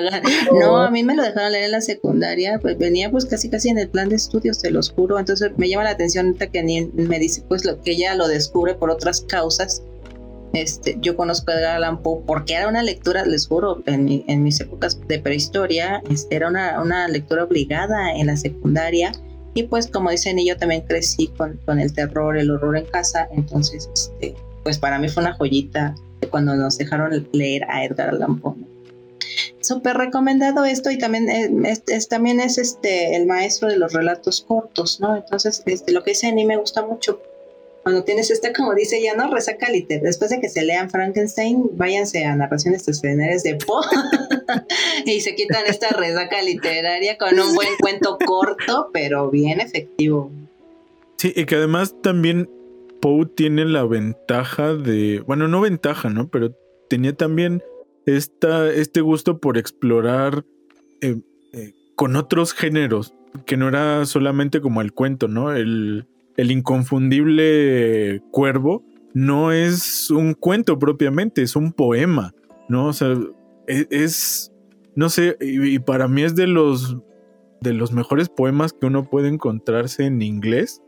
no, 0.51 0.77
a 0.77 0.91
mí 0.91 1.03
me 1.03 1.15
lo 1.15 1.23
dejaron 1.23 1.53
leer 1.53 1.65
en 1.65 1.71
la 1.71 1.81
secundaria, 1.81 2.59
pues 2.59 2.77
venía 2.77 3.09
pues 3.09 3.25
casi 3.25 3.49
casi 3.49 3.69
en 3.69 3.79
el 3.79 3.89
plan 3.89 4.09
de 4.09 4.17
estudios, 4.17 4.59
te 4.59 4.69
los 4.69 4.91
juro. 4.91 5.17
Entonces 5.17 5.51
me 5.57 5.69
llama 5.69 5.85
la 5.85 5.91
atención 5.91 6.35
que 6.35 6.61
ni 6.61 6.81
me 6.81 7.19
dice 7.19 7.41
pues 7.47 7.63
lo 7.63 7.81
que 7.81 7.91
ella 7.91 8.15
lo 8.15 8.27
descubre 8.27 8.75
por 8.75 8.89
otras 8.89 9.21
causas. 9.21 9.81
Este, 10.55 10.97
yo 11.01 11.17
conozco 11.17 11.51
a 11.51 11.55
Edgar 11.55 11.75
Allan 11.75 12.01
Poe 12.01 12.23
porque 12.25 12.53
era 12.53 12.69
una 12.69 12.81
lectura, 12.81 13.25
les 13.25 13.47
juro, 13.47 13.83
en, 13.85 14.23
en 14.25 14.43
mis 14.43 14.59
épocas 14.61 14.99
de 15.05 15.19
prehistoria, 15.19 16.01
este, 16.09 16.37
era 16.37 16.47
una, 16.47 16.81
una 16.81 17.09
lectura 17.09 17.43
obligada 17.43 18.13
en 18.13 18.27
la 18.27 18.37
secundaria 18.37 19.11
y 19.53 19.63
pues 19.63 19.87
como 19.87 20.11
dicen, 20.11 20.37
yo 20.45 20.55
también 20.55 20.81
crecí 20.81 21.27
con, 21.27 21.59
con 21.65 21.79
el 21.79 21.93
terror, 21.93 22.37
el 22.37 22.51
horror 22.51 22.77
en 22.77 22.85
casa, 22.85 23.27
entonces 23.31 23.89
este, 23.93 24.35
pues 24.63 24.79
para 24.79 24.97
mí 24.97 25.09
fue 25.09 25.23
una 25.23 25.33
joyita 25.33 25.93
cuando 26.29 26.55
nos 26.55 26.77
dejaron 26.77 27.27
leer 27.33 27.63
a 27.69 27.83
Edgar 27.83 28.09
Allan 28.09 28.39
Poe. 28.39 28.55
Súper 29.59 29.97
recomendado 29.97 30.63
esto 30.63 30.89
y 30.89 30.97
también 30.97 31.27
es, 31.65 32.07
también 32.07 32.39
es 32.39 32.57
este 32.57 33.15
el 33.17 33.25
maestro 33.25 33.67
de 33.67 33.77
los 33.77 33.91
relatos 33.91 34.41
cortos, 34.47 34.99
¿no? 35.01 35.15
Entonces, 35.17 35.63
este, 35.65 35.91
lo 35.91 36.03
que 36.03 36.11
dice 36.11 36.27
a 36.27 36.33
mí 36.33 36.45
me 36.45 36.55
gusta 36.55 36.85
mucho 36.85 37.19
cuando 37.85 38.03
tienes 38.03 38.31
este, 38.31 38.51
como 38.51 38.73
dice 38.73 38.99
ya, 38.99 39.15
¿no? 39.15 39.31
Resaca 39.31 39.69
literaria. 39.69 40.07
Después 40.07 40.31
de 40.31 40.41
que 40.41 40.49
se 40.49 40.65
lean 40.65 40.89
Frankenstein, 40.89 41.69
váyanse 41.73 42.25
a 42.25 42.35
narraciones 42.35 42.87
extraordinarias 42.87 43.43
de 43.43 43.57
Poe 43.57 43.85
y 45.05 45.21
se 45.21 45.35
quitan 45.35 45.67
esta 45.67 45.89
resaca 45.89 46.41
literaria 46.41 47.15
con 47.19 47.39
un 47.39 47.53
buen 47.53 47.69
cuento 47.79 48.17
corto, 48.25 48.89
pero 48.91 49.29
bien 49.29 49.61
efectivo. 49.61 50.31
Sí, 51.17 51.31
y 51.35 51.45
que 51.45 51.57
además 51.57 51.93
también 52.01 52.49
Poe 53.01 53.27
tiene 53.27 53.65
la 53.65 53.83
ventaja 53.83 54.73
de, 54.73 55.19
bueno, 55.27 55.47
no 55.47 55.61
ventaja, 55.61 56.09
¿no? 56.09 56.27
Pero 56.29 56.57
tenía 56.89 57.13
también 57.13 57.61
esta, 58.07 58.67
este 58.67 59.01
gusto 59.01 59.37
por 59.37 59.59
explorar 59.59 60.43
eh, 61.01 61.17
eh, 61.53 61.73
con 61.93 62.15
otros 62.15 62.53
géneros, 62.53 63.13
que 63.45 63.57
no 63.57 63.67
era 63.67 64.07
solamente 64.07 64.59
como 64.59 64.81
el 64.81 64.91
cuento, 64.91 65.27
¿no? 65.27 65.53
El, 65.53 66.07
el 66.37 66.51
inconfundible 66.51 68.21
cuervo 68.31 68.83
no 69.13 69.53
es 69.53 70.11
un 70.11 70.33
cuento 70.33 70.77
propiamente, 70.77 71.41
es 71.41 71.55
un 71.55 71.71
poema, 71.71 72.33
¿no? 72.67 72.87
O 72.87 72.93
sea, 72.93 73.15
e, 73.67 73.87
es, 73.89 74.51
no 74.95 75.09
sé, 75.09 75.37
y, 75.39 75.79
para 75.79 76.07
mí 76.07 76.23
es 76.23 76.35
de 76.35 76.47
los, 76.47 76.97
de 77.61 77.73
los 77.73 77.93
mejores 77.93 78.27
poemas 78.27 78.73
que 78.73 78.85
uno 78.85 79.09
puede 79.09 79.29
encontrarse 79.29 80.05
en 80.05 80.21
inglés. 80.21 80.81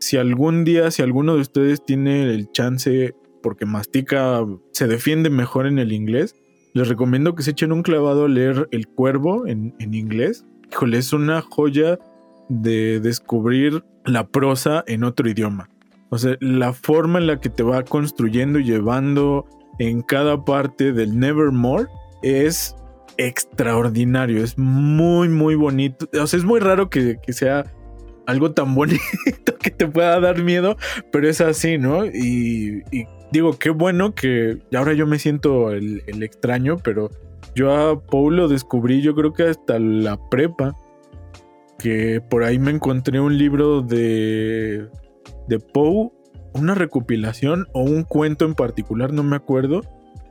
Si 0.00 0.16
algún 0.16 0.64
día, 0.64 0.90
si 0.90 1.02
alguno 1.02 1.36
de 1.36 1.40
ustedes 1.40 1.84
tiene 1.84 2.24
el 2.24 2.50
chance, 2.50 3.14
porque 3.42 3.64
mastica, 3.64 4.44
se 4.72 4.88
defiende 4.88 5.30
mejor 5.30 5.66
en 5.68 5.78
el 5.78 5.92
inglés, 5.92 6.34
les 6.74 6.88
recomiendo 6.88 7.36
que 7.36 7.44
se 7.44 7.52
echen 7.52 7.72
un 7.72 7.82
clavado 7.82 8.24
a 8.24 8.28
leer 8.28 8.68
El 8.72 8.88
Cuervo 8.88 9.46
en, 9.46 9.74
en 9.78 9.94
inglés. 9.94 10.44
Híjole, 10.72 10.98
es 10.98 11.12
una 11.12 11.42
joya 11.42 11.98
de 12.48 12.98
descubrir 13.00 13.84
la 14.08 14.26
prosa 14.26 14.84
en 14.86 15.04
otro 15.04 15.28
idioma. 15.28 15.68
O 16.10 16.18
sea, 16.18 16.36
la 16.40 16.72
forma 16.72 17.18
en 17.18 17.26
la 17.26 17.40
que 17.40 17.50
te 17.50 17.62
va 17.62 17.84
construyendo 17.84 18.58
y 18.58 18.64
llevando 18.64 19.46
en 19.78 20.02
cada 20.02 20.44
parte 20.44 20.92
del 20.92 21.18
Nevermore 21.18 21.86
es 22.22 22.74
extraordinario, 23.18 24.42
es 24.42 24.56
muy, 24.56 25.28
muy 25.28 25.54
bonito. 25.54 26.08
O 26.20 26.26
sea, 26.26 26.38
es 26.38 26.44
muy 26.44 26.60
raro 26.60 26.88
que, 26.88 27.18
sea 27.28 27.64
algo 28.26 28.52
tan 28.52 28.74
bonito 28.74 29.58
que 29.60 29.70
te 29.70 29.86
pueda 29.86 30.18
dar 30.20 30.42
miedo, 30.42 30.76
pero 31.12 31.28
es 31.28 31.40
así, 31.40 31.78
¿no? 31.78 32.06
Y, 32.06 32.82
digo, 33.30 33.58
qué 33.58 33.70
bueno 33.70 34.14
que 34.14 34.58
ahora 34.74 34.94
yo 34.94 35.06
me 35.06 35.18
siento 35.18 35.70
el, 35.70 36.02
el 36.06 36.22
extraño, 36.22 36.78
pero 36.78 37.10
yo 37.54 37.74
a 37.74 38.00
Paul 38.00 38.36
lo 38.36 38.48
descubrí 38.48 39.02
yo 39.02 39.14
creo 39.14 39.32
que 39.32 39.44
hasta 39.44 39.78
la 39.78 40.18
prepa 40.30 40.74
que 41.78 42.20
por 42.20 42.42
ahí 42.42 42.58
me 42.58 42.70
encontré 42.70 43.20
un 43.20 43.38
libro 43.38 43.82
de, 43.82 44.88
de 45.46 45.58
Poe, 45.60 46.10
una 46.54 46.74
recopilación 46.74 47.66
o 47.72 47.82
un 47.82 48.02
cuento 48.02 48.44
en 48.44 48.54
particular, 48.54 49.12
no 49.12 49.22
me 49.22 49.36
acuerdo, 49.36 49.82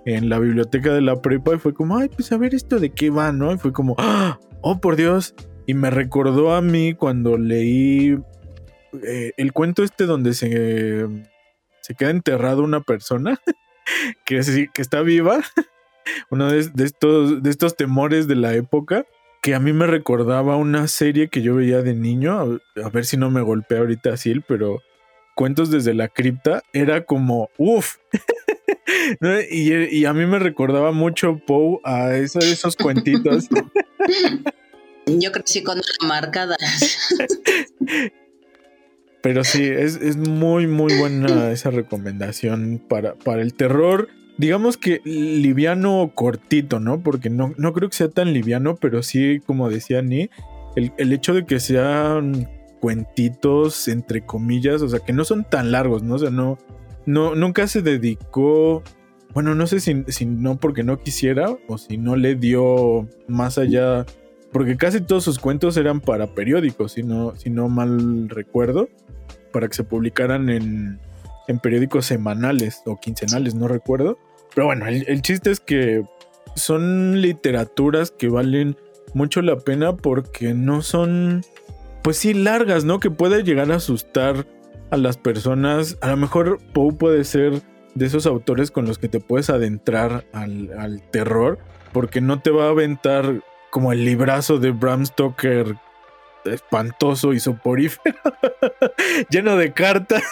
en 0.05 0.29
la 0.29 0.39
biblioteca 0.39 0.93
de 0.93 1.01
la 1.01 1.21
prepa 1.21 1.55
y 1.55 1.59
fue 1.59 1.73
como, 1.73 1.97
ay, 1.97 2.09
pues 2.09 2.31
a 2.31 2.37
ver 2.37 2.53
esto 2.53 2.79
de 2.79 2.91
qué 2.91 3.09
va, 3.09 3.31
¿no? 3.31 3.53
Y 3.53 3.57
fue 3.57 3.73
como, 3.73 3.95
¡Ah! 3.97 4.39
oh, 4.61 4.79
por 4.79 4.95
Dios. 4.95 5.35
Y 5.65 5.73
me 5.73 5.89
recordó 5.89 6.53
a 6.53 6.61
mí 6.61 6.93
cuando 6.93 7.37
leí 7.37 8.17
eh, 9.03 9.31
el 9.35 9.51
cuento 9.51 9.83
este 9.83 10.05
donde 10.05 10.33
se, 10.33 11.05
se 11.81 11.95
queda 11.95 12.09
enterrado 12.09 12.63
una 12.63 12.81
persona 12.81 13.39
que, 14.25 14.39
que 14.73 14.81
está 14.81 15.01
viva, 15.01 15.39
uno 16.29 16.49
de, 16.49 16.59
estos, 16.59 17.43
de 17.43 17.49
estos 17.49 17.75
temores 17.75 18.27
de 18.27 18.35
la 18.35 18.53
época 18.53 19.05
que 19.47 19.55
a 19.55 19.61
mí 19.61 19.71
me 19.71 19.87
recordaba 19.87 20.57
una 20.57 20.89
serie 20.89 21.29
que 21.29 21.41
yo 21.41 21.55
veía 21.55 21.81
de 21.81 21.95
niño, 21.95 22.59
a, 22.83 22.89
ver 22.89 23.05
si 23.05 23.15
no 23.15 23.31
me 23.31 23.39
golpea 23.39 23.79
ahorita 23.79 24.11
así, 24.11 24.41
pero 24.45 24.81
Cuentos 25.35 25.71
desde 25.71 25.93
la 25.93 26.09
cripta 26.09 26.63
era 26.73 27.05
como, 27.05 27.49
uff. 27.57 27.95
y, 29.49 30.03
a 30.03 30.11
mí 30.11 30.25
me 30.25 30.37
recordaba 30.39 30.91
mucho 30.91 31.39
Poe 31.47 31.79
a 31.85 32.13
esos 32.17 32.75
cuentitos. 32.75 33.47
Yo 35.05 35.31
crecí 35.31 35.63
con 35.63 35.79
marcada. 36.05 36.57
Pero 39.21 39.45
sí, 39.45 39.63
es, 39.63 39.95
es, 39.95 40.17
muy, 40.17 40.67
muy 40.67 40.93
buena 40.95 41.51
esa 41.51 41.69
recomendación 41.69 42.83
para, 42.85 43.15
para 43.15 43.41
el 43.41 43.53
terror 43.53 44.09
digamos 44.37 44.77
que 44.77 45.01
liviano 45.03 46.11
cortito, 46.13 46.79
¿no? 46.79 47.01
Porque 47.01 47.29
no, 47.29 47.53
no 47.57 47.73
creo 47.73 47.89
que 47.89 47.95
sea 47.95 48.09
tan 48.09 48.33
liviano, 48.33 48.75
pero 48.75 49.03
sí, 49.03 49.41
como 49.45 49.69
decía 49.69 50.01
Ni, 50.01 50.29
el, 50.75 51.13
hecho 51.13 51.33
de 51.33 51.45
que 51.45 51.59
sean 51.59 52.47
cuentitos, 52.79 53.87
entre 53.87 54.21
comillas, 54.25 54.81
o 54.83 54.89
sea, 54.89 54.99
que 54.99 55.13
no 55.13 55.25
son 55.25 55.43
tan 55.43 55.71
largos, 55.71 56.03
¿no? 56.03 56.15
O 56.15 56.19
sea, 56.19 56.29
no, 56.29 56.59
no 57.05 57.33
nunca 57.33 57.67
se 57.67 57.81
dedicó, 57.81 58.83
bueno, 59.33 59.55
no 59.55 59.65
sé 59.65 59.79
si, 59.79 60.03
si 60.07 60.25
no 60.27 60.57
porque 60.57 60.83
no 60.83 60.99
quisiera 60.99 61.57
o 61.67 61.79
si 61.79 61.97
no 61.97 62.15
le 62.15 62.35
dio 62.35 63.07
más 63.27 63.57
allá, 63.57 64.05
porque 64.51 64.77
casi 64.77 65.01
todos 65.01 65.23
sus 65.23 65.39
cuentos 65.39 65.77
eran 65.77 65.99
para 65.99 66.27
periódicos, 66.27 66.91
si 66.91 67.01
no, 67.01 67.35
si 67.35 67.49
no 67.49 67.69
mal 67.69 68.29
recuerdo, 68.29 68.87
para 69.51 69.67
que 69.67 69.73
se 69.73 69.83
publicaran 69.83 70.49
en, 70.49 70.99
en 71.47 71.59
periódicos 71.59 72.05
semanales 72.05 72.83
o 72.85 72.99
quincenales, 72.99 73.55
no 73.55 73.67
recuerdo. 73.67 74.19
Pero 74.57 74.65
bueno, 74.65 74.87
el, 74.87 75.21
chiste 75.21 75.51
es 75.51 75.59
que 75.59 76.03
son 76.55 77.21
literaturas 77.21 78.09
que 78.09 78.27
valen 78.27 78.75
mucho 79.13 79.43
la 79.43 79.59
pena 79.59 79.95
porque 79.95 80.55
no 80.55 80.81
son, 80.81 81.43
pues 82.01 82.17
sí, 82.17 82.33
largas, 82.33 82.83
¿no? 82.83 82.99
Que 82.99 83.11
puede 83.11 83.43
llegar 83.43 83.71
a 83.71 83.75
asustar 83.75 84.47
a 84.89 84.97
las 84.97 85.15
personas. 85.15 85.99
A 86.01 86.07
lo 86.09 86.17
mejor 86.17 86.57
Poe 86.73 86.91
puede 86.91 87.23
ser 87.23 87.61
de 87.93 88.07
esos 88.07 88.25
autores 88.25 88.71
con 88.71 88.87
los 88.87 88.97
que 88.97 89.09
te 89.09 89.19
puedes 89.19 89.51
adentrar 89.51 90.25
al, 90.33 90.71
al 90.75 91.03
terror 91.11 91.59
porque 91.93 92.19
no 92.19 92.41
te 92.41 92.49
va 92.49 92.65
a 92.65 92.69
aventar 92.69 93.43
como 93.69 93.91
el 93.91 94.05
librazo 94.05 94.57
de 94.57 94.71
Bram 94.71 95.05
Stoker 95.05 95.75
espantoso 96.53 97.33
y 97.33 97.39
soporífero, 97.39 98.17
lleno 99.29 99.57
de 99.57 99.73
cartas. 99.73 100.23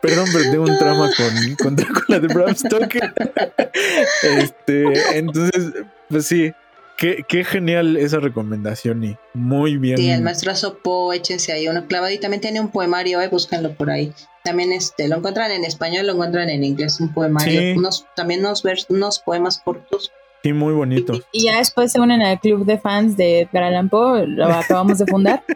Perdón, 0.00 0.28
pero 0.32 0.50
tengo 0.50 0.64
un 0.64 0.78
trama 0.78 1.10
con, 1.16 1.54
con 1.56 1.76
Drácula 1.76 2.20
de 2.20 2.28
Bram 2.28 2.54
Stoker. 2.54 3.14
este, 4.22 5.18
entonces, 5.18 5.72
pues 6.08 6.26
sí, 6.26 6.52
Qué, 6.98 7.26
qué, 7.28 7.44
genial 7.44 7.98
esa 7.98 8.20
recomendación 8.20 9.04
y 9.04 9.18
muy 9.34 9.76
bien. 9.76 9.98
Sí, 9.98 10.08
el 10.08 10.22
maestro 10.22 10.56
Sopo, 10.56 11.12
échense 11.12 11.52
ahí 11.52 11.68
una 11.68 11.86
y 12.10 12.18
también 12.18 12.40
tiene 12.40 12.58
un 12.58 12.70
poemario, 12.70 13.20
eh, 13.20 13.28
búsquenlo 13.28 13.74
por 13.74 13.90
ahí. 13.90 14.14
También 14.42 14.72
este, 14.72 15.06
lo 15.06 15.16
encuentran 15.16 15.50
en 15.50 15.66
español, 15.66 16.06
lo 16.06 16.14
encuentran 16.14 16.48
en 16.48 16.64
inglés, 16.64 16.98
un 16.98 17.12
poemario. 17.12 17.76
Unos, 17.76 18.06
también 18.16 18.40
unos, 18.40 18.64
unos 18.88 19.18
poemas 19.18 19.58
cortos 19.58 20.10
Sí, 20.46 20.52
muy 20.52 20.74
bonito. 20.74 21.20
Y, 21.32 21.46
ya 21.46 21.58
después 21.58 21.90
se 21.90 21.98
unen 21.98 22.22
al 22.22 22.38
club 22.38 22.64
de 22.64 22.78
fans 22.78 23.16
de 23.16 23.40
Edgar 23.40 23.64
Allan 23.64 23.88
Poe, 23.88 24.28
lo 24.28 24.46
acabamos 24.46 24.98
de 24.98 25.06
fundar. 25.06 25.42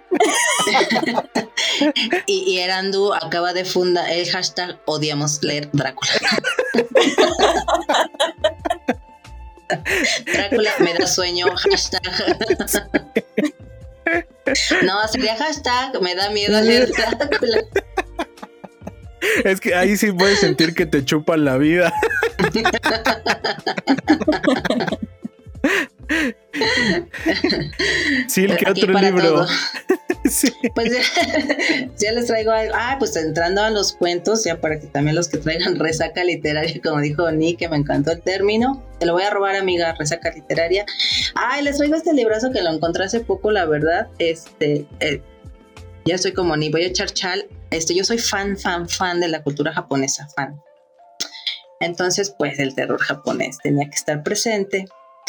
y, 2.27 2.43
y, 2.45 2.59
Erandu 2.59 3.15
acaba 3.15 3.53
de 3.53 3.65
fundar 3.65 4.11
el 4.11 4.29
hashtag 4.29 4.81
odiamos 4.87 5.45
leer 5.45 5.69
Drácula. 5.73 6.11
Drácula 10.27 10.73
me 10.81 10.95
da 10.95 11.07
sueño, 11.07 11.47
hashtag. 11.55 12.03
No, 14.83 15.07
sería 15.07 15.37
hashtag, 15.37 16.03
me 16.03 16.17
da 16.17 16.31
miedo 16.31 16.61
leer 16.61 16.91
Drácula. 16.91 17.63
Es 19.45 19.61
que 19.61 19.75
ahí 19.75 19.97
sí 19.97 20.13
puedes 20.13 20.41
sentir 20.41 20.75
que 20.75 20.87
te 20.87 21.05
chupan 21.05 21.45
la 21.45 21.57
vida. 21.59 21.93
Sí, 28.29 28.47
¿qué 28.47 28.69
Aquí 28.69 28.83
otro 28.83 28.99
libro? 28.99 29.47
Sí. 30.29 30.53
Pues 30.75 30.91
ya 31.99 32.13
les 32.13 32.27
traigo 32.27 32.51
algo. 32.51 32.75
Ah, 32.77 32.97
pues 32.99 33.17
entrando 33.17 33.63
a 33.63 33.71
los 33.71 33.95
cuentos, 33.95 34.45
ya 34.45 34.61
para 34.61 34.79
que 34.79 34.87
también 34.87 35.17
los 35.17 35.29
que 35.29 35.39
traigan 35.39 35.77
resaca 35.77 36.23
literaria, 36.23 36.79
como 36.85 37.01
dijo 37.01 37.31
Nick, 37.33 37.59
que 37.61 37.69
me 37.71 37.77
encantó 37.77 38.13
el 38.13 38.21
término. 38.21 38.85
Te 38.99 39.07
lo 39.07 39.15
voy 39.15 39.23
a 39.23 39.31
robar, 39.31 39.57
amiga, 39.57 39.95
resaca 39.99 40.31
literaria. 40.31 40.85
Ay, 41.35 41.65
les 41.65 41.79
traigo 41.79 41.97
este 41.97 42.13
librazo 42.13 42.53
que 42.53 42.61
lo 42.61 42.71
encontré 42.71 43.05
hace 43.05 43.21
poco, 43.21 43.51
la 43.51 43.65
verdad. 43.65 44.09
Este, 44.19 44.87
eh, 45.01 45.23
ya 46.11 46.17
estoy 46.17 46.33
como 46.33 46.57
ni 46.57 46.71
voy 46.71 46.83
a 46.83 46.89
echar. 46.89 47.09
Este, 47.71 47.95
yo 47.95 48.05
soy 48.05 48.19
fan, 48.19 48.57
fan, 48.57 48.89
fan 48.89 49.21
de 49.21 49.29
la 49.29 49.43
cultura 49.43 49.73
japonesa, 49.73 50.29
fan. 50.35 50.61
Entonces, 51.79 52.35
pues 52.37 52.59
el 52.59 52.75
terror 52.75 53.01
japonés 53.01 53.59
tenía 53.63 53.89
que 53.89 53.95
estar 53.95 54.23
presente. 54.23 54.87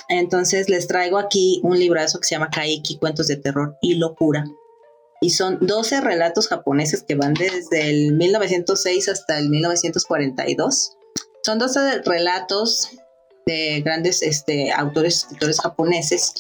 Entonces 0.09 0.69
les 0.69 0.87
traigo 0.87 1.17
aquí 1.17 1.61
un 1.63 1.79
librazo 1.79 2.19
que 2.19 2.27
se 2.27 2.35
llama 2.35 2.49
Kaiki, 2.49 2.97
Cuentos 2.97 3.27
de 3.27 3.37
Terror 3.37 3.77
y 3.81 3.95
Locura. 3.95 4.43
Y 5.21 5.29
son 5.29 5.59
12 5.61 6.01
relatos 6.01 6.47
japoneses 6.47 7.03
que 7.03 7.15
van 7.15 7.35
desde 7.35 7.89
el 7.89 8.13
1906 8.13 9.07
hasta 9.07 9.37
el 9.37 9.49
1942. 9.49 10.97
Son 11.43 11.59
12 11.59 12.01
relatos 12.01 12.89
de 13.45 13.81
grandes 13.81 14.23
este, 14.23 14.71
autores, 14.71 15.17
escritores 15.17 15.61
japoneses. 15.61 16.33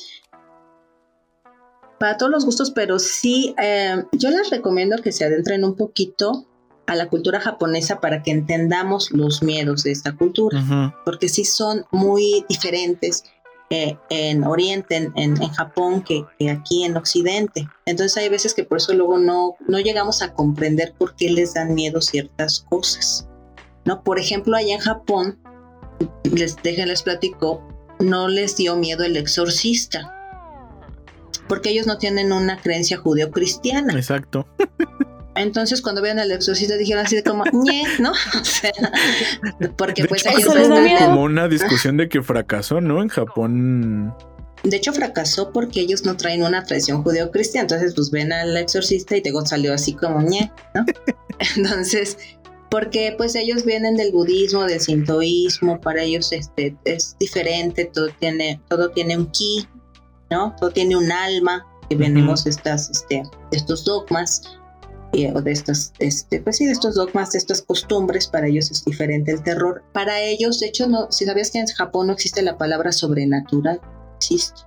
Para 2.01 2.17
todos 2.17 2.31
los 2.31 2.45
gustos, 2.45 2.71
pero 2.71 2.99
sí, 2.99 3.55
eh, 3.61 4.03
yo 4.11 4.29
les 4.31 4.49
recomiendo 4.49 4.97
que 5.01 5.11
se 5.13 5.23
adentren 5.23 5.63
un 5.63 5.75
poquito 5.75 6.45
a 6.87 6.95
la 6.95 7.07
cultura 7.07 7.39
japonesa 7.39 8.01
para 8.01 8.21
que 8.23 8.31
entendamos 8.31 9.11
los 9.11 9.41
miedos 9.43 9.83
de 9.83 9.91
esta 9.91 10.13
cultura 10.17 10.59
porque 11.05 11.29
sí 11.29 11.45
son 11.45 11.85
muy 11.91 12.43
diferentes 12.49 13.23
eh, 13.69 13.95
en 14.09 14.43
Oriente, 14.43 14.97
en, 14.97 15.13
en- 15.15 15.41
en 15.41 15.49
Japón, 15.49 16.03
que, 16.03 16.25
que 16.37 16.49
aquí 16.49 16.83
en 16.83 16.97
Occidente. 16.97 17.69
Entonces 17.85 18.17
hay 18.17 18.27
veces 18.27 18.53
que 18.53 18.65
por 18.65 18.79
eso 18.79 18.91
luego 18.93 19.17
no, 19.17 19.55
no 19.65 19.79
llegamos 19.79 20.21
a 20.21 20.33
comprender 20.33 20.93
por 20.97 21.15
qué 21.15 21.29
les 21.29 21.53
dan 21.53 21.73
miedo 21.73 22.01
ciertas 22.01 22.65
cosas. 22.69 23.29
¿no? 23.85 24.03
Por 24.03 24.19
ejemplo, 24.19 24.57
allá 24.57 24.73
en 24.73 24.81
Japón, 24.81 25.39
les, 26.23 26.57
déjenles 26.61 27.03
platico, 27.03 27.61
no 27.99 28.27
les 28.27 28.57
dio 28.57 28.75
miedo 28.75 29.05
el 29.05 29.15
exorcista, 29.15 30.17
porque 31.51 31.69
ellos 31.69 31.85
no 31.85 31.97
tienen 31.97 32.31
una 32.31 32.55
creencia 32.61 32.95
judeocristiana. 32.95 33.91
Exacto. 33.93 34.47
Entonces, 35.35 35.81
cuando 35.81 36.01
vean 36.01 36.17
al 36.17 36.31
exorcista, 36.31 36.77
dijeron 36.77 37.05
así 37.05 37.17
de 37.17 37.23
como, 37.23 37.43
ñe, 37.51 37.83
¿no? 37.99 38.13
O 38.41 38.45
sea, 38.45 38.71
porque 39.75 40.03
De 40.03 40.07
pues 40.07 40.25
hecho, 40.25 40.55
ellos 40.55 40.69
miedo. 40.69 41.07
como 41.07 41.23
una 41.23 41.49
discusión 41.49 41.97
de 41.97 42.07
que 42.07 42.21
fracasó, 42.21 42.79
¿no? 42.79 43.01
En 43.01 43.09
Japón. 43.09 44.15
De 44.63 44.77
hecho, 44.77 44.93
fracasó 44.93 45.51
porque 45.51 45.81
ellos 45.81 46.05
no 46.05 46.15
traen 46.15 46.41
una 46.41 46.63
tradición 46.63 47.03
judeo-cristiana. 47.03 47.63
Entonces, 47.63 47.95
pues 47.95 48.11
ven 48.11 48.31
al 48.31 48.55
exorcista 48.55 49.17
y 49.17 49.21
te 49.21 49.33
salió 49.43 49.73
así 49.73 49.91
como 49.91 50.21
ñe, 50.21 50.53
¿no? 50.73 50.85
Entonces, 51.57 52.17
porque 52.69 53.13
pues 53.17 53.35
ellos 53.35 53.65
vienen 53.65 53.97
del 53.97 54.13
budismo, 54.13 54.63
del 54.63 54.79
sintoísmo, 54.79 55.81
para 55.81 56.01
ellos 56.03 56.31
este, 56.31 56.77
es 56.85 57.17
diferente, 57.19 57.91
todo 57.93 58.07
tiene, 58.21 58.61
todo 58.69 58.91
tiene 58.91 59.17
un 59.17 59.29
ki, 59.31 59.67
¿no? 60.31 60.55
Todo 60.59 60.71
tiene 60.71 60.95
un 60.95 61.11
alma, 61.11 61.67
que 61.89 61.95
venimos 61.95 62.45
de 62.45 62.51
estas, 62.51 62.89
este, 62.89 63.23
estos 63.51 63.85
dogmas. 63.85 64.41
eh, 65.13 65.31
o 65.35 65.41
de 65.41 65.51
estos, 65.51 65.91
este, 65.99 66.39
pues 66.39 66.55
sí, 66.55 66.65
de 66.65 66.71
estos 66.71 66.95
dogmas, 66.95 67.33
de 67.33 67.37
estas 67.39 67.61
costumbres, 67.61 68.27
para 68.27 68.47
ellos 68.47 68.71
es 68.71 68.85
diferente 68.85 69.33
el 69.33 69.43
terror. 69.43 69.83
Para 69.91 70.21
ellos, 70.21 70.61
de 70.61 70.67
hecho, 70.67 70.87
no, 70.87 71.11
si 71.11 71.25
sabías 71.25 71.51
que 71.51 71.59
en 71.59 71.67
Japón 71.67 72.07
no 72.07 72.13
existe 72.13 72.41
la 72.41 72.57
palabra 72.57 72.93
sobrenatural, 72.93 73.81
existe. 74.15 74.61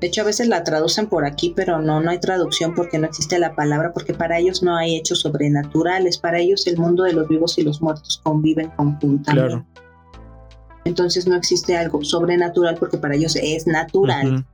De 0.00 0.08
hecho, 0.08 0.22
a 0.22 0.24
veces 0.24 0.48
la 0.48 0.64
traducen 0.64 1.08
por 1.08 1.24
aquí, 1.24 1.52
pero 1.56 1.80
no, 1.80 2.00
no 2.00 2.10
hay 2.10 2.18
traducción 2.18 2.74
porque 2.74 2.98
no 2.98 3.06
existe 3.06 3.38
la 3.38 3.54
palabra, 3.54 3.92
porque 3.92 4.14
para 4.14 4.38
ellos 4.38 4.62
no 4.62 4.76
hay 4.76 4.96
hechos 4.96 5.20
sobrenaturales. 5.20 6.18
Para 6.18 6.40
ellos 6.40 6.66
el 6.66 6.76
mundo 6.76 7.04
de 7.04 7.12
los 7.12 7.28
vivos 7.28 7.56
y 7.58 7.62
los 7.62 7.80
muertos 7.80 8.20
conviven 8.22 8.70
conjuntamente. 8.76 9.32
Claro. 9.32 9.66
Entonces 10.84 11.26
no 11.26 11.36
existe 11.36 11.76
algo 11.76 12.04
sobrenatural 12.04 12.76
porque 12.76 12.98
para 12.98 13.14
ellos 13.14 13.36
es 13.36 13.66
natural 13.66 14.44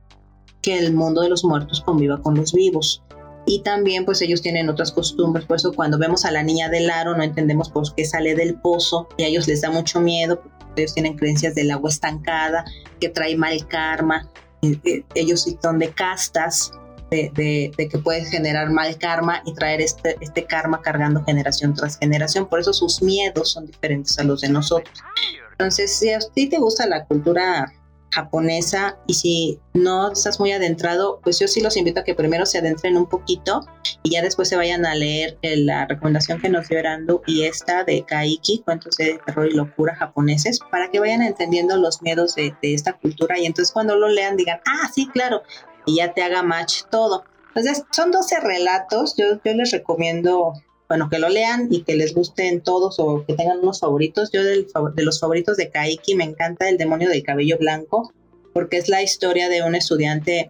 que 0.61 0.77
el 0.77 0.93
mundo 0.93 1.21
de 1.21 1.29
los 1.29 1.43
muertos 1.43 1.81
conviva 1.81 2.21
con 2.21 2.35
los 2.35 2.53
vivos. 2.53 3.01
Y 3.45 3.61
también 3.63 4.05
pues 4.05 4.21
ellos 4.21 4.41
tienen 4.41 4.69
otras 4.69 4.91
costumbres, 4.91 5.45
por 5.45 5.57
eso 5.57 5.73
cuando 5.73 5.97
vemos 5.97 6.25
a 6.25 6.31
la 6.31 6.43
niña 6.43 6.69
del 6.69 6.89
aro 6.89 7.15
no 7.17 7.23
entendemos 7.23 7.69
por 7.69 7.95
qué 7.95 8.05
sale 8.05 8.35
del 8.35 8.55
pozo 8.55 9.07
y 9.17 9.23
a 9.23 9.27
ellos 9.27 9.47
les 9.47 9.61
da 9.61 9.71
mucho 9.71 10.01
miedo, 10.01 10.41
porque 10.41 10.81
ellos 10.81 10.93
tienen 10.93 11.15
creencias 11.17 11.55
del 11.55 11.71
agua 11.71 11.89
estancada, 11.89 12.63
que 12.99 13.09
trae 13.09 13.35
mal 13.35 13.65
karma, 13.67 14.29
eh, 14.61 14.77
eh, 14.83 15.03
ellos 15.15 15.47
son 15.63 15.79
de 15.79 15.89
castas, 15.89 16.71
de, 17.09 17.31
de- 17.33 17.71
de 17.75 17.89
que 17.89 17.97
puede 17.97 18.23
generar 18.25 18.69
mal 18.69 18.95
karma 18.99 19.41
y 19.45 19.53
traer 19.55 19.81
este, 19.81 20.15
este 20.21 20.43
karma 20.45 20.81
cargando 20.83 21.23
generación 21.23 21.73
tras 21.73 21.97
generación, 21.97 22.45
por 22.47 22.59
eso 22.59 22.71
sus 22.73 23.01
miedos 23.01 23.51
son 23.53 23.65
diferentes 23.65 24.19
a 24.19 24.23
los 24.25 24.41
de 24.41 24.49
nosotros. 24.49 24.99
Entonces, 25.59 25.93
si 25.93 26.13
a 26.13 26.19
ti 26.19 26.47
te 26.47 26.57
gusta 26.57 26.87
la 26.87 27.03
cultura 27.03 27.73
japonesa 28.11 28.97
y 29.07 29.13
si 29.13 29.59
no 29.73 30.13
estás 30.13 30.39
muy 30.39 30.53
adentrado, 30.53 31.19
pues 31.21 31.37
yo 31.37 31.49
sí 31.49 31.59
los 31.59 31.75
invito 31.75 31.99
a 31.99 32.05
que 32.05 32.15
primero 32.15 32.45
se 32.45 32.59
adentren 32.59 32.95
un 32.95 33.09
poquito 33.09 33.59
y 34.01 34.11
ya 34.11 34.21
después 34.21 34.47
se 34.47 34.55
vayan 34.55 34.85
a 34.85 34.95
leer 34.95 35.37
eh, 35.41 35.57
la 35.57 35.85
recomendación 35.85 36.39
que 36.39 36.47
nos 36.47 36.69
dio 36.69 36.79
Erandu 36.79 37.21
y 37.27 37.43
esta 37.43 37.83
de 37.83 38.05
Kaiki, 38.05 38.63
cuentos 38.63 38.95
de 38.95 39.19
terror 39.25 39.47
y 39.47 39.53
locura 39.53 39.97
japoneses, 39.97 40.59
para 40.71 40.89
que 40.89 41.01
vayan 41.01 41.21
entendiendo 41.21 41.75
los 41.75 42.01
miedos 42.01 42.35
de, 42.35 42.55
de 42.61 42.73
esta 42.73 42.93
cultura 42.93 43.37
y 43.37 43.45
entonces 43.45 43.73
cuando 43.73 43.97
lo 43.97 44.07
lean 44.07 44.37
digan, 44.37 44.61
ah, 44.65 44.89
sí, 44.95 45.09
claro, 45.09 45.41
y 45.85 45.97
ya 45.97 46.13
te 46.13 46.23
haga 46.23 46.41
match 46.41 46.83
todo. 46.89 47.25
Entonces, 47.49 47.83
son 47.91 48.11
12 48.11 48.39
relatos, 48.39 49.15
yo, 49.17 49.41
yo 49.43 49.53
les 49.53 49.71
recomiendo 49.71 50.53
bueno, 50.89 51.07
que 51.07 51.19
lo 51.19 51.29
lean 51.29 51.67
y 51.69 51.83
que 51.83 51.95
les 51.95 52.15
gusten 52.15 52.61
todos 52.61 52.95
o 52.97 53.23
que 53.25 53.35
tengan 53.35 53.59
unos 53.59 53.79
favoritos. 53.79 54.31
Yo 54.31 54.43
del 54.43 54.67
de 54.95 55.03
los 55.03 55.19
favoritos 55.19 55.55
de 55.55 55.69
Kaiki 55.69 56.15
me 56.15 56.23
encanta 56.23 56.67
El 56.67 56.77
demonio 56.77 57.09
del 57.09 57.21
cabello 57.21 57.57
blanco, 57.59 58.11
porque 58.53 58.77
es 58.77 58.89
la 58.89 59.03
historia 59.03 59.49
de 59.49 59.61
un 59.61 59.75
estudiante 59.75 60.49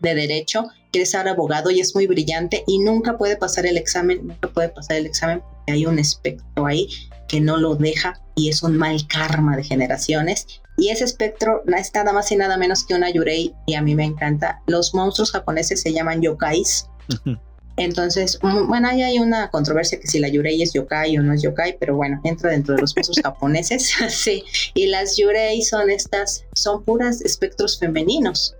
de 0.00 0.14
derecho, 0.14 0.66
quiere 0.90 1.06
ser 1.06 1.28
abogado 1.28 1.70
y 1.70 1.80
es 1.80 1.94
muy 1.94 2.06
brillante 2.06 2.62
y 2.66 2.80
nunca 2.80 3.16
puede 3.16 3.36
pasar 3.36 3.64
el 3.64 3.78
examen, 3.78 4.26
nunca 4.26 4.48
puede 4.48 4.68
pasar 4.68 4.98
el 4.98 5.06
examen 5.06 5.40
porque 5.40 5.72
hay 5.72 5.86
un 5.86 5.98
espectro 5.98 6.66
ahí 6.66 6.88
que 7.26 7.40
no 7.40 7.56
lo 7.56 7.76
deja 7.76 8.20
y 8.34 8.50
es 8.50 8.62
un 8.62 8.76
mal 8.76 9.06
karma 9.08 9.56
de 9.56 9.64
generaciones. 9.64 10.46
Y 10.76 10.90
ese 10.90 11.04
espectro 11.04 11.62
es 11.66 11.94
nada 11.94 12.12
más 12.12 12.30
y 12.32 12.36
nada 12.36 12.58
menos 12.58 12.84
que 12.84 12.94
una 12.94 13.08
yurei 13.08 13.54
y 13.66 13.74
a 13.74 13.82
mí 13.82 13.94
me 13.94 14.04
encanta. 14.04 14.60
Los 14.66 14.94
monstruos 14.94 15.30
japoneses 15.30 15.80
se 15.80 15.92
llaman 15.92 16.20
yokais. 16.20 16.86
Ujú. 17.08 17.38
Entonces, 17.82 18.38
bueno, 18.40 18.88
ahí 18.88 19.02
hay 19.02 19.18
una 19.18 19.50
controversia 19.50 19.98
que 19.98 20.06
si 20.06 20.18
la 20.18 20.28
yurei 20.28 20.62
es 20.62 20.72
yokai 20.72 21.18
o 21.18 21.22
no 21.22 21.32
es 21.32 21.42
yokai, 21.42 21.76
pero 21.78 21.96
bueno, 21.96 22.20
entra 22.24 22.50
dentro 22.50 22.74
de 22.74 22.80
los 22.80 22.94
monstruos 22.96 23.20
japoneses, 23.22 23.92
sí. 24.08 24.44
Y 24.74 24.86
las 24.86 25.16
yurei 25.16 25.62
son 25.62 25.90
estas, 25.90 26.44
son 26.54 26.84
puras 26.84 27.20
espectros 27.22 27.78
femeninos, 27.78 28.54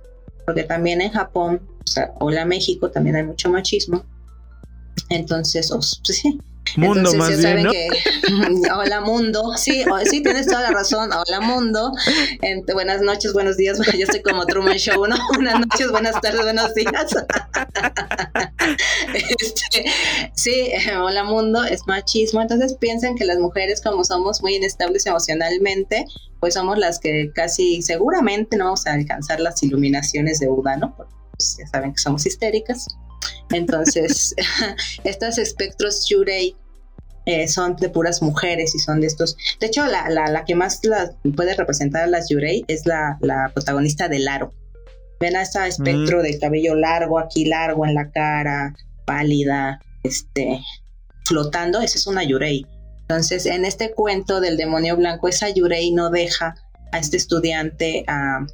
porque 0.44 0.64
también 0.64 1.00
en 1.00 1.10
Japón, 1.10 1.60
o 1.84 1.86
sea, 1.86 2.12
hola 2.20 2.44
México, 2.44 2.90
también 2.90 3.16
hay 3.16 3.24
mucho 3.24 3.50
machismo. 3.50 4.04
Entonces, 5.08 5.70
pues 5.70 6.00
sí, 6.18 6.38
Mundo 6.76 7.10
entonces, 7.10 7.18
más 7.18 7.30
ya 7.30 7.36
bien, 7.36 7.42
saben 7.42 7.64
¿no? 7.64 7.72
que 7.72 8.70
hola 8.72 9.00
mundo, 9.02 9.52
sí, 9.56 9.84
o- 9.90 9.98
sí 10.08 10.22
tienes 10.22 10.46
toda 10.46 10.62
la 10.62 10.70
razón, 10.70 11.10
hola 11.12 11.40
mundo. 11.40 11.92
Buenas 12.72 13.02
noches, 13.02 13.32
buenos 13.32 13.56
días, 13.56 13.76
bueno, 13.78 13.92
yo 13.92 14.04
estoy 14.04 14.22
como 14.22 14.46
Truman 14.46 14.76
Show, 14.78 15.06
¿no? 15.06 15.16
Buenas 15.34 15.60
noches, 15.60 15.90
buenas 15.90 16.20
tardes, 16.20 16.42
buenos 16.42 16.74
días. 16.74 17.14
Este, 19.14 19.84
sí, 20.34 20.72
hola 20.98 21.24
mundo, 21.24 21.64
es 21.64 21.80
machismo, 21.86 22.40
entonces 22.40 22.74
piensan 22.80 23.16
que 23.16 23.24
las 23.24 23.38
mujeres 23.38 23.80
como 23.82 24.04
somos 24.04 24.42
muy 24.42 24.56
inestables 24.56 25.04
emocionalmente, 25.06 26.06
pues 26.40 26.54
somos 26.54 26.78
las 26.78 26.98
que 26.98 27.30
casi 27.34 27.82
seguramente 27.82 28.56
no 28.56 28.64
vamos 28.66 28.86
a 28.86 28.92
alcanzar 28.94 29.40
las 29.40 29.62
iluminaciones 29.62 30.38
de 30.40 30.48
Buda, 30.48 30.76
¿no? 30.76 30.94
Porque 30.96 31.12
pues, 31.36 31.56
ya 31.58 31.66
saben 31.66 31.92
que 31.92 31.98
somos 31.98 32.24
histéricas. 32.26 32.86
Entonces, 33.50 34.34
estos 35.04 35.38
espectros 35.38 36.08
Yurei 36.08 36.56
eh, 37.26 37.46
son 37.46 37.76
de 37.76 37.88
puras 37.88 38.22
mujeres 38.22 38.74
y 38.74 38.78
son 38.78 39.00
de 39.00 39.06
estos. 39.06 39.36
De 39.60 39.68
hecho, 39.68 39.86
la, 39.86 40.08
la, 40.08 40.26
la 40.26 40.44
que 40.44 40.54
más 40.54 40.80
la 40.84 41.12
puede 41.36 41.54
representar 41.54 42.02
a 42.04 42.06
las 42.06 42.28
Yurei 42.28 42.64
es 42.68 42.86
la, 42.86 43.18
la 43.20 43.50
protagonista 43.54 44.08
del 44.08 44.26
aro. 44.28 44.52
Ven 45.20 45.36
a 45.36 45.42
este 45.42 45.66
espectro 45.68 46.20
de 46.20 46.36
cabello 46.38 46.74
largo, 46.74 47.18
aquí 47.18 47.44
largo 47.44 47.86
en 47.86 47.94
la 47.94 48.10
cara, 48.10 48.74
pálida, 49.06 49.80
este, 50.02 50.60
flotando. 51.26 51.80
Esa 51.80 51.98
es 51.98 52.06
una 52.08 52.24
Yurei. 52.24 52.66
Entonces, 53.02 53.46
en 53.46 53.64
este 53.64 53.92
cuento 53.92 54.40
del 54.40 54.56
demonio 54.56 54.96
blanco, 54.96 55.28
esa 55.28 55.48
Yurei 55.48 55.92
no 55.92 56.10
deja 56.10 56.56
a 56.90 56.98
este 56.98 57.18
estudiante 57.18 58.04
a 58.08 58.44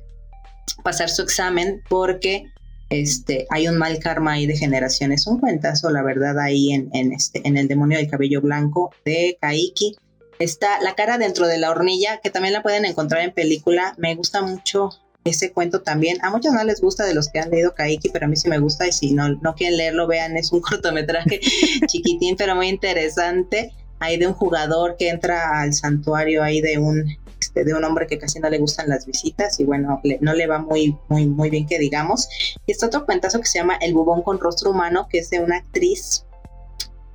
pasar 0.84 1.08
su 1.08 1.22
examen 1.22 1.82
porque 1.88 2.44
este, 2.90 3.46
hay 3.50 3.68
un 3.68 3.76
mal 3.76 3.98
karma 3.98 4.32
ahí 4.32 4.46
de 4.46 4.56
generaciones. 4.56 5.26
Un 5.26 5.40
cuentazo, 5.40 5.90
la 5.90 6.02
verdad, 6.02 6.38
ahí 6.38 6.72
en, 6.72 6.88
en, 6.92 7.12
este, 7.12 7.46
en 7.46 7.56
El 7.56 7.68
demonio 7.68 7.98
del 7.98 8.08
cabello 8.08 8.40
blanco 8.40 8.92
de 9.04 9.36
Kaiki. 9.40 9.96
Está 10.38 10.80
La 10.80 10.94
cara 10.94 11.18
dentro 11.18 11.46
de 11.46 11.58
la 11.58 11.70
hornilla, 11.70 12.20
que 12.22 12.30
también 12.30 12.54
la 12.54 12.62
pueden 12.62 12.84
encontrar 12.84 13.22
en 13.22 13.32
película. 13.32 13.94
Me 13.98 14.14
gusta 14.14 14.42
mucho 14.42 14.90
ese 15.24 15.52
cuento 15.52 15.82
también. 15.82 16.18
A 16.22 16.30
muchos 16.30 16.52
no 16.52 16.64
les 16.64 16.80
gusta 16.80 17.04
de 17.04 17.14
los 17.14 17.28
que 17.28 17.40
han 17.40 17.50
leído 17.50 17.74
Kaiki, 17.74 18.08
pero 18.10 18.26
a 18.26 18.28
mí 18.28 18.36
sí 18.36 18.48
me 18.48 18.58
gusta 18.58 18.86
y 18.86 18.92
si 18.92 19.12
no, 19.12 19.28
no 19.28 19.54
quieren 19.54 19.76
leerlo, 19.76 20.06
vean, 20.06 20.36
es 20.36 20.52
un 20.52 20.60
cortometraje 20.62 21.40
chiquitín, 21.86 22.36
pero 22.36 22.54
muy 22.54 22.68
interesante. 22.68 23.72
Hay 24.00 24.16
de 24.16 24.28
un 24.28 24.34
jugador 24.34 24.96
que 24.96 25.08
entra 25.08 25.60
al 25.60 25.74
santuario 25.74 26.42
ahí 26.42 26.60
de 26.60 26.78
un 26.78 27.16
este, 27.40 27.64
de 27.64 27.74
un 27.74 27.84
hombre 27.84 28.06
que 28.06 28.18
casi 28.18 28.40
no 28.40 28.50
le 28.50 28.58
gustan 28.58 28.88
las 28.88 29.06
visitas 29.06 29.58
y 29.60 29.64
bueno, 29.64 30.00
no 30.20 30.34
le 30.34 30.46
va 30.46 30.58
muy, 30.58 30.96
muy, 31.08 31.26
muy 31.26 31.50
bien 31.50 31.66
que 31.66 31.78
digamos. 31.78 32.28
Y 32.66 32.72
está 32.72 32.86
otro 32.86 33.06
cuentazo 33.06 33.40
que 33.40 33.46
se 33.46 33.58
llama 33.58 33.76
El 33.80 33.94
bubón 33.94 34.22
con 34.22 34.38
rostro 34.38 34.70
humano, 34.70 35.08
que 35.10 35.18
es 35.18 35.30
de 35.30 35.40
una 35.40 35.56
actriz 35.56 36.24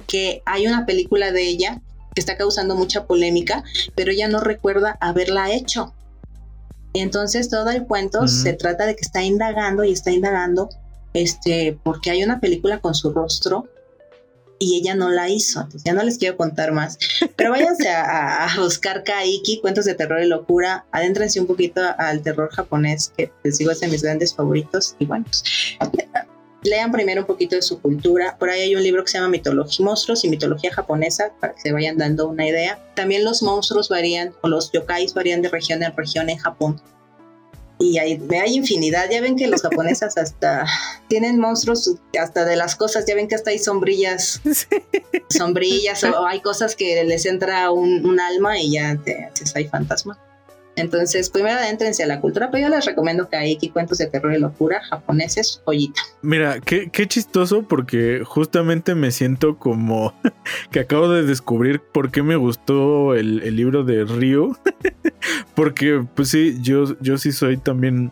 que 0.07 0.43
hay 0.45 0.67
una 0.67 0.86
película 0.86 1.32
de 1.32 1.43
ella 1.43 1.82
que 2.13 2.21
está 2.21 2.38
causando 2.38 2.76
mucha 2.76 3.07
polémica, 3.07 3.63
pero 3.95 4.11
ella 4.11 4.28
no 4.28 4.39
recuerda 4.39 4.97
haberla 5.01 5.51
hecho. 5.51 5.93
Entonces 6.93 7.49
todo 7.49 7.71
el 7.71 7.86
cuento 7.86 8.28
se 8.28 8.53
trata 8.53 8.86
de 8.86 8.95
que 8.95 9.01
está 9.01 9.24
indagando 9.24 9.84
y 9.84 9.91
está 9.91 10.11
indagando 10.11 10.69
este, 11.13 11.80
porque 11.84 12.11
hay 12.11 12.24
una 12.24 12.39
película 12.39 12.80
con 12.80 12.93
su 12.93 13.11
rostro 13.11 13.67
y 14.60 14.78
ella 14.78 14.95
no 14.95 15.10
la 15.10 15.30
hizo. 15.30 15.62
Entonces 15.62 15.84
ya 15.84 15.93
no 15.93 16.04
les 16.04 16.18
quiero 16.18 16.38
contar 16.38 16.72
más. 16.72 16.97
Pero 17.36 17.51
váyanse 17.51 17.89
a, 17.89 18.47
buscar 18.58 19.04
Kaiki, 19.04 19.60
cuentos 19.62 19.86
de 19.86 19.95
terror 19.95 20.22
y 20.22 20.28
locura. 20.28 20.86
Adéntrense 20.91 21.39
un 21.39 21.47
poquito 21.47 21.82
al 21.97 22.22
terror 22.22 22.49
japonés, 22.51 23.12
que 23.18 23.32
les 23.43 23.58
digo 23.58 23.72
es 23.72 23.80
de 23.80 23.88
mis 23.88 24.04
grandes 24.04 24.34
favoritos. 24.34 24.95
Y 24.99 25.06
bueno, 25.06 25.26
pues, 25.26 25.43
lean 26.64 26.91
primero 26.91 27.22
un 27.22 27.28
poquito 27.28 27.56
de 27.56 27.62
su 27.62 27.82
cultura. 27.82 28.38
Por 28.38 28.49
ahí 28.49 28.62
hay 28.62 28.76
un 28.76 28.84
libro 28.84 29.04
que 29.04 29.12
se 29.12 29.18
llama 29.18 29.30
Mitología 29.30 29.84
Monstruos 29.84 30.24
y 30.24 30.30
Mitología 30.30 30.74
Japonesa, 30.74 31.34
para 31.39 31.54
que 31.54 31.62
se 31.62 31.72
vayan 31.72 31.97
dando 31.97 32.28
una 32.28 32.47
idea. 32.47 32.80
También 32.95 33.26
los 33.26 33.43
monstruos 33.43 33.89
varían, 33.89 34.34
o 34.41 34.47
los 34.47 34.72
yokais 34.72 35.14
varían 35.14 35.41
de 35.41 35.49
región 35.49 35.84
en 35.84 35.95
región 35.95 36.30
en 36.30 36.38
Japón 36.38 36.82
y 37.80 37.97
hay, 37.97 38.21
hay 38.41 38.55
infinidad. 38.55 39.09
Ya 39.09 39.21
ven 39.21 39.36
que 39.36 39.47
los 39.47 39.61
japoneses 39.61 40.17
hasta 40.17 40.65
tienen 41.07 41.39
monstruos 41.39 41.95
hasta 42.19 42.45
de 42.45 42.55
las 42.55 42.76
cosas, 42.76 43.05
ya 43.05 43.15
ven 43.15 43.28
que 43.28 43.36
hasta 43.36 43.51
hay 43.51 43.59
sombrillas, 43.59 44.41
sombrillas 45.30 46.03
o 46.03 46.26
hay 46.26 46.41
cosas 46.41 46.76
que 46.76 47.03
les 47.03 47.26
entra 47.26 47.71
un, 47.71 48.19
alma 48.19 48.59
y 48.59 48.74
ya 48.74 48.97
te 49.03 49.26
haces 49.26 49.55
hay 49.55 49.67
fantasma. 49.67 50.17
Entonces, 50.76 51.30
primero 51.30 51.59
adéntrense 51.59 52.03
a 52.03 52.07
la 52.07 52.19
cultura, 52.19 52.49
pero 52.49 52.67
yo 52.67 52.76
les 52.76 52.86
recomiendo 52.86 53.30
que 53.30 53.36
hay 53.36 53.55
aquí 53.55 53.69
cuentos 53.69 53.99
de 53.99 54.07
terror 54.07 54.34
y 54.34 54.39
locura 54.39 54.82
japoneses, 54.84 55.61
joyita. 55.65 56.01
Mira, 56.21 56.59
qué, 56.59 56.89
qué 56.89 57.07
chistoso 57.07 57.63
porque 57.63 58.24
justamente 58.26 58.95
me 58.95 59.11
siento 59.11 59.57
como 59.57 60.13
que 60.71 60.80
acabo 60.80 61.09
de 61.09 61.24
descubrir 61.24 61.80
por 61.80 62.11
qué 62.11 62.24
me 62.24 62.36
gustó 62.36 63.13
el, 63.13 63.43
el 63.43 63.55
libro 63.55 63.84
de 63.84 64.03
Ryu. 64.03 64.55
porque, 65.55 66.03
pues 66.15 66.30
sí, 66.30 66.57
yo, 66.61 66.99
yo 66.99 67.17
sí 67.17 67.32
soy 67.32 67.57
también, 67.57 68.11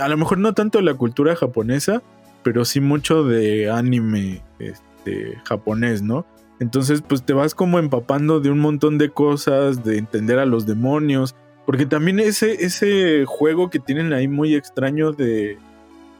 a 0.00 0.08
lo 0.08 0.16
mejor 0.16 0.38
no 0.38 0.54
tanto 0.54 0.78
de 0.78 0.84
la 0.84 0.94
cultura 0.94 1.34
japonesa, 1.34 2.02
pero 2.44 2.64
sí 2.64 2.80
mucho 2.80 3.24
de 3.24 3.68
anime 3.68 4.42
este, 4.60 5.36
japonés, 5.44 6.02
¿no? 6.02 6.24
Entonces, 6.58 7.02
pues 7.02 7.22
te 7.22 7.32
vas 7.32 7.54
como 7.54 7.78
empapando 7.78 8.40
de 8.40 8.50
un 8.50 8.60
montón 8.60 8.98
de 8.98 9.10
cosas, 9.10 9.84
de 9.84 9.98
entender 9.98 10.38
a 10.38 10.46
los 10.46 10.64
demonios, 10.64 11.34
porque 11.66 11.84
también 11.84 12.20
ese, 12.20 12.64
ese 12.64 13.24
juego 13.26 13.70
que 13.70 13.80
tienen 13.80 14.12
ahí 14.12 14.28
muy 14.28 14.54
extraño 14.54 15.12
de, 15.12 15.58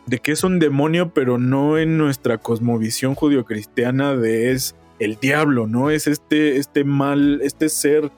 de 0.06 0.18
que 0.18 0.32
es 0.32 0.42
un 0.42 0.58
demonio, 0.58 1.10
pero 1.14 1.38
no 1.38 1.78
en 1.78 1.96
nuestra 1.96 2.38
cosmovisión 2.38 3.14
judio-cristiana 3.14 4.16
de 4.16 4.50
es 4.50 4.74
el 4.98 5.16
diablo, 5.16 5.68
¿no? 5.68 5.90
Es 5.90 6.08
este, 6.08 6.56
este 6.56 6.82
mal, 6.82 7.40
este 7.42 7.68
ser 7.68 8.10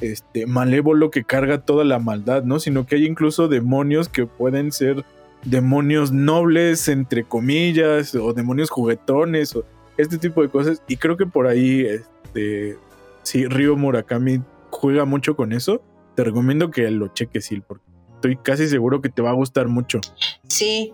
este, 0.00 0.46
malévolo 0.46 1.10
que 1.10 1.24
carga 1.24 1.58
toda 1.62 1.84
la 1.84 1.98
maldad, 1.98 2.44
¿no? 2.44 2.60
Sino 2.60 2.86
que 2.86 2.94
hay 2.94 3.06
incluso 3.06 3.48
demonios 3.48 4.08
que 4.08 4.26
pueden 4.26 4.70
ser 4.70 5.04
demonios 5.44 6.12
nobles, 6.12 6.86
entre 6.86 7.24
comillas, 7.24 8.14
o 8.14 8.32
demonios 8.32 8.70
juguetones, 8.70 9.56
o 9.56 9.64
este 9.96 10.18
tipo 10.18 10.40
de 10.40 10.50
cosas. 10.50 10.82
Y 10.86 10.98
creo 10.98 11.16
que 11.16 11.26
por 11.26 11.48
ahí, 11.48 11.80
este, 11.80 12.76
sí, 13.24 13.46
Ryo 13.46 13.74
Murakami 13.74 14.40
juega 14.70 15.04
mucho 15.04 15.34
con 15.34 15.52
eso 15.52 15.82
te 16.16 16.24
recomiendo 16.24 16.70
que 16.70 16.90
lo 16.90 17.08
cheques, 17.08 17.44
Sil, 17.46 17.62
porque 17.62 17.84
estoy 18.14 18.36
casi 18.38 18.68
seguro 18.68 19.00
que 19.00 19.10
te 19.10 19.22
va 19.22 19.30
a 19.30 19.34
gustar 19.34 19.68
mucho. 19.68 20.00
Sí. 20.48 20.92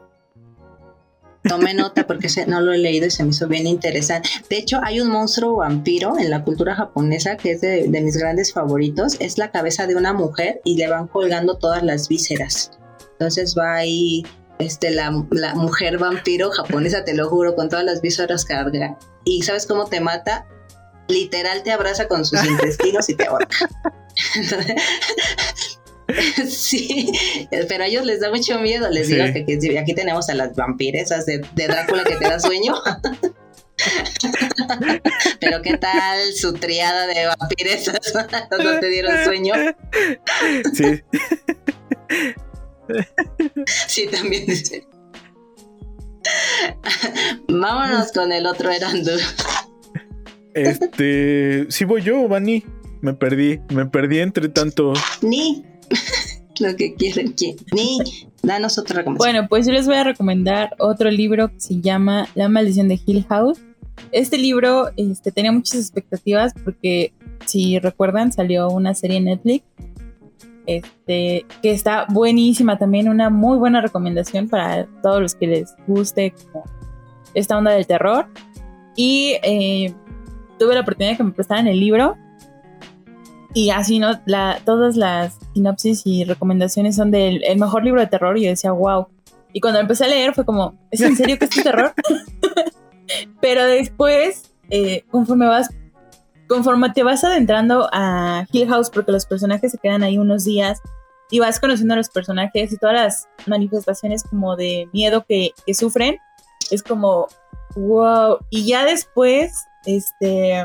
Tomé 1.44 1.74
nota 1.74 2.06
porque 2.06 2.28
no 2.46 2.60
lo 2.60 2.72
he 2.72 2.78
leído 2.78 3.06
y 3.06 3.10
se 3.10 3.24
me 3.24 3.30
hizo 3.30 3.48
bien 3.48 3.66
interesante. 3.66 4.28
De 4.48 4.58
hecho, 4.58 4.80
hay 4.82 5.00
un 5.00 5.08
monstruo 5.08 5.56
vampiro 5.56 6.18
en 6.18 6.30
la 6.30 6.44
cultura 6.44 6.74
japonesa 6.74 7.36
que 7.36 7.52
es 7.52 7.60
de, 7.60 7.88
mis 7.88 8.16
grandes 8.16 8.52
favoritos. 8.52 9.16
Es 9.18 9.38
la 9.38 9.50
cabeza 9.50 9.86
de 9.86 9.96
una 9.96 10.12
mujer 10.12 10.60
y 10.64 10.76
le 10.76 10.88
van 10.88 11.08
colgando 11.08 11.56
todas 11.56 11.82
las 11.82 12.08
vísceras. 12.08 12.78
Entonces 13.12 13.56
va 13.58 13.74
ahí 13.74 14.24
este, 14.58 14.90
la, 14.90 15.24
la, 15.30 15.54
mujer 15.54 15.98
vampiro 15.98 16.50
japonesa, 16.50 17.04
te 17.04 17.14
lo 17.14 17.28
juro, 17.28 17.56
con 17.56 17.68
todas 17.68 17.84
las 17.84 18.00
vísceras 18.02 18.44
carga. 18.44 18.98
¿Y 19.24 19.42
sabes 19.42 19.66
cómo 19.66 19.86
te 19.86 20.00
mata? 20.00 20.46
Literal 21.08 21.62
te 21.62 21.72
abraza 21.72 22.08
con 22.08 22.24
sus 22.24 22.44
intestinos 22.48 23.08
y 23.08 23.14
te 23.14 23.26
ahorca. 23.26 23.56
sí, 26.48 27.12
pero 27.68 27.84
a 27.84 27.86
ellos 27.86 28.04
les 28.04 28.20
da 28.20 28.30
mucho 28.30 28.58
miedo. 28.60 28.88
Les 28.90 29.08
digo 29.08 29.24
que, 29.32 29.78
aquí 29.78 29.94
tenemos 29.94 30.28
a 30.28 30.34
las 30.34 30.54
vampiresas 30.54 31.26
de, 31.26 31.38
Drácula 31.54 32.04
que 32.04 32.16
te 32.16 32.24
da 32.24 32.38
sueño. 32.38 32.74
pero 35.40 35.62
qué 35.62 35.76
tal 35.76 36.32
su 36.34 36.52
triada 36.54 37.06
de 37.06 37.26
vampiresas 37.26 38.12
no 38.50 38.78
te 38.80 38.88
dieron 38.88 39.24
sueño. 39.24 39.54
Sí. 40.74 41.02
sí, 43.86 44.06
también. 44.08 44.46
Vámonos 47.48 48.12
con 48.12 48.32
el 48.32 48.46
otro 48.46 48.70
Erandu. 48.70 49.12
Este, 50.54 51.66
si 51.70 51.84
voy 51.84 52.02
yo, 52.02 52.28
Vani. 52.28 52.64
Me 53.00 53.14
perdí, 53.14 53.60
me 53.74 53.86
perdí 53.86 54.20
entre 54.20 54.48
tanto. 54.48 54.92
Ni 55.22 55.64
lo 56.60 56.76
que 56.76 56.94
quieren, 56.94 57.34
ni 57.72 57.98
danos 58.42 58.78
otra 58.78 58.98
recomendación. 58.98 59.32
Bueno, 59.34 59.48
pues 59.48 59.66
yo 59.66 59.72
les 59.72 59.86
voy 59.86 59.96
a 59.96 60.04
recomendar 60.04 60.76
otro 60.78 61.10
libro 61.10 61.48
que 61.48 61.60
se 61.60 61.80
llama 61.80 62.28
La 62.36 62.48
maldición 62.48 62.86
de 62.86 63.00
Hill 63.04 63.24
House. 63.28 63.58
Este 64.12 64.38
libro 64.38 64.90
este, 64.96 65.32
tenía 65.32 65.50
muchas 65.50 65.80
expectativas 65.80 66.52
porque, 66.64 67.12
si 67.44 67.80
recuerdan, 67.80 68.30
salió 68.30 68.68
una 68.68 68.94
serie 68.94 69.16
en 69.16 69.24
Netflix 69.24 69.64
este, 70.66 71.44
que 71.62 71.72
está 71.72 72.06
buenísima 72.08 72.78
también, 72.78 73.08
una 73.08 73.30
muy 73.30 73.58
buena 73.58 73.80
recomendación 73.80 74.48
para 74.48 74.86
todos 75.02 75.20
los 75.20 75.34
que 75.34 75.46
les 75.46 75.74
guste 75.86 76.34
esta 77.34 77.58
onda 77.58 77.72
del 77.72 77.86
terror. 77.86 78.28
Y 78.94 79.36
eh, 79.42 79.94
tuve 80.62 80.74
la 80.74 80.82
oportunidad 80.82 81.12
de 81.12 81.16
que 81.16 81.24
me 81.24 81.32
prestaran 81.32 81.66
el 81.66 81.80
libro 81.80 82.16
y 83.52 83.70
así, 83.70 83.98
¿no? 83.98 84.20
La, 84.26 84.60
todas 84.64 84.96
las 84.96 85.38
sinopsis 85.54 86.02
y 86.04 86.24
recomendaciones 86.24 86.96
son 86.96 87.10
del 87.10 87.42
el 87.44 87.58
mejor 87.58 87.84
libro 87.84 88.00
de 88.00 88.06
terror 88.06 88.38
y 88.38 88.44
yo 88.44 88.50
decía, 88.50 88.72
wow. 88.72 89.08
Y 89.52 89.60
cuando 89.60 89.80
empecé 89.80 90.04
a 90.04 90.08
leer 90.08 90.34
fue 90.34 90.44
como, 90.44 90.78
¿es 90.90 91.00
en 91.00 91.16
serio 91.16 91.38
que 91.38 91.46
es 91.46 91.56
un 91.56 91.64
terror? 91.64 91.92
Pero 93.40 93.64
después, 93.64 94.54
eh, 94.70 95.04
conforme 95.10 95.46
vas, 95.46 95.68
conforme 96.48 96.90
te 96.90 97.02
vas 97.02 97.24
adentrando 97.24 97.88
a 97.92 98.46
Hill 98.52 98.68
House, 98.68 98.88
porque 98.88 99.12
los 99.12 99.26
personajes 99.26 99.72
se 99.72 99.78
quedan 99.78 100.02
ahí 100.02 100.16
unos 100.16 100.44
días 100.44 100.80
y 101.30 101.40
vas 101.40 101.60
conociendo 101.60 101.94
a 101.94 101.96
los 101.98 102.08
personajes 102.08 102.72
y 102.72 102.78
todas 102.78 102.94
las 102.94 103.28
manifestaciones 103.46 104.22
como 104.22 104.56
de 104.56 104.88
miedo 104.92 105.26
que, 105.28 105.50
que 105.66 105.74
sufren, 105.74 106.18
es 106.70 106.82
como, 106.82 107.26
wow. 107.74 108.38
Y 108.48 108.66
ya 108.66 108.86
después, 108.86 109.66
este 109.86 110.64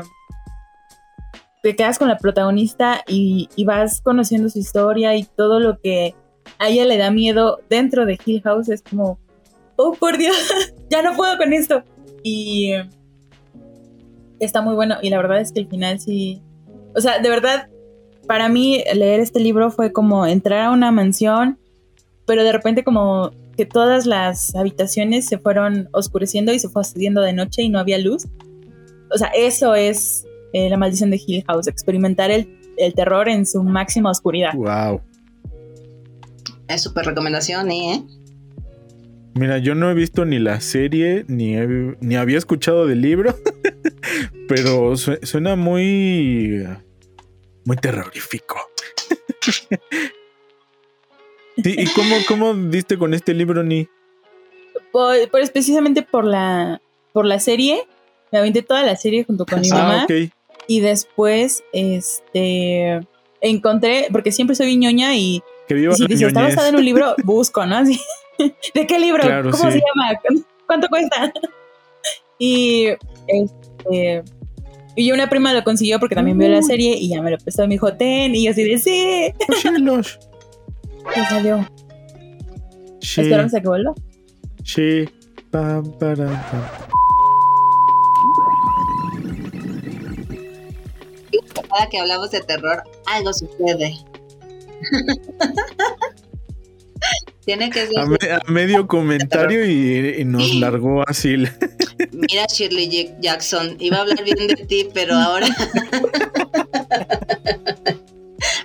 te 1.62 1.74
quedas 1.74 1.98
con 1.98 2.08
la 2.08 2.18
protagonista 2.18 3.02
y, 3.06 3.48
vas 3.64 4.00
conociendo 4.00 4.48
su 4.48 4.58
historia 4.58 5.14
y 5.16 5.24
todo 5.24 5.60
lo 5.60 5.78
que 5.80 6.14
a 6.58 6.68
ella 6.68 6.84
le 6.84 6.98
da 6.98 7.10
miedo 7.10 7.60
dentro 7.68 8.06
de 8.06 8.18
Hill 8.24 8.42
House 8.42 8.68
es 8.68 8.82
como, 8.82 9.18
oh 9.76 9.92
por 9.92 10.16
Dios, 10.18 10.36
ya 10.90 11.02
no 11.02 11.14
puedo 11.16 11.36
con 11.36 11.52
esto. 11.52 11.82
Y 12.22 12.72
está 14.40 14.62
muy 14.62 14.74
bueno 14.74 14.96
y 15.02 15.10
la 15.10 15.18
verdad 15.18 15.40
es 15.40 15.52
que 15.52 15.60
el 15.60 15.68
final 15.68 15.98
sí, 16.00 16.42
o 16.94 17.00
sea, 17.00 17.18
de 17.18 17.28
verdad, 17.28 17.68
para 18.26 18.48
mí 18.48 18.82
leer 18.94 19.20
este 19.20 19.40
libro 19.40 19.70
fue 19.70 19.92
como 19.92 20.26
entrar 20.26 20.62
a 20.62 20.70
una 20.70 20.92
mansión, 20.92 21.58
pero 22.26 22.44
de 22.44 22.52
repente 22.52 22.84
como 22.84 23.32
que 23.56 23.66
todas 23.66 24.06
las 24.06 24.54
habitaciones 24.54 25.26
se 25.26 25.38
fueron 25.38 25.88
oscureciendo 25.92 26.52
y 26.52 26.60
se 26.60 26.68
fue 26.68 26.82
haciendo 26.82 27.20
de 27.20 27.32
noche 27.32 27.62
y 27.62 27.68
no 27.68 27.80
había 27.80 27.98
luz. 27.98 28.28
O 29.10 29.18
sea, 29.18 29.28
eso 29.28 29.74
es 29.74 30.24
eh, 30.52 30.68
la 30.70 30.76
maldición 30.76 31.10
de 31.10 31.20
Hill 31.24 31.44
House, 31.46 31.66
experimentar 31.66 32.30
el, 32.30 32.48
terror 32.94 33.28
en 33.28 33.44
su 33.46 33.62
máxima 33.62 34.10
oscuridad. 34.10 34.52
Wow. 34.54 35.00
Es 36.68 36.82
súper 36.82 37.06
recomendación, 37.06 37.70
¿eh? 37.70 38.02
Mira, 39.34 39.58
yo 39.58 39.74
no 39.74 39.90
he 39.90 39.94
visto 39.94 40.24
ni 40.24 40.38
la 40.38 40.60
serie, 40.60 41.24
ni, 41.28 41.54
he- 41.56 41.96
ni 42.00 42.16
había 42.16 42.38
escuchado 42.38 42.86
del 42.86 43.00
libro, 43.00 43.34
pero 44.48 44.96
su- 44.96 45.18
suena 45.22 45.56
muy, 45.56 46.64
muy 47.64 47.76
terrorífico. 47.76 48.56
Sí, 51.62 51.74
¿Y 51.76 51.86
cómo, 51.86 52.14
cómo 52.28 52.54
diste 52.54 52.96
con 52.96 53.14
este 53.14 53.34
libro, 53.34 53.64
Ni? 53.64 53.88
Por, 54.92 55.28
por- 55.28 55.50
precisamente 55.50 56.02
por 56.02 56.24
la, 56.24 56.80
por 57.12 57.24
la 57.26 57.40
serie, 57.40 57.82
me 58.32 58.38
aventé 58.38 58.62
toda 58.62 58.82
la 58.82 58.96
serie 58.96 59.24
junto 59.24 59.46
con 59.46 59.60
mi 59.60 59.68
mamá. 59.70 60.02
Ah, 60.02 60.04
ok. 60.04 60.32
Y 60.66 60.80
después, 60.80 61.62
este, 61.72 63.00
encontré, 63.40 64.08
porque 64.12 64.32
siempre 64.32 64.54
soy 64.54 64.76
ñoña 64.76 65.16
y 65.16 65.42
Que 65.66 65.74
viva 65.74 65.94
si 65.94 66.02
la 66.02 66.08
dice, 66.08 66.26
está 66.26 66.42
basada 66.42 66.68
en 66.68 66.76
un 66.76 66.84
libro, 66.84 67.14
busco, 67.24 67.64
¿no? 67.64 67.76
Así, 67.78 67.98
¿De 68.74 68.86
qué 68.86 68.98
libro? 68.98 69.22
Claro, 69.22 69.50
¿Cómo 69.50 69.70
sí. 69.70 69.78
se 69.78 69.84
llama? 69.84 70.20
¿Cuánto 70.66 70.88
cuesta? 70.88 71.32
Y, 72.40 72.86
este, 73.26 74.22
y 74.94 75.10
una 75.10 75.28
prima 75.28 75.52
lo 75.52 75.64
consiguió 75.64 75.98
porque 75.98 76.14
también 76.14 76.38
vio 76.38 76.48
la 76.48 76.62
serie 76.62 76.96
y 76.96 77.08
ya 77.08 77.20
me 77.20 77.32
lo 77.32 77.38
prestó, 77.38 77.62
me 77.62 77.74
dijo, 77.74 77.92
ten, 77.94 78.32
y 78.32 78.44
yo 78.44 78.52
así 78.52 78.62
de, 78.62 78.78
sí, 78.78 79.32
y 81.16 81.20
salió. 81.28 81.68
Sí, 83.00 83.22
Esperamos 83.22 83.52
a 83.54 83.60
que 83.60 83.66
vuelva. 83.66 83.92
sí. 84.62 85.08
Pam, 85.50 85.98
param, 85.98 86.28
pam. 86.28 86.87
Cada 91.70 91.88
que 91.88 91.98
hablamos 91.98 92.30
de 92.30 92.40
terror, 92.40 92.82
algo 93.06 93.32
sucede. 93.32 93.94
Tiene 97.44 97.70
que 97.70 97.86
ser. 97.86 97.98
A, 97.98 98.04
me- 98.06 98.16
a 98.30 98.40
medio 98.46 98.86
comentario 98.86 99.64
y, 99.64 100.16
y 100.20 100.24
nos 100.24 100.54
largó 100.56 101.02
así. 101.08 101.36
Mira, 102.12 102.46
Shirley 102.52 102.88
Jack- 102.90 103.20
Jackson, 103.20 103.76
iba 103.78 103.96
a 103.98 104.00
hablar 104.02 104.22
bien 104.22 104.36
de 104.48 104.54
ti, 104.66 104.88
pero 104.92 105.14
ahora. 105.14 105.46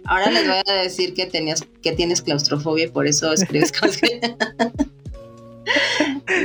ahora 0.05 0.29
les 0.31 0.45
voy 0.47 0.57
a 0.67 0.73
decir 0.81 1.13
que, 1.13 1.25
tenías, 1.27 1.61
que 1.81 1.93
tienes 1.93 2.21
claustrofobia 2.21 2.85
y 2.85 2.89
por 2.89 3.07
eso 3.07 3.31
escribes 3.31 3.71
cosas 3.71 3.97
que- 4.01 4.35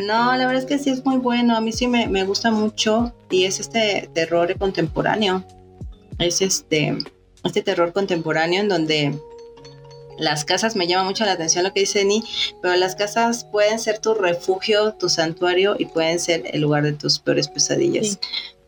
No, 0.07 0.37
la 0.37 0.47
verdad 0.47 0.63
es 0.63 0.65
que 0.67 0.79
sí 0.79 0.91
es 0.91 1.05
muy 1.05 1.17
bueno. 1.17 1.57
A 1.57 1.61
mí 1.61 1.73
sí 1.73 1.89
me, 1.89 2.07
me 2.07 2.25
gusta 2.25 2.53
mucho 2.53 3.13
y 3.31 3.45
es 3.45 3.59
este 3.59 4.09
terror 4.15 4.57
contemporáneo. 4.59 5.45
Es 6.19 6.41
este, 6.43 6.97
este 7.45 7.63
terror 7.63 7.93
contemporáneo 7.93 8.61
en 8.61 8.69
donde 8.69 9.19
las 10.19 10.45
casas 10.45 10.75
me 10.75 10.87
llama 10.89 11.05
mucho 11.05 11.25
la 11.25 11.33
atención 11.33 11.63
lo 11.65 11.73
que 11.73 11.81
dice 11.81 12.05
Ni, 12.05 12.25
pero 12.61 12.75
las 12.77 12.97
casas 12.97 13.45
pueden 13.45 13.79
ser 13.79 14.01
tu 14.01 14.15
refugio, 14.15 14.95
tu 14.95 15.09
santuario 15.09 15.77
y 15.79 15.87
pueden 15.87 16.19
ser 16.19 16.43
el 16.53 16.61
lugar 16.61 16.83
de 16.83 16.93
tus 16.93 17.19
peores 17.21 17.47
pesadillas. 17.49 18.07
Sí. 18.09 18.19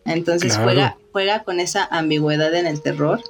Entonces 0.05 0.53
Claro. 0.53 0.65
juega, 0.65 0.99
juega 1.13 1.43
con 1.43 1.59
esa 1.61 1.87
ambigüedad 1.91 2.55
en 2.55 2.67
el 2.67 2.81
terror 2.81 3.21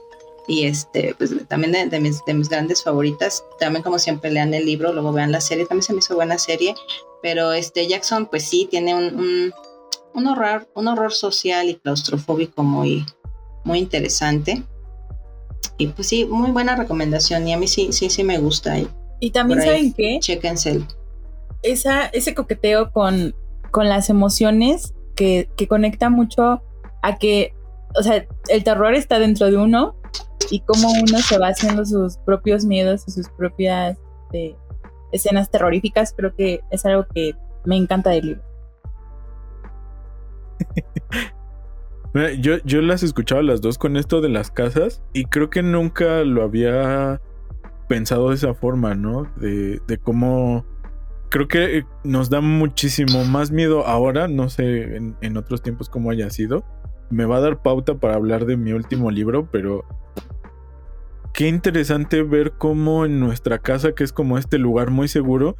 y 0.47 0.65
este, 0.67 1.15
pues 1.17 1.31
también 1.49 1.73
de, 1.73 1.87
de 1.87 2.01
mis, 2.01 2.23
de 2.27 2.35
mis 2.35 2.49
grandes 2.49 2.83
favoritas, 2.83 3.43
también 3.59 3.83
como 3.83 3.99
siempre 3.99 4.31
lean 4.31 4.53
el 4.53 4.67
libro, 4.67 4.93
luego 4.93 5.13
vean 5.13 5.33
la 5.33 5.41
serie, 5.41 5.65
también 5.65 5.83
se 5.85 5.93
me 5.93 6.01
hizo 6.01 6.15
buena 6.15 6.39
serie, 6.39 6.75
pero 7.23 7.53
este 7.53 7.87
Jackson 7.87 8.27
pues 8.27 8.45
sí 8.49 8.67
tiene 8.71 8.95
un, 8.95 9.15
un, 9.15 9.55
un 10.15 10.27
horror, 10.27 10.69
un 10.75 10.89
horror 10.89 11.13
social 11.13 11.69
y 11.71 11.77
claustrofóbico 11.77 12.63
muy, 12.63 13.07
muy 13.65 13.79
interesante. 13.79 14.63
Y 15.79 15.89
pues 15.89 16.09
sí, 16.09 16.25
muy 16.25 16.51
buena 16.51 16.77
recomendación. 16.77 17.47
Y 17.49 17.53
a 17.53 17.59
mí 17.59 17.67
sí, 17.67 17.93
sí, 17.93 18.11
sí 18.11 18.23
me 18.25 18.39
gusta. 18.39 18.79
Y 18.79 18.89
Y 19.21 19.31
también. 19.31 19.61
¿saben 19.63 19.93
qué? 19.95 20.19
chéquense 20.21 20.71
el- 20.73 20.87
esa, 21.63 22.07
ese 22.07 22.35
coqueteo 22.35 22.91
con, 22.93 23.35
con 23.71 23.89
las 23.89 24.09
emociones 24.11 24.95
que, 25.15 25.51
que 25.57 25.69
conecta 25.69 26.09
mucho 26.09 26.63
a 27.03 27.19
que, 27.19 27.53
o 27.99 28.03
sea, 28.03 28.27
el 28.49 28.65
terror 28.65 28.95
está 28.95 29.19
dentro 29.19 29.51
de 29.51 29.59
uno 29.59 29.95
y 30.51 30.61
cómo 30.61 30.89
uno 30.91 31.19
se 31.19 31.37
va 31.39 31.49
haciendo 31.49 31.85
sus 31.85 32.17
propios 32.19 32.65
miedos 32.65 33.05
y 33.07 33.11
sus 33.11 33.29
propias 33.29 33.99
eh, 34.33 34.57
escenas 35.13 35.51
terroríficas, 35.51 36.15
creo 36.17 36.35
que 36.35 36.61
es 36.71 36.85
algo 36.87 37.05
que 37.15 37.35
me 37.65 37.77
encanta 37.77 38.09
del 38.11 38.27
libro. 38.27 38.43
Yo, 42.13 42.57
yo 42.65 42.83
las 42.83 43.03
escuchaba 43.05 43.43
las 43.43 43.61
dos 43.61 43.79
con 43.79 43.97
esto 43.97 44.21
de 44.21 44.29
las 44.29 44.51
casas 44.51 45.03
y 45.13 45.27
creo 45.27 45.49
que 45.49 45.63
nunca 45.63 46.25
lo 46.25 46.43
había 46.43 47.21
pensado 47.89 48.31
de 48.31 48.35
esa 48.35 48.53
forma, 48.53 48.95
¿no? 48.95 49.31
De, 49.37 49.81
de 49.87 49.99
cómo 49.99 50.67
creo 51.29 51.47
que 51.47 51.85
nos 52.03 52.29
da 52.29 52.41
muchísimo 52.41 53.25
más 53.25 53.53
miedo 53.53 53.87
ahora, 53.87 54.27
no 54.27 54.49
sé 54.49 54.97
en, 54.97 55.17
en 55.21 55.37
otros 55.37 55.63
tiempos 55.63 55.89
cómo 55.89 56.11
haya 56.11 56.31
sido. 56.31 56.65
Me 57.11 57.25
va 57.25 57.37
a 57.37 57.41
dar 57.41 57.63
pauta 57.63 57.95
para 57.95 58.15
hablar 58.15 58.45
de 58.45 58.57
mi 58.57 58.73
último 58.73 59.11
libro, 59.11 59.49
pero 59.51 59.85
qué 61.33 61.49
interesante 61.49 62.23
ver 62.23 62.53
cómo 62.59 63.05
en 63.05 63.21
nuestra 63.21 63.59
casa, 63.59 63.93
que 63.93 64.05
es 64.05 64.13
como 64.13 64.37
este 64.37 64.59
lugar 64.59 64.91
muy 64.91 65.07
seguro, 65.09 65.57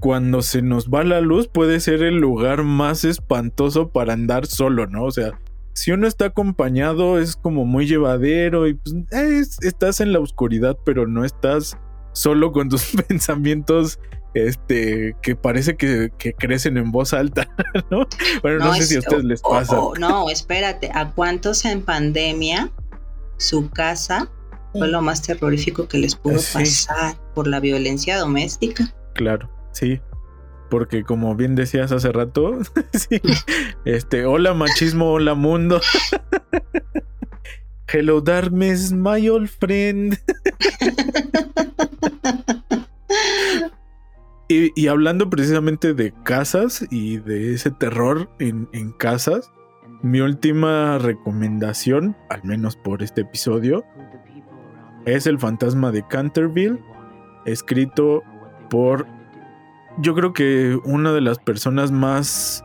cuando 0.00 0.42
se 0.42 0.62
nos 0.62 0.88
va 0.90 1.02
la 1.04 1.20
luz 1.20 1.48
puede 1.48 1.80
ser 1.80 2.02
el 2.02 2.18
lugar 2.18 2.62
más 2.62 3.04
espantoso 3.04 3.90
para 3.90 4.12
andar 4.12 4.46
solo, 4.46 4.86
¿no? 4.86 5.04
O 5.04 5.10
sea, 5.10 5.38
si 5.78 5.92
uno 5.92 6.06
está 6.06 6.26
acompañado 6.26 7.18
es 7.18 7.36
como 7.36 7.64
muy 7.64 7.86
llevadero 7.86 8.66
y 8.66 8.74
pues 8.74 8.94
es- 9.10 9.58
estás 9.62 10.00
en 10.00 10.12
la 10.12 10.18
oscuridad, 10.20 10.76
pero 10.84 11.06
no 11.06 11.24
estás 11.24 11.76
solo 12.12 12.50
con 12.52 12.68
tus 12.68 12.82
pensamientos 13.08 13.98
este 14.34 15.16
que 15.22 15.34
parece 15.36 15.76
que, 15.76 16.10
que 16.18 16.32
crecen 16.34 16.76
en 16.76 16.92
voz 16.92 17.12
alta, 17.12 17.48
¿no? 17.90 18.06
Bueno, 18.42 18.58
no, 18.58 18.74
sé 18.74 18.80
es- 18.80 18.88
si 18.88 18.96
a 18.96 18.98
ustedes 19.00 19.24
les 19.24 19.40
pasa. 19.42 19.78
no, 19.98 20.28
espérate. 20.30 20.90
¿A 20.94 21.10
cuántos 21.12 21.64
en 21.64 21.82
pandemia 21.82 22.70
su 23.36 23.70
casa 23.70 24.30
fue 24.72 24.88
lo 24.88 25.00
más 25.00 25.22
terrorífico 25.22 25.88
que 25.88 25.98
les 25.98 26.14
pudo 26.14 26.38
Sí. 26.38 26.52
pasar 26.58 27.16
por 27.34 27.46
la 27.46 27.58
violencia 27.60 28.18
doméstica? 28.18 28.92
Claro, 29.14 29.48
sí. 29.72 30.00
Porque 30.70 31.04
como 31.04 31.34
bien 31.34 31.54
decías 31.54 31.92
hace 31.92 32.12
rato, 32.12 32.58
este, 33.84 34.26
hola 34.26 34.54
machismo, 34.54 35.12
hola 35.12 35.34
mundo. 35.34 35.80
Hello 37.90 38.20
darkness, 38.20 38.92
my 38.92 39.28
old 39.28 39.48
friend. 39.48 40.18
Y, 44.50 44.72
y 44.80 44.88
hablando 44.88 45.28
precisamente 45.28 45.92
de 45.92 46.14
casas 46.24 46.82
y 46.90 47.18
de 47.18 47.52
ese 47.52 47.70
terror 47.70 48.30
en, 48.38 48.66
en 48.72 48.92
casas, 48.92 49.50
mi 50.00 50.20
última 50.20 50.96
recomendación, 50.96 52.16
al 52.30 52.42
menos 52.44 52.74
por 52.74 53.02
este 53.02 53.22
episodio, 53.22 53.84
es 55.06 55.26
El 55.26 55.38
fantasma 55.38 55.90
de 55.90 56.06
Canterville, 56.06 56.78
escrito 57.46 58.22
por, 58.70 59.06
yo 60.00 60.14
creo 60.14 60.32
que 60.32 60.78
una 60.84 61.12
de 61.12 61.20
las 61.20 61.38
personas 61.38 61.90
más 61.90 62.64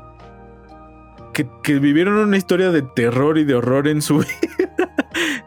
que, 1.33 1.47
que 1.63 1.79
vivieron 1.79 2.15
una 2.15 2.37
historia 2.37 2.71
de 2.71 2.81
terror 2.81 3.37
y 3.37 3.43
de 3.43 3.55
horror 3.55 3.87
en 3.87 4.01
su 4.01 4.19
vida, 4.19 4.95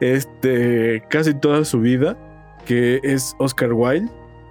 este, 0.00 1.02
casi 1.08 1.34
toda 1.34 1.64
su 1.64 1.80
vida, 1.80 2.18
que 2.64 3.00
es 3.02 3.34
Oscar 3.38 3.72
Wilde. 3.72 4.10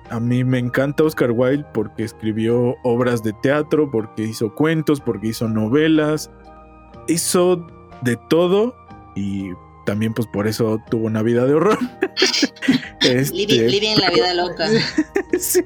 A 0.09 0.19
mí 0.19 0.43
me 0.43 0.59
encanta 0.59 1.03
Oscar 1.03 1.31
Wilde 1.31 1.65
porque 1.73 2.03
escribió 2.03 2.75
obras 2.83 3.23
de 3.23 3.33
teatro, 3.41 3.89
porque 3.89 4.23
hizo 4.23 4.53
cuentos, 4.53 5.01
porque 5.01 5.29
hizo 5.29 5.47
novelas, 5.49 6.29
hizo 7.07 7.65
de 8.01 8.17
todo 8.29 8.75
y 9.15 9.49
también 9.85 10.13
pues 10.13 10.27
por 10.27 10.47
eso 10.47 10.79
tuvo 10.89 11.05
una 11.05 11.21
vida 11.21 11.45
de 11.45 11.53
horror. 11.53 11.79
Este, 13.01 13.35
Living, 13.35 13.67
living 13.67 13.95
la 13.97 14.09
vida 14.09 14.33
loca. 14.33 14.67
sí. 15.39 15.61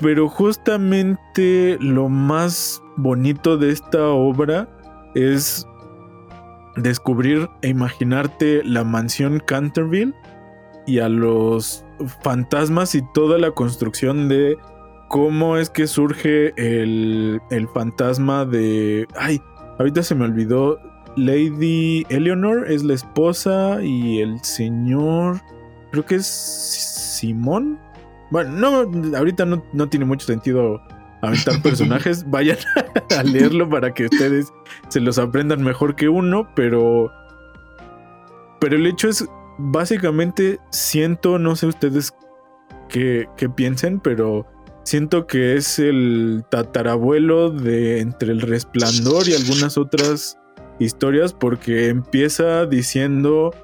Pero 0.00 0.28
justamente 0.28 1.76
lo 1.80 2.08
más 2.08 2.82
bonito 2.96 3.56
de 3.56 3.70
esta 3.70 4.08
obra 4.08 4.68
es 5.14 5.66
descubrir 6.76 7.48
e 7.62 7.68
imaginarte 7.68 8.62
la 8.64 8.84
mansión 8.84 9.42
Canterville 9.46 10.14
y 10.86 11.00
a 11.00 11.08
los 11.08 11.84
fantasmas 12.22 12.94
y 12.94 13.02
toda 13.12 13.38
la 13.38 13.50
construcción 13.50 14.28
de 14.28 14.56
cómo 15.08 15.56
es 15.56 15.68
que 15.68 15.86
surge 15.86 16.52
el, 16.56 17.40
el 17.50 17.68
fantasma 17.68 18.44
de... 18.44 19.06
Ay, 19.16 19.40
ahorita 19.78 20.02
se 20.02 20.14
me 20.14 20.24
olvidó. 20.24 20.78
Lady 21.16 22.06
Eleanor 22.08 22.70
es 22.70 22.84
la 22.84 22.94
esposa 22.94 23.82
y 23.82 24.20
el 24.20 24.42
señor... 24.42 25.40
Creo 25.90 26.06
que 26.06 26.14
es 26.16 26.26
Simón. 26.26 27.78
Bueno, 28.30 28.50
no, 28.50 29.16
ahorita 29.16 29.44
no, 29.44 29.64
no 29.72 29.88
tiene 29.88 30.06
mucho 30.06 30.26
sentido 30.26 30.80
aventar 31.22 31.60
personajes. 31.62 32.28
Vayan 32.28 32.58
a 33.16 33.22
leerlo 33.22 33.68
para 33.68 33.92
que 33.92 34.06
ustedes 34.06 34.52
se 34.88 35.00
los 35.00 35.18
aprendan 35.18 35.62
mejor 35.62 35.96
que 35.96 36.08
uno, 36.08 36.48
pero. 36.54 37.12
Pero 38.60 38.76
el 38.76 38.86
hecho 38.86 39.08
es, 39.08 39.24
básicamente, 39.58 40.58
siento, 40.70 41.38
no 41.38 41.56
sé 41.56 41.66
ustedes 41.66 42.12
qué, 42.88 43.26
qué 43.36 43.48
piensen, 43.48 44.00
pero 44.00 44.46
siento 44.84 45.26
que 45.26 45.56
es 45.56 45.78
el 45.78 46.44
tatarabuelo 46.50 47.50
de 47.50 48.00
entre 48.00 48.32
el 48.32 48.42
resplandor 48.42 49.28
y 49.28 49.34
algunas 49.34 49.78
otras 49.78 50.38
historias 50.78 51.32
porque 51.32 51.88
empieza 51.88 52.66
diciendo 52.66 53.54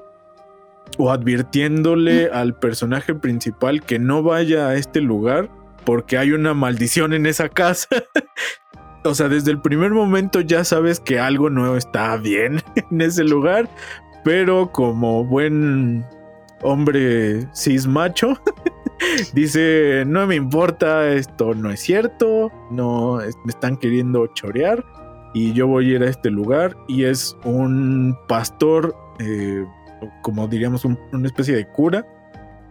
o 0.98 1.10
advirtiéndole 1.10 2.30
al 2.30 2.54
personaje 2.58 3.14
principal 3.14 3.82
que 3.82 3.98
no 3.98 4.22
vaya 4.22 4.68
a 4.68 4.74
este 4.76 5.00
lugar 5.00 5.50
porque 5.84 6.18
hay 6.18 6.32
una 6.32 6.52
maldición 6.52 7.12
en 7.12 7.26
esa 7.26 7.48
casa. 7.48 7.88
o 9.04 9.14
sea, 9.14 9.28
desde 9.28 9.52
el 9.52 9.60
primer 9.60 9.92
momento 9.92 10.40
ya 10.40 10.64
sabes 10.64 11.00
que 11.00 11.18
algo 11.18 11.48
no 11.48 11.76
está 11.76 12.16
bien 12.16 12.62
en 12.90 13.00
ese 13.00 13.24
lugar, 13.24 13.70
pero 14.24 14.72
como 14.72 15.24
buen 15.24 16.04
hombre 16.62 17.48
cis 17.54 17.86
macho, 17.86 18.34
dice, 19.34 20.04
no 20.06 20.26
me 20.26 20.34
importa, 20.34 21.08
esto 21.08 21.54
no 21.54 21.70
es 21.70 21.80
cierto, 21.80 22.50
no 22.70 23.18
me 23.18 23.50
están 23.50 23.76
queriendo 23.76 24.26
chorear 24.28 24.84
y 25.34 25.52
yo 25.52 25.66
voy 25.66 25.92
a 25.92 25.96
ir 25.96 26.02
a 26.02 26.08
este 26.08 26.30
lugar 26.30 26.76
y 26.88 27.04
es 27.04 27.36
un 27.44 28.16
pastor, 28.26 28.96
eh, 29.20 29.64
como 30.22 30.48
diríamos, 30.48 30.84
una 30.84 31.26
especie 31.26 31.54
de 31.54 31.66
cura 31.66 32.06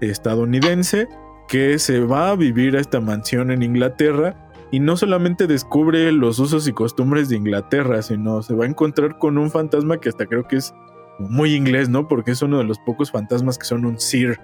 estadounidense 0.02 1.08
que 1.48 1.80
se 1.80 2.00
va 2.00 2.32
a 2.32 2.36
vivir 2.36 2.76
a 2.76 2.82
esta 2.82 3.00
mansión 3.00 3.52
en 3.52 3.64
Inglaterra 3.64 4.36
y 4.72 4.80
no 4.80 4.98
solamente 4.98 5.48
descubre 5.48 6.12
los 6.12 6.40
usos 6.40 6.68
y 6.68 6.74
costumbres 6.74 7.30
de 7.30 7.38
Inglaterra, 7.38 8.02
sino 8.02 8.42
se 8.42 8.56
va 8.56 8.66
a 8.66 8.68
encontrar 8.68 9.18
con 9.20 9.38
un 9.38 9.52
fantasma 9.52 10.00
que 10.00 10.10
hasta 10.10 10.26
creo 10.26 10.48
que 10.48 10.58
es 10.58 10.74
muy 11.20 11.54
inglés, 11.54 11.88
¿no? 11.88 12.08
Porque 12.08 12.32
es 12.32 12.42
uno 12.42 12.58
de 12.58 12.66
los 12.66 12.80
pocos 12.80 13.12
fantasmas 13.12 13.58
que 13.58 13.66
son 13.66 13.86
un 13.86 14.00
Sir, 14.00 14.40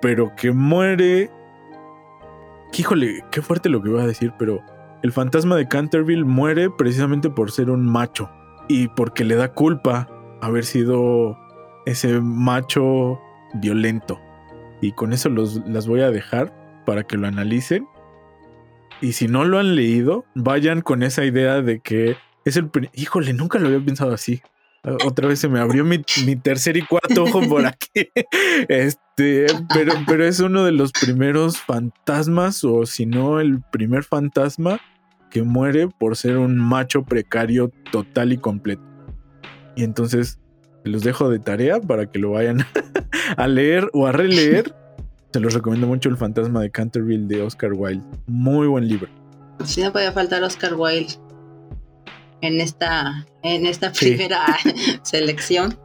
pero 0.00 0.34
que 0.36 0.52
muere. 0.52 1.30
Híjole, 2.76 3.22
qué 3.30 3.42
fuerte 3.42 3.68
lo 3.68 3.82
que 3.82 3.90
voy 3.90 4.00
a 4.00 4.06
decir, 4.06 4.32
pero 4.38 4.60
el 5.02 5.12
fantasma 5.12 5.56
de 5.56 5.68
Canterville 5.68 6.24
muere 6.24 6.70
precisamente 6.70 7.28
por 7.28 7.50
ser 7.50 7.70
un 7.70 7.84
macho 7.84 8.30
y 8.68 8.88
porque 8.88 9.24
le 9.24 9.36
da 9.36 9.52
culpa 9.52 10.08
haber 10.40 10.64
sido 10.64 11.36
ese 11.86 12.20
macho 12.20 13.20
violento. 13.54 14.20
Y 14.80 14.92
con 14.92 15.12
eso 15.12 15.28
los, 15.28 15.66
las 15.66 15.86
voy 15.86 16.00
a 16.00 16.10
dejar 16.10 16.52
para 16.84 17.04
que 17.04 17.16
lo 17.16 17.26
analicen. 17.26 17.86
Y 19.00 19.12
si 19.12 19.28
no 19.28 19.44
lo 19.44 19.58
han 19.58 19.74
leído, 19.74 20.24
vayan 20.34 20.80
con 20.80 21.02
esa 21.02 21.24
idea 21.24 21.62
de 21.62 21.80
que 21.80 22.16
es 22.44 22.56
el... 22.56 22.70
Híjole, 22.94 23.32
nunca 23.32 23.58
lo 23.58 23.68
había 23.68 23.84
pensado 23.84 24.12
así. 24.12 24.42
Otra 25.04 25.28
vez 25.28 25.38
se 25.38 25.48
me 25.48 25.60
abrió 25.60 25.84
mi, 25.84 25.98
tercer 26.42 26.76
y 26.76 26.82
cuarto 26.82 27.24
ojo 27.24 27.40
por 27.48 27.66
aquí. 27.66 28.10
Este, 28.68 29.46
pero, 29.72 29.92
pero 30.06 30.24
es 30.24 30.40
uno 30.40 30.64
de 30.64 30.72
los 30.72 30.90
primeros 30.92 31.58
fantasmas, 31.58 32.64
o 32.64 32.84
si 32.84 33.06
no, 33.06 33.40
el 33.40 33.62
primer 33.70 34.02
fantasma 34.02 34.80
que 35.30 35.42
muere 35.42 35.88
por 35.88 36.16
ser 36.16 36.36
un 36.36 36.58
macho 36.58 37.04
precario 37.04 37.70
total 37.90 38.32
y 38.32 38.38
completo. 38.38 38.82
Y 39.76 39.84
entonces 39.84 40.41
los 40.84 41.02
dejo 41.02 41.28
de 41.28 41.38
tarea 41.38 41.80
para 41.80 42.06
que 42.10 42.18
lo 42.18 42.32
vayan 42.32 42.66
a 43.36 43.46
leer 43.48 43.88
o 43.92 44.06
a 44.06 44.12
releer. 44.12 44.74
Se 45.32 45.40
los 45.40 45.54
recomiendo 45.54 45.86
mucho 45.86 46.08
El 46.08 46.16
fantasma 46.16 46.60
de 46.60 46.70
Canterville 46.70 47.26
de 47.26 47.42
Oscar 47.42 47.72
Wilde. 47.72 48.04
Muy 48.26 48.66
buen 48.66 48.86
libro. 48.86 49.08
Sí, 49.64 49.82
no 49.82 49.92
podía 49.92 50.12
faltar 50.12 50.42
Oscar 50.42 50.74
Wilde 50.74 51.14
en 52.42 52.60
esta, 52.60 53.26
en 53.42 53.66
esta 53.66 53.92
primera 53.92 54.44
selección. 55.02 55.78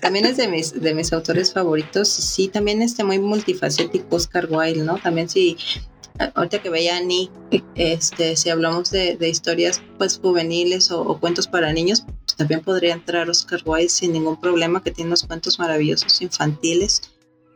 también 0.00 0.24
es 0.24 0.38
de 0.38 0.48
mis, 0.48 0.80
de 0.80 0.94
mis 0.94 1.12
autores 1.12 1.52
favoritos. 1.52 2.08
Sí, 2.08 2.48
también 2.48 2.82
este 2.82 3.04
muy 3.04 3.18
multifacético 3.18 4.16
Oscar 4.16 4.48
Wilde, 4.50 4.82
¿no? 4.82 4.98
También 4.98 5.28
sí, 5.28 5.56
ahorita 6.34 6.62
que 6.62 6.70
veía 6.70 6.96
a 6.96 7.00
Ni, 7.00 7.30
este, 7.74 8.36
si 8.36 8.50
hablamos 8.50 8.90
de, 8.90 9.16
historias 9.28 9.82
pues 9.98 10.18
juveniles 10.18 10.90
o, 10.90 11.18
cuentos 11.18 11.46
para 11.46 11.72
niños, 11.72 12.04
también 12.36 12.60
podría 12.60 12.92
entrar 12.92 13.28
Oscar 13.28 13.60
Wilde 13.64 13.88
sin 13.88 14.12
ningún 14.12 14.40
problema, 14.40 14.82
que 14.82 14.90
tiene 14.90 15.08
unos 15.08 15.24
cuentos 15.24 15.58
maravillosos 15.58 16.20
infantiles 16.22 17.12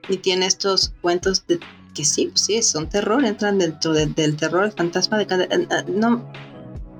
y 0.08 0.16
tiene 0.18 0.46
estos 0.46 0.94
cuentos 1.00 1.46
de 1.46 1.60
que 1.94 2.04
sí, 2.04 2.26
pues 2.26 2.42
sí, 2.42 2.62
son 2.62 2.88
terror, 2.88 3.24
entran 3.24 3.58
dentro 3.58 3.92
del 3.92 4.36
terror, 4.36 4.64
el 4.64 4.72
fantasma 4.72 5.18
de 5.18 5.24
eh, 5.24 5.48
eh, 5.50 5.84
no, 5.88 6.30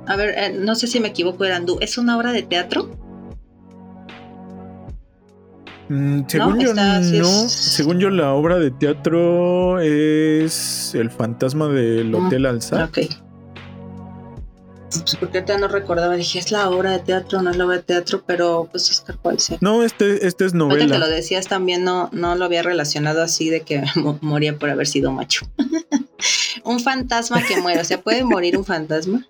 a 0.07 0.17
ver, 0.17 0.35
eh, 0.37 0.53
no 0.59 0.75
sé 0.75 0.87
si 0.87 1.01
me 1.01 1.09
equivoco, 1.09 1.45
Erandú, 1.45 1.79
¿es 1.81 1.99
una 1.99 2.17
obra 2.17 2.33
de 2.33 2.43
teatro? 2.43 2.91
Mm, 5.89 6.23
según 6.27 6.59
yo, 6.59 6.75
no. 6.75 7.49
Según 7.49 7.99
yo, 7.99 8.11
la 8.11 8.35
obra 8.35 8.59
de 8.59 8.71
teatro 8.71 9.81
es 9.81 10.95
El 10.95 11.11
fantasma 11.11 11.69
del 11.69 12.11
mm, 12.11 12.15
Hotel 12.15 12.47
Alza. 12.47 12.85
Ok. 12.85 12.99
Pues 14.91 15.17
porque 15.17 15.39
ahorita 15.39 15.59
no 15.59 15.69
recordaba, 15.69 16.17
dije, 16.17 16.39
es 16.39 16.51
la 16.51 16.71
obra 16.71 16.93
de 16.93 16.99
teatro, 17.01 17.43
no 17.43 17.51
es 17.51 17.57
la 17.57 17.67
obra 17.67 17.77
de 17.77 17.83
teatro, 17.83 18.23
pero 18.27 18.69
pues 18.71 18.91
Oscar 18.91 19.19
ser. 19.39 19.59
No, 19.61 19.83
este, 19.83 20.27
este 20.27 20.47
es 20.47 20.55
novela. 20.55 20.81
Ahorita 20.81 20.95
que 20.95 21.01
lo 21.01 21.09
decías 21.09 21.47
también 21.47 21.85
no, 21.85 22.09
no 22.13 22.35
lo 22.37 22.45
había 22.47 22.63
relacionado 22.63 23.23
así 23.23 23.51
de 23.51 23.61
que 23.63 23.83
moría 24.23 24.59
por 24.59 24.71
haber 24.71 24.87
sido 24.87 25.13
macho. 25.13 25.47
un 26.65 26.81
fantasma 26.81 27.43
que 27.43 27.61
muere, 27.61 27.81
o 27.81 27.85
sea, 27.85 28.01
¿puede 28.01 28.25
morir 28.25 28.57
un 28.57 28.65
fantasma? 28.65 29.27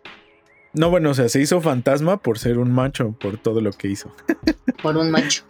No, 0.74 0.90
bueno, 0.90 1.10
o 1.10 1.14
sea, 1.14 1.28
se 1.28 1.40
hizo 1.40 1.60
fantasma 1.60 2.18
por 2.18 2.38
ser 2.38 2.58
un 2.58 2.70
macho, 2.70 3.16
por 3.18 3.38
todo 3.38 3.60
lo 3.60 3.72
que 3.72 3.88
hizo. 3.88 4.14
por 4.82 4.96
un 4.96 5.10
macho. 5.10 5.42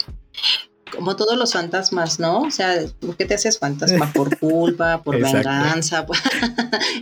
Como 0.95 1.17
todos 1.17 1.37
los 1.37 1.53
fantasmas, 1.53 2.19
¿no? 2.19 2.41
O 2.41 2.51
sea, 2.51 2.81
¿por 2.99 3.15
qué 3.15 3.27
te 3.27 3.35
haces 3.35 3.59
fantasma? 3.59 4.11
¿Por 4.11 4.39
culpa? 4.39 5.03
¿Por 5.03 5.21
venganza? 5.21 6.07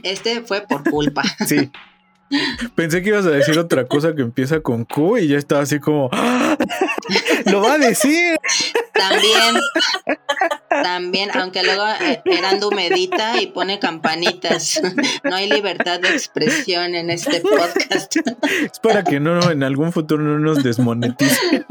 este 0.03 0.43
fue 0.43 0.63
por 0.63 0.91
culpa. 0.91 1.23
sí. 1.47 1.71
Pensé 2.75 3.03
que 3.03 3.11
ibas 3.11 3.27
a 3.27 3.31
decir 3.31 3.59
otra 3.59 3.87
cosa 3.87 4.15
que 4.15 4.23
empieza 4.23 4.61
con 4.61 4.85
Q 4.85 5.19
y 5.19 5.29
ya 5.29 5.39
estaba 5.39 5.63
así 5.63 5.79
como, 5.81 6.09
¡Ah! 6.13 6.57
¡lo 7.47 7.61
va 7.61 7.75
a 7.75 7.79
decir! 7.79 8.37
También, 8.93 9.55
también, 10.71 11.31
aunque 11.35 11.63
luego 11.63 11.85
eh, 12.01 12.23
Erando 12.25 12.71
medita 12.71 13.41
y 13.41 13.49
pone 13.49 13.79
campanitas, 13.79 14.81
no 15.25 15.37
hay 15.37 15.49
libertad 15.49 16.01
de 16.01 16.09
expresión 16.09 16.95
en 16.95 17.11
este 17.11 17.41
podcast. 17.41 18.17
Es 18.73 18.81
para 18.81 19.05
que 19.05 19.21
no 19.21 19.51
en 19.51 19.63
algún 19.63 19.93
futuro 19.93 20.23
no 20.23 20.39
nos 20.39 20.63
desmonetice. 20.63 21.67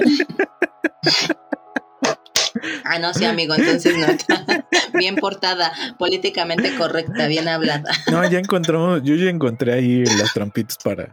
Ah, 2.85 2.99
no, 2.99 3.13
sí, 3.13 3.25
amigo, 3.25 3.55
entonces 3.55 3.97
no. 3.97 4.07
Bien 4.93 5.15
portada, 5.15 5.73
políticamente 5.97 6.73
correcta, 6.75 7.27
bien 7.27 7.49
hablada. 7.49 7.91
No, 8.09 8.23
ya 8.29 8.39
encontramos, 8.39 9.01
yo 9.03 9.15
ya 9.15 9.29
encontré 9.29 9.73
ahí 9.73 10.05
las 10.05 10.33
trampitas 10.33 10.77
para. 10.81 11.11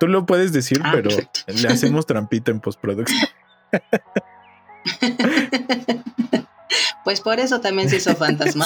Tú 0.00 0.08
lo 0.08 0.26
puedes 0.26 0.52
decir, 0.52 0.80
ah, 0.82 0.90
pero 0.92 1.10
le 1.46 1.68
hacemos 1.68 2.06
trampita 2.06 2.50
en 2.50 2.58
postproducción. 2.60 3.20
Pues 7.04 7.20
por 7.20 7.38
eso 7.40 7.60
también 7.60 7.90
se 7.90 7.96
hizo 7.96 8.14
fantasma. 8.14 8.64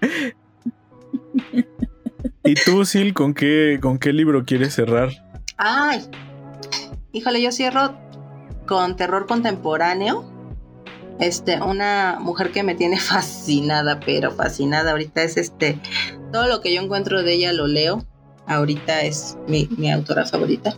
¿Y 2.44 2.54
tú, 2.54 2.84
Sil, 2.86 3.14
con 3.14 3.34
qué, 3.34 3.80
con 3.82 3.98
qué 3.98 4.12
libro 4.12 4.44
quieres 4.44 4.74
cerrar? 4.74 5.10
Ay, 5.56 6.08
híjole, 7.12 7.42
yo 7.42 7.50
cierro 7.52 7.98
con 8.70 8.94
terror 8.94 9.26
contemporáneo. 9.26 10.24
Este, 11.18 11.60
una 11.60 12.18
mujer 12.20 12.52
que 12.52 12.62
me 12.62 12.76
tiene 12.76 13.00
fascinada, 13.00 13.98
pero 13.98 14.30
fascinada 14.30 14.92
ahorita 14.92 15.24
es 15.24 15.36
este, 15.36 15.76
todo 16.32 16.46
lo 16.46 16.60
que 16.60 16.72
yo 16.72 16.80
encuentro 16.80 17.24
de 17.24 17.34
ella 17.34 17.52
lo 17.52 17.66
leo. 17.66 18.06
Ahorita 18.46 19.02
es 19.02 19.36
mi, 19.48 19.90
autora 19.90 20.24
favorita. 20.24 20.76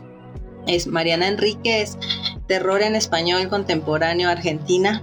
Es 0.66 0.86
Mariana 0.86 1.28
Enríquez, 1.28 1.98
terror 2.46 2.80
en 2.80 2.96
español 2.96 3.48
contemporáneo 3.48 4.30
Argentina. 4.30 5.02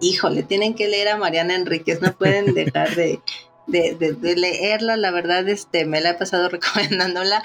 Híjole, 0.00 0.44
tienen 0.44 0.74
que 0.74 0.88
leer 0.88 1.08
a 1.08 1.16
Mariana 1.16 1.56
Enríquez, 1.56 2.00
no 2.02 2.12
pueden 2.12 2.54
dejar 2.54 2.94
de, 2.94 3.20
de, 3.66 4.36
leerla. 4.36 4.96
La 4.96 5.10
verdad, 5.10 5.48
este, 5.48 5.86
me 5.86 6.00
la 6.00 6.10
he 6.10 6.14
pasado 6.14 6.48
recomendándola. 6.50 7.42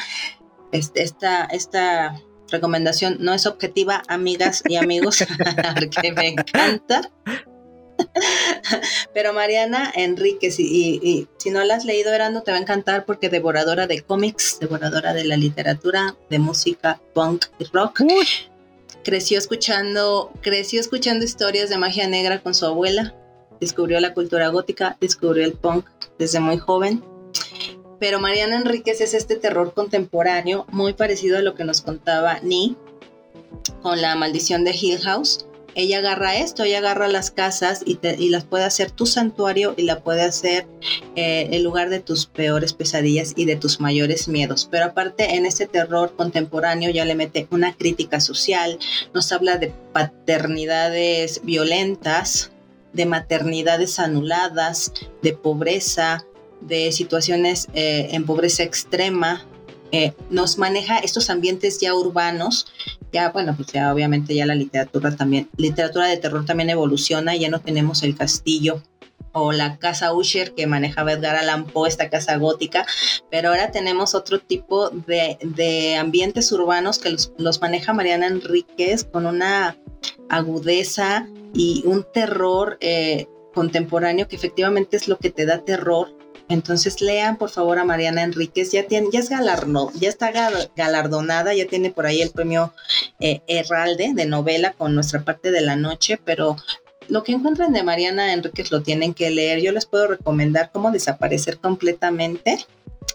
Este, 0.71 1.01
esta, 1.01 1.45
esta 1.45 2.21
recomendación 2.50 3.18
no 3.20 3.34
es 3.34 3.45
objetiva, 3.45 4.04
amigas 4.08 4.64
y 4.68 4.76
amigos, 4.76 5.26
porque 5.76 6.12
me 6.12 6.30
encanta. 6.30 7.10
Pero 9.14 9.34
Mariana 9.34 9.91
Enríquez, 9.95 10.60
y, 10.60 11.28
si 11.38 11.50
no 11.50 11.64
la 11.64 11.76
has 11.76 11.86
leído, 11.86 12.14
Erando, 12.14 12.41
te 12.41 12.52
va 12.52 12.58
a 12.58 12.62
encantar 12.62 13.06
porque 13.06 13.30
devoradora 13.30 13.88
de 13.88 14.02
cómics, 14.02 14.58
devoradora 14.60 15.14
de 15.14 15.26
la 15.26 15.38
literatura, 15.38 16.16
de 16.30 16.39
música, 16.39 17.02
punk 17.14 17.45
y 17.60 17.66
rock. 17.66 18.02
Creció 19.04 19.38
escuchando, 19.38 20.32
creció 20.41 20.80
escuchando 20.80 21.26
historias 21.26 21.70
de 21.70 21.78
magia 21.78 22.08
negra 22.08 22.39
con 22.39 22.54
su 22.54 22.66
abuela. 22.66 23.16
Descubrió 23.60 24.00
la 24.00 24.14
cultura 24.14 24.50
gótica, 24.50 24.98
descubrió 25.02 25.43
el 25.43 25.54
punk 25.54 25.88
desde 26.20 26.39
muy 26.39 26.58
joven 26.58 27.04
pero 28.00 28.20
Mariana 28.20 28.58
Enríquez 28.58 29.02
es 29.02 29.14
este 29.14 29.36
terror 29.36 29.74
contemporáneo 29.74 30.66
muy 30.72 30.93
parecido 30.93 31.38
a 31.38 31.41
lo 31.41 31.56
que 31.56 31.64
nos 31.64 31.82
contaba 31.82 32.39
Ni 32.41 32.76
con 33.82 34.02
la 34.02 34.16
maldición 34.16 34.64
de 34.64 34.76
Hill 34.80 35.00
House. 35.00 35.45
ella 35.76 36.00
agarra 36.00 36.38
esto, 36.38 36.64
ella 36.64 36.80
agarra 36.80 37.08
las 37.08 37.30
casas 37.30 37.84
y, 37.86 38.00
las 38.30 38.45
puede 38.45 38.64
hacer 38.64 38.89
tu 38.89 39.06
santuario 39.06 39.76
y 39.78 39.84
la 39.84 40.00
puede 40.00 40.24
hacer 40.24 40.66
eh, 41.16 41.50
el 41.52 41.64
lugar 41.64 41.89
de 41.89 42.00
tus 42.00 42.26
peores 42.26 42.74
pesadillas 42.74 43.34
y 43.36 43.45
de 43.45 43.58
tus 43.58 43.80
mayores 43.80 44.28
miedos. 44.28 44.68
Pero 44.72 44.86
aparte 44.86 45.36
en 45.36 45.45
este 45.45 45.68
terror 45.68 46.16
contemporáneo 46.16 46.89
ya 46.89 47.06
le 47.06 47.16
mete 47.16 47.48
una 47.52 47.76
crítica 47.76 48.20
social, 48.20 48.80
nos 49.14 49.32
habla 49.32 49.58
de 49.58 49.72
paternidades 49.93 51.41
violentas, 51.43 52.52
de 52.93 53.06
maternidades 53.06 54.00
anuladas, 54.00 54.91
de 55.22 55.34
pobreza, 55.34 56.26
de 56.62 56.91
situaciones 56.91 57.68
eh, 57.74 58.10
en 58.12 58.26
pobreza 58.26 58.64
extrema, 58.64 59.45
eh, 59.91 60.14
nos 60.30 60.58
maneja 60.58 60.97
estos 60.99 61.30
ambientes 61.30 61.80
ya 61.80 61.93
urbanos, 61.93 62.68
ya 63.14 63.30
bueno, 63.30 63.55
pues 63.55 63.70
ya 63.70 63.93
obviamente 63.93 64.36
ya 64.36 64.45
la 64.45 64.55
literatura 64.55 65.16
también, 65.16 65.49
literatura 65.55 66.08
de 66.08 66.18
terror 66.18 66.45
también 66.45 66.70
evoluciona, 66.70 67.36
ya 67.36 67.49
no 67.49 67.62
tenemos 67.62 68.03
el 68.03 68.16
castillo 68.16 68.82
o 69.32 69.51
la 69.51 69.78
casa 69.78 70.14
Usher 70.14 70.53
que 70.53 70.68
manejaba 70.68 71.14
Edgar 71.14 71.38
Allan 71.38 71.66
Poe, 71.66 71.88
esta 71.88 72.10
casa 72.10 72.38
gótica, 72.38 72.86
pero 73.30 73.49
ahora 73.49 73.72
tenemos 73.72 74.16
otro 74.16 74.39
tipo 74.39 74.89
de, 74.89 75.95
ambientes 75.97 76.51
urbanos 76.51 76.99
que 76.99 77.16
los, 77.38 77.62
maneja 77.62 77.93
Mariana 77.93 78.28
Enríquez 78.28 79.05
con 79.05 79.26
una 79.26 79.78
agudeza 80.30 81.28
y 81.53 81.84
un 81.86 82.05
terror 82.12 82.78
eh, 82.82 83.28
contemporáneo 83.53 84.28
que 84.28 84.36
efectivamente 84.36 84.97
es 84.97 85.08
lo 85.08 85.18
que 85.18 85.30
te 85.30 85.45
da 85.45 85.64
terror 85.64 86.16
entonces 86.50 87.02
lean 87.02 87.38
por 87.38 87.50
favor 87.50 87.80
a 87.80 87.84
Mariana 87.84 88.24
Enríquez, 88.24 88.72
ya 88.72 88.84
tiene, 88.84 89.10
ya 89.12 89.20
es 89.20 89.30
ya 89.30 90.10
está 90.10 90.32
galardonada, 90.76 91.54
ya 91.54 91.68
tiene 91.68 91.91
por 91.91 92.06
ahí 92.06 92.22
el 92.22 92.32
premio 92.32 92.74
eh, 93.20 93.41
Herralde 93.48 94.12
de 94.14 94.26
novela 94.26 94.74
con 94.74 94.95
nuestra 94.95 95.24
parte 95.24 95.52
de 95.52 95.62
la 95.62 95.76
noche, 95.76 96.20
pero 96.24 96.56
lo 97.10 97.24
que 97.24 97.32
encuentran 97.32 97.74
de 97.74 97.84
Mariana 97.84 98.34
Enríquez 98.34 98.72
lo 98.72 98.82
tienen 98.82 99.14
que 99.14 99.30
leer. 99.30 99.62
Yo 99.62 99.72
les 99.72 99.86
puedo 99.86 100.08
recomendar 100.08 100.72
cómo 100.72 100.91
desaparecer 100.91 101.58
completamente. 101.58 102.66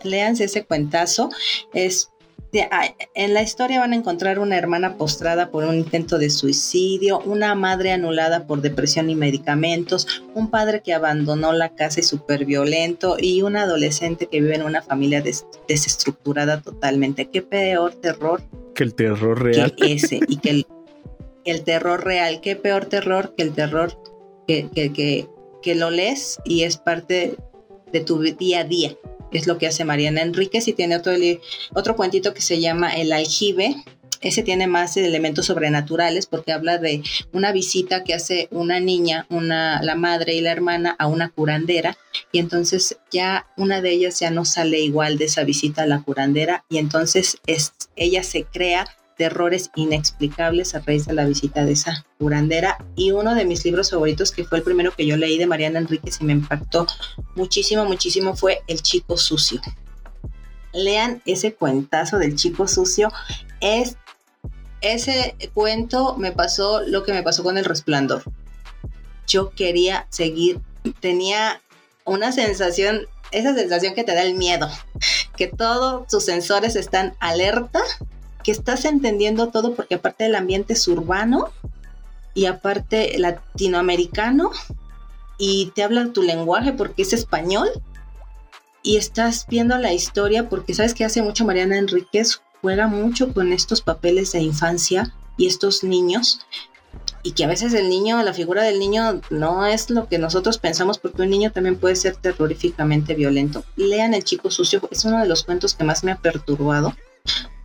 Léanse 0.03 0.45
ese 0.45 0.65
cuentazo. 0.65 1.29
Es 1.75 2.11
en 2.53 3.33
la 3.33 3.43
historia 3.43 3.81
van 3.81 3.95
a 3.95 3.97
encontrar 3.97 4.39
una 4.39 4.59
hermana 4.59 4.97
postrada 4.99 5.51
por 5.51 5.65
un 5.65 5.75
intento 5.75 6.19
de 6.19 6.29
suicidio, 6.29 7.21
una 7.21 7.55
madre 7.55 7.93
anulada 7.93 8.47
por 8.47 8.61
depresión 8.61 9.09
y 9.09 9.15
medicamentos, 9.15 10.23
un 10.35 10.51
padre 10.51 10.83
que 10.83 10.93
abandonó 10.93 11.53
la 11.55 11.75
casa 11.75 12.01
y 12.01 12.03
súper 12.03 12.45
violento 12.45 13.17
y 13.19 13.41
un 13.41 13.57
adolescente 13.57 14.27
que 14.27 14.43
vive 14.43 14.57
en 14.57 14.65
una 14.65 14.83
familia 14.83 15.23
desestructurada 15.67 16.61
totalmente. 16.61 17.31
Qué 17.31 17.41
peor 17.41 17.95
terror. 17.95 18.43
Que 18.75 18.85
el 18.85 18.95
terror 18.95 19.43
real. 19.43 19.75
Que 19.75 19.93
ese 19.95 20.21
y 20.29 20.37
que 20.37 20.51
el, 20.51 20.67
el 21.47 21.65
terror 21.65 22.05
real. 22.05 22.43
Qué 22.43 22.55
peor 22.55 22.85
terror 22.85 23.35
que 23.35 23.45
el 23.45 23.55
terror 23.55 23.99
que, 24.47 24.69
que, 24.75 24.93
que, 24.93 25.27
que 25.63 25.75
lo 25.75 25.91
lees 25.91 26.39
y 26.45 26.65
es 26.65 26.77
parte 26.77 27.37
de 27.93 28.01
tu 28.01 28.21
día 28.21 28.61
a 28.61 28.65
día 28.65 28.95
es 29.39 29.47
lo 29.47 29.59
que 29.59 29.67
hace 29.67 29.85
Mariana 29.85 30.23
Enríquez 30.23 30.69
y 30.69 30.73
tiene 30.73 30.97
otro, 30.97 31.13
otro 31.75 31.97
cuentito 31.97 32.35
que 32.35 32.43
se 32.43 32.61
llama 32.61 32.95
El 32.95 33.13
aljibe. 33.13 33.77
Ese 34.21 34.45
tiene 34.45 34.69
más 34.69 34.97
elementos 34.97 35.47
sobrenaturales 35.47 36.27
porque 36.27 36.53
habla 36.53 36.79
de 36.79 37.03
una 37.33 37.51
visita 37.51 38.05
que 38.05 38.15
hace 38.15 38.47
una 38.53 38.79
niña, 38.79 39.27
una, 39.31 39.83
la 39.83 39.97
madre 39.97 40.35
y 40.35 40.41
la 40.41 40.53
hermana 40.53 40.95
a 40.97 41.09
una 41.09 41.29
curandera 41.31 41.99
y 42.31 42.39
entonces 42.39 42.99
ya 43.11 43.47
una 43.57 43.81
de 43.81 43.91
ellas 43.91 44.21
ya 44.21 44.31
no 44.31 44.45
sale 44.45 44.79
igual 44.79 45.19
de 45.19 45.25
esa 45.25 45.43
visita 45.43 45.83
a 45.83 45.87
la 45.87 46.03
curandera 46.03 46.65
y 46.69 46.79
entonces 46.79 47.39
es, 47.49 47.73
ella 47.97 48.23
se 48.23 48.45
crea 48.45 48.87
terrores 49.17 49.71
inexplicables 49.75 50.75
a 50.75 50.81
raíz 50.81 51.07
de 51.07 51.15
la 51.15 51.25
visita 51.25 51.65
de 51.65 51.73
esa 51.73 52.05
curandera. 52.19 52.79
Y 52.97 53.13
uno 53.13 53.35
de 53.35 53.45
mis 53.45 53.65
libros 53.65 53.91
favoritos, 53.91 54.33
que 54.33 54.45
fue 54.45 54.59
el 54.59 54.65
primero 54.65 54.93
que 54.93 55.07
yo 55.07 55.17
leí 55.17 55.39
de 55.39 55.47
Mariana 55.47 55.79
Enríquez 55.79 56.21
y 56.21 56.25
me 56.25 56.33
impactó 56.33 56.87
muchísimo, 57.35 57.85
muchísimo, 57.85 58.37
fue 58.37 58.63
El 58.67 58.83
Chico 58.83 59.17
Sucio. 59.17 59.61
Lean 60.73 61.23
ese 61.27 61.55
cuentazo 61.55 62.19
del 62.19 62.37
Chico 62.37 62.67
Sucio. 62.67 63.11
Es, 63.61 63.97
ese 64.81 65.37
cuento 65.55 66.17
me 66.17 66.33
pasó 66.33 66.83
lo 66.83 67.05
que 67.05 67.13
me 67.13 67.23
pasó 67.23 67.43
con 67.43 67.59
El 67.59 67.65
Resplandor. 67.65 68.23
Yo 69.27 69.51
quería 69.51 70.07
seguir, 70.11 70.61
tenía 71.01 71.61
una 72.05 72.33
sensación, 72.33 73.07
esa 73.31 73.55
sensación 73.55 73.95
que 73.95 74.05
te 74.05 74.15
da 74.15 74.23
el 74.23 74.35
miedo, 74.35 74.69
que 75.37 75.47
todos 75.47 76.07
tus 76.09 76.25
sensores 76.25 76.77
están 76.77 77.15
alerta 77.21 77.81
que 78.43 78.53
estás 78.53 78.85
entendiendo 78.85 79.49
todo 79.49 79.75
porque 79.75 79.97
aparte 79.97 80.25
del 80.25 80.35
ambiente 80.35 80.75
es 80.75 80.87
urbano 80.89 81.51
y 82.35 82.47
aparte 82.47 83.19
latinoamericano 83.19 84.51
y 85.39 85.73
te 85.75 85.83
habla 85.83 86.13
tu 86.13 86.23
lenguaje 86.23 86.73
porque 86.73 87.03
es 87.03 87.13
español 87.13 87.69
y 88.83 88.97
estás 88.97 89.47
viendo 89.49 89.79
la 89.79 89.93
historia 89.93 90.49
porque 90.49 90.75
sabes 90.75 90.95
que 90.95 91.05
hace 91.05 91.23
mucho 91.23 91.45
Mariana 91.45 91.79
Enríquez 91.79 92.41
juega 92.61 92.87
mucho 92.87 93.33
con 93.33 93.53
estos 93.53 93.81
papeles 93.81 94.33
de 94.33 94.41
infancia 94.41 95.15
y 95.37 95.47
estos 95.47 95.85
niños 95.85 96.41
y 97.23 97.33
que 97.33 97.45
a 97.45 97.49
veces 97.49 97.73
el 97.75 97.89
niño, 97.89 98.23
la 98.23 98.35
figura 98.35 98.63
del 98.63 98.79
niño 98.79 99.21
no 99.31 99.65
es 99.65 99.91
lo 99.91 100.09
que 100.09 100.19
nosotros 100.19 100.59
pensamos 100.59 100.99
porque 100.99 101.23
un 101.23 101.31
niño 101.31 101.53
también 101.53 101.77
puede 101.77 101.95
ser 101.95 102.17
terroríficamente 102.17 103.15
violento. 103.15 103.65
Lean 103.77 104.15
El 104.15 104.25
chico 104.25 104.51
sucio, 104.51 104.81
es 104.91 105.05
uno 105.05 105.21
de 105.21 105.29
los 105.29 105.45
cuentos 105.45 105.75
que 105.75 105.85
más 105.85 106.03
me 106.03 106.13
ha 106.13 106.17
perturbado 106.17 106.95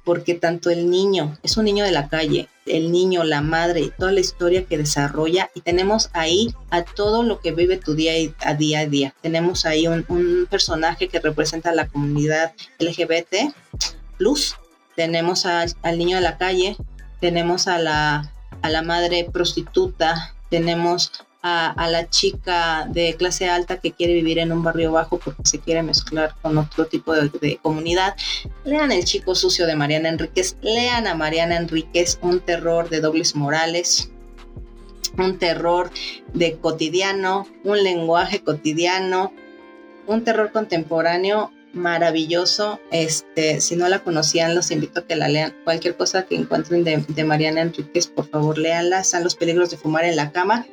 porque 0.08 0.36
tanto 0.36 0.70
el 0.70 0.90
niño, 0.90 1.38
es 1.44 1.58
un 1.58 1.66
niño 1.66 1.84
de 1.84 1.92
la 1.92 2.08
calle, 2.08 2.48
el 2.66 2.94
niño, 2.94 3.26
la 3.26 3.42
madre, 3.42 3.92
toda 4.00 4.14
la 4.14 4.22
historia 4.22 4.64
que 4.64 4.78
desarrolla 4.78 5.52
y 5.54 5.60
tenemos 5.60 6.12
ahí 6.14 6.56
a 6.70 6.84
todo 6.84 7.24
lo 7.24 7.42
que 7.42 7.52
vive 7.52 7.76
tu 7.76 7.94
día 7.94 8.14
a 8.40 8.54
día 8.54 8.80
a 8.80 8.86
día. 8.86 9.14
Tenemos 9.22 9.66
ahí 9.66 9.86
un, 9.86 10.48
personaje 10.50 11.10
que 11.10 11.20
representa 11.20 11.72
a 11.72 11.76
la 11.76 11.90
comunidad 11.90 12.54
LGBT 12.80 13.54
plus, 14.18 14.56
tenemos 14.96 15.46
al 15.46 15.98
niño 15.98 16.16
de 16.16 16.24
la 16.24 16.38
calle, 16.38 16.78
tenemos 17.20 17.68
a 17.68 17.78
la, 17.78 18.32
a 18.62 18.70
la 18.70 18.84
madre 18.84 19.28
prostituta, 19.30 20.34
tenemos 20.50 21.12
a, 21.48 21.88
la 21.90 22.10
chica 22.10 22.88
de 22.90 23.16
clase 23.16 23.50
alta 23.50 23.78
que 23.78 23.92
quiere 23.92 24.14
vivir 24.14 24.40
en 24.40 24.52
un 24.52 24.64
barrio 24.64 24.92
bajo 24.92 25.20
porque 25.20 25.44
se 25.46 25.60
quiere 25.60 25.84
mezclar 25.84 26.36
con 26.42 26.58
otro 26.58 26.86
tipo 26.88 27.14
de, 27.14 27.60
comunidad. 27.62 28.16
Lean 28.66 28.92
El 28.92 29.04
Chico 29.06 29.36
Sucio 29.36 29.66
de 29.66 29.76
Mariana 29.76 30.10
Enríquez, 30.10 30.58
lean 30.62 31.08
a 31.08 31.16
Mariana 31.16 31.58
Enríquez, 31.58 32.20
un 32.22 32.40
terror 32.40 32.90
de 32.90 33.02
dobles 33.02 33.36
morales, 33.36 34.12
un 35.18 35.38
terror 35.40 35.92
de 36.34 36.58
cotidiano, 36.58 37.48
un 37.64 37.84
lenguaje 37.84 38.44
cotidiano, 38.44 39.34
un 40.06 40.24
terror 40.24 40.52
contemporáneo 40.52 41.52
maravilloso. 41.74 42.80
Este, 42.92 43.62
si 43.62 43.76
no 43.76 43.88
la 43.90 44.00
conocían, 44.00 44.56
los 44.56 44.72
invito 44.72 45.02
a 45.02 45.06
que 45.06 45.16
la 45.16 45.28
lean. 45.28 45.56
Cualquier 45.64 45.96
cosa 45.96 46.26
que 46.26 46.36
encuentren 46.36 46.84
de, 46.84 47.04
de 47.08 47.24
Mariana 47.24 47.62
Enríquez, 47.62 48.08
por 48.08 48.28
favor, 48.28 48.58
leanla. 48.58 49.00
Están 49.00 49.24
los 49.24 49.36
peligros 49.36 49.70
de 49.70 49.78
fumar 49.78 50.06
en 50.06 50.16
la 50.16 50.32
cama 50.32 50.66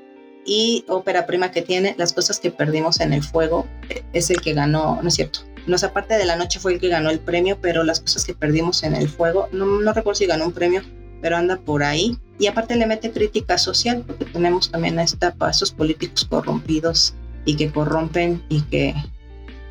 y 0.45 0.85
ópera 0.89 1.27
prima 1.27 1.51
que 1.51 1.63
tiene, 1.63 1.95
Las 1.99 2.13
cosas 2.13 2.41
que 2.41 2.51
perdimos 2.51 3.01
en 3.01 3.13
el 3.13 3.23
fuego, 3.23 3.67
es 4.13 4.31
el 4.31 4.41
que 4.41 4.53
ganó, 4.53 5.01
no 5.01 5.09
es 5.09 5.15
cierto. 5.15 5.41
No 5.67 5.79
sé, 5.79 5.87
aparte 5.87 6.15
de 6.15 6.27
la 6.27 6.37
noche 6.37 6.61
fue 6.61 6.75
el 6.75 6.81
que 6.81 6.89
ganó 6.89 7.11
el 7.11 7.21
premio, 7.21 7.59
pero 7.61 7.85
las 7.85 8.01
cosas 8.01 8.25
que 8.25 8.35
perdimos 8.35 8.83
en 8.83 8.95
el 8.95 9.09
fuego, 9.09 9.49
no, 9.53 9.65
no 9.65 9.93
recuerdo 9.93 10.19
si 10.19 10.27
ganó 10.27 10.47
un 10.47 10.53
premio, 10.53 10.83
pero 11.23 11.37
anda 11.37 11.57
por 11.57 11.83
ahí. 11.83 12.19
Y 12.39 12.49
aparte 12.49 12.77
le 12.77 12.87
mete 12.87 13.11
crítica 13.11 13.57
social, 13.57 14.05
porque 14.07 14.27
tenemos 14.27 14.71
también 14.71 14.99
a, 14.99 15.03
esta, 15.03 15.35
a 15.39 15.51
estos 15.51 15.73
políticos 15.73 16.27
corrompidos 16.27 17.15
y 17.47 17.57
que 17.57 17.71
corrompen 17.71 18.43
y 18.49 18.61
que 18.63 18.95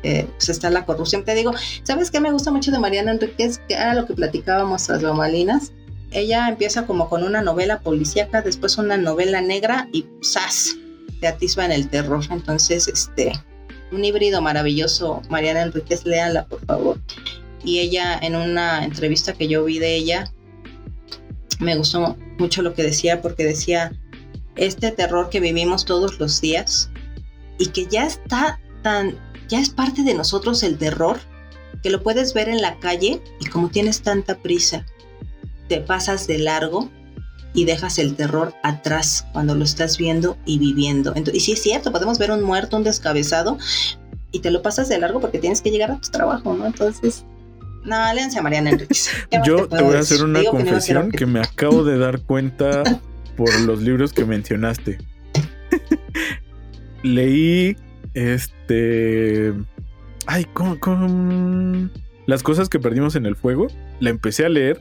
eh, 0.02 0.26
pues 0.36 0.48
está 0.48 0.70
la 0.70 0.84
corrupción. 0.84 1.24
Te 1.24 1.34
digo, 1.34 1.52
¿sabes 1.84 2.10
qué 2.10 2.20
me 2.20 2.32
gusta 2.32 2.50
mucho 2.50 2.72
de 2.72 2.78
Mariana 2.78 3.12
Enríquez? 3.12 3.58
Que 3.68 3.74
era 3.74 3.94
lo 3.94 4.06
que 4.06 4.14
platicábamos 4.14 4.90
a 4.90 4.98
Malinas 5.12 5.72
ella 6.14 6.48
empieza 6.48 6.86
como 6.86 7.08
con 7.08 7.24
una 7.24 7.42
novela 7.42 7.80
policíaca, 7.80 8.40
después 8.40 8.78
una 8.78 8.96
novela 8.96 9.40
negra 9.40 9.88
y 9.92 10.06
¡zas! 10.22 10.76
Te 11.20 11.26
atisba 11.26 11.64
en 11.64 11.72
el 11.72 11.88
terror. 11.88 12.24
Entonces, 12.30 12.86
este, 12.86 13.32
un 13.90 14.04
híbrido 14.04 14.40
maravilloso. 14.40 15.22
Mariana 15.28 15.62
Enríquez, 15.62 16.06
léala, 16.06 16.46
por 16.46 16.64
favor. 16.66 17.00
Y 17.64 17.80
ella, 17.80 18.16
en 18.22 18.36
una 18.36 18.84
entrevista 18.84 19.32
que 19.32 19.48
yo 19.48 19.64
vi 19.64 19.80
de 19.80 19.96
ella, 19.96 20.32
me 21.58 21.74
gustó 21.74 22.16
mucho 22.38 22.62
lo 22.62 22.74
que 22.74 22.84
decía, 22.84 23.20
porque 23.20 23.44
decía, 23.44 23.92
este 24.54 24.92
terror 24.92 25.30
que 25.30 25.40
vivimos 25.40 25.84
todos 25.84 26.20
los 26.20 26.40
días 26.40 26.90
y 27.58 27.66
que 27.66 27.86
ya 27.86 28.06
está 28.06 28.60
tan, 28.82 29.18
ya 29.48 29.58
es 29.58 29.70
parte 29.70 30.04
de 30.04 30.14
nosotros 30.14 30.62
el 30.62 30.78
terror, 30.78 31.18
que 31.82 31.90
lo 31.90 32.04
puedes 32.04 32.34
ver 32.34 32.48
en 32.48 32.62
la 32.62 32.78
calle 32.78 33.20
y 33.40 33.46
como 33.46 33.68
tienes 33.68 34.02
tanta 34.02 34.38
prisa 34.38 34.86
te 35.68 35.80
pasas 35.80 36.26
de 36.26 36.38
largo 36.38 36.90
y 37.54 37.64
dejas 37.64 37.98
el 37.98 38.16
terror 38.16 38.52
atrás 38.62 39.26
cuando 39.32 39.54
lo 39.54 39.64
estás 39.64 39.96
viendo 39.96 40.36
y 40.44 40.58
viviendo. 40.58 41.14
y 41.32 41.40
sí 41.40 41.52
es 41.52 41.62
cierto, 41.62 41.92
podemos 41.92 42.18
ver 42.18 42.30
un 42.30 42.42
muerto, 42.42 42.76
un 42.76 42.84
descabezado, 42.84 43.58
y 44.32 44.40
te 44.40 44.50
lo 44.50 44.62
pasas 44.62 44.88
de 44.88 44.98
largo 44.98 45.20
porque 45.20 45.38
tienes 45.38 45.62
que 45.62 45.70
llegar 45.70 45.92
a 45.92 46.00
tu 46.00 46.10
trabajo, 46.10 46.54
¿no? 46.54 46.66
Entonces, 46.66 47.24
no, 47.84 48.14
léanse 48.14 48.38
a 48.38 48.42
Mariana 48.42 48.70
Enriquez. 48.70 49.10
Yo 49.44 49.68
te 49.68 49.82
voy 49.82 49.94
a 49.94 50.00
hacer 50.00 50.24
una 50.24 50.42
confesión 50.44 51.10
que, 51.10 51.26
me 51.26 51.40
acabo 51.42 51.84
de 51.84 51.98
dar 51.98 52.20
cuenta 52.20 52.82
por 53.36 53.60
los 53.60 53.82
libros 53.82 54.12
que 54.12 54.24
mencionaste. 54.24 54.98
Leí 57.02 57.76
este. 58.14 59.52
Ay, 60.26 60.46
con, 60.46 61.92
Las 62.26 62.42
cosas 62.42 62.68
que 62.68 62.80
perdimos 62.80 63.14
en 63.16 63.26
el 63.26 63.36
fuego. 63.36 63.68
La 64.00 64.10
empecé 64.10 64.46
a 64.46 64.48
leer. 64.48 64.80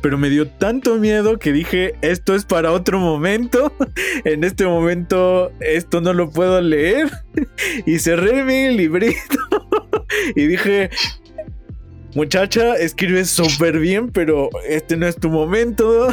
Pero 0.00 0.18
me 0.18 0.30
dio 0.30 0.48
tanto 0.48 0.96
miedo 0.96 1.38
que 1.38 1.52
dije, 1.52 1.94
esto 2.02 2.34
es 2.34 2.44
para 2.44 2.72
otro 2.72 2.98
momento. 2.98 3.72
en 4.24 4.44
este 4.44 4.64
momento 4.66 5.52
esto 5.60 6.00
no 6.00 6.12
lo 6.12 6.30
puedo 6.30 6.60
leer. 6.60 7.10
y 7.86 7.98
cerré 7.98 8.44
mi 8.44 8.76
librito. 8.76 9.38
y 10.36 10.46
dije, 10.46 10.90
muchacha, 12.14 12.74
escribes 12.76 13.30
súper 13.30 13.78
bien, 13.78 14.10
pero 14.10 14.50
este 14.68 14.96
no 14.96 15.06
es 15.06 15.16
tu 15.16 15.30
momento. 15.30 16.08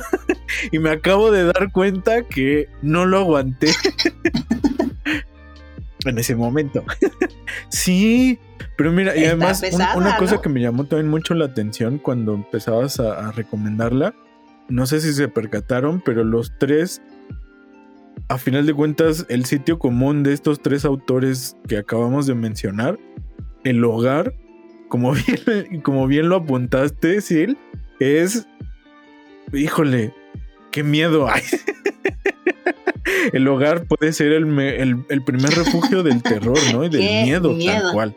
y 0.72 0.80
me 0.80 0.90
acabo 0.90 1.32
de 1.32 1.46
dar 1.46 1.72
cuenta 1.72 2.24
que 2.24 2.70
no 2.82 3.06
lo 3.06 3.20
aguanté. 3.20 3.72
en 6.06 6.18
ese 6.18 6.36
momento. 6.36 6.84
sí, 7.70 8.40
pero 8.78 8.92
mira, 8.92 9.16
y 9.16 9.26
además 9.26 9.64
una 9.96 10.18
cosa 10.18 10.42
que 10.42 10.50
me 10.50 10.62
llamó 10.62 10.86
también 10.86 11.10
mucho 11.10 11.34
la 11.34 11.46
atención 11.46 12.00
cuando 12.00 12.34
empezabas 12.34 13.00
a, 13.00 13.32
recomendarla, 13.32 14.16
no 14.70 14.86
sé 14.86 15.02
si 15.02 15.14
se 15.14 15.28
percataron, 15.28 16.02
pero 16.04 16.24
los 16.24 16.58
tres, 16.58 17.02
a 18.30 18.38
final 18.38 18.66
de 18.66 18.74
cuentas, 18.74 19.26
el 19.30 19.46
sitio 19.46 19.78
común 19.78 20.24
de 20.24 20.34
estos 20.34 20.62
tres 20.62 20.86
autores 20.86 21.56
que 21.68 21.78
acabamos 21.78 22.26
de 22.26 22.36
mencionar, 22.36 22.98
el 23.64 23.84
hogar, 23.84 24.34
como 24.90 25.14
bien, 25.48 25.82
como 25.82 26.08
bien 26.08 26.30
lo 26.30 26.38
apuntaste, 26.38 27.22
Sil, 27.22 27.58
es, 28.00 28.48
híjole, 29.54 30.14
qué 30.72 30.84
miedo 30.84 31.30
hay. 31.30 31.44
el 33.34 33.48
hogar 33.48 33.86
puede 33.86 34.14
ser 34.14 34.32
el, 34.32 35.24
primer 35.26 35.52
refugio 35.52 36.02
del 36.02 36.24
terror, 36.24 36.58
¿no? 36.74 36.84
Y 36.84 36.90
del 36.90 37.26
miedo, 37.26 37.56
tal 37.64 37.94
cual. 37.94 38.16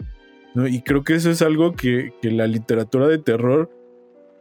Y 0.68 0.82
creo 0.82 1.04
que 1.04 1.14
eso 1.14 1.30
es 1.30 1.42
algo 1.42 1.74
que, 1.74 2.12
la 2.22 2.46
literatura 2.46 3.08
de 3.08 3.18
terror, 3.18 3.70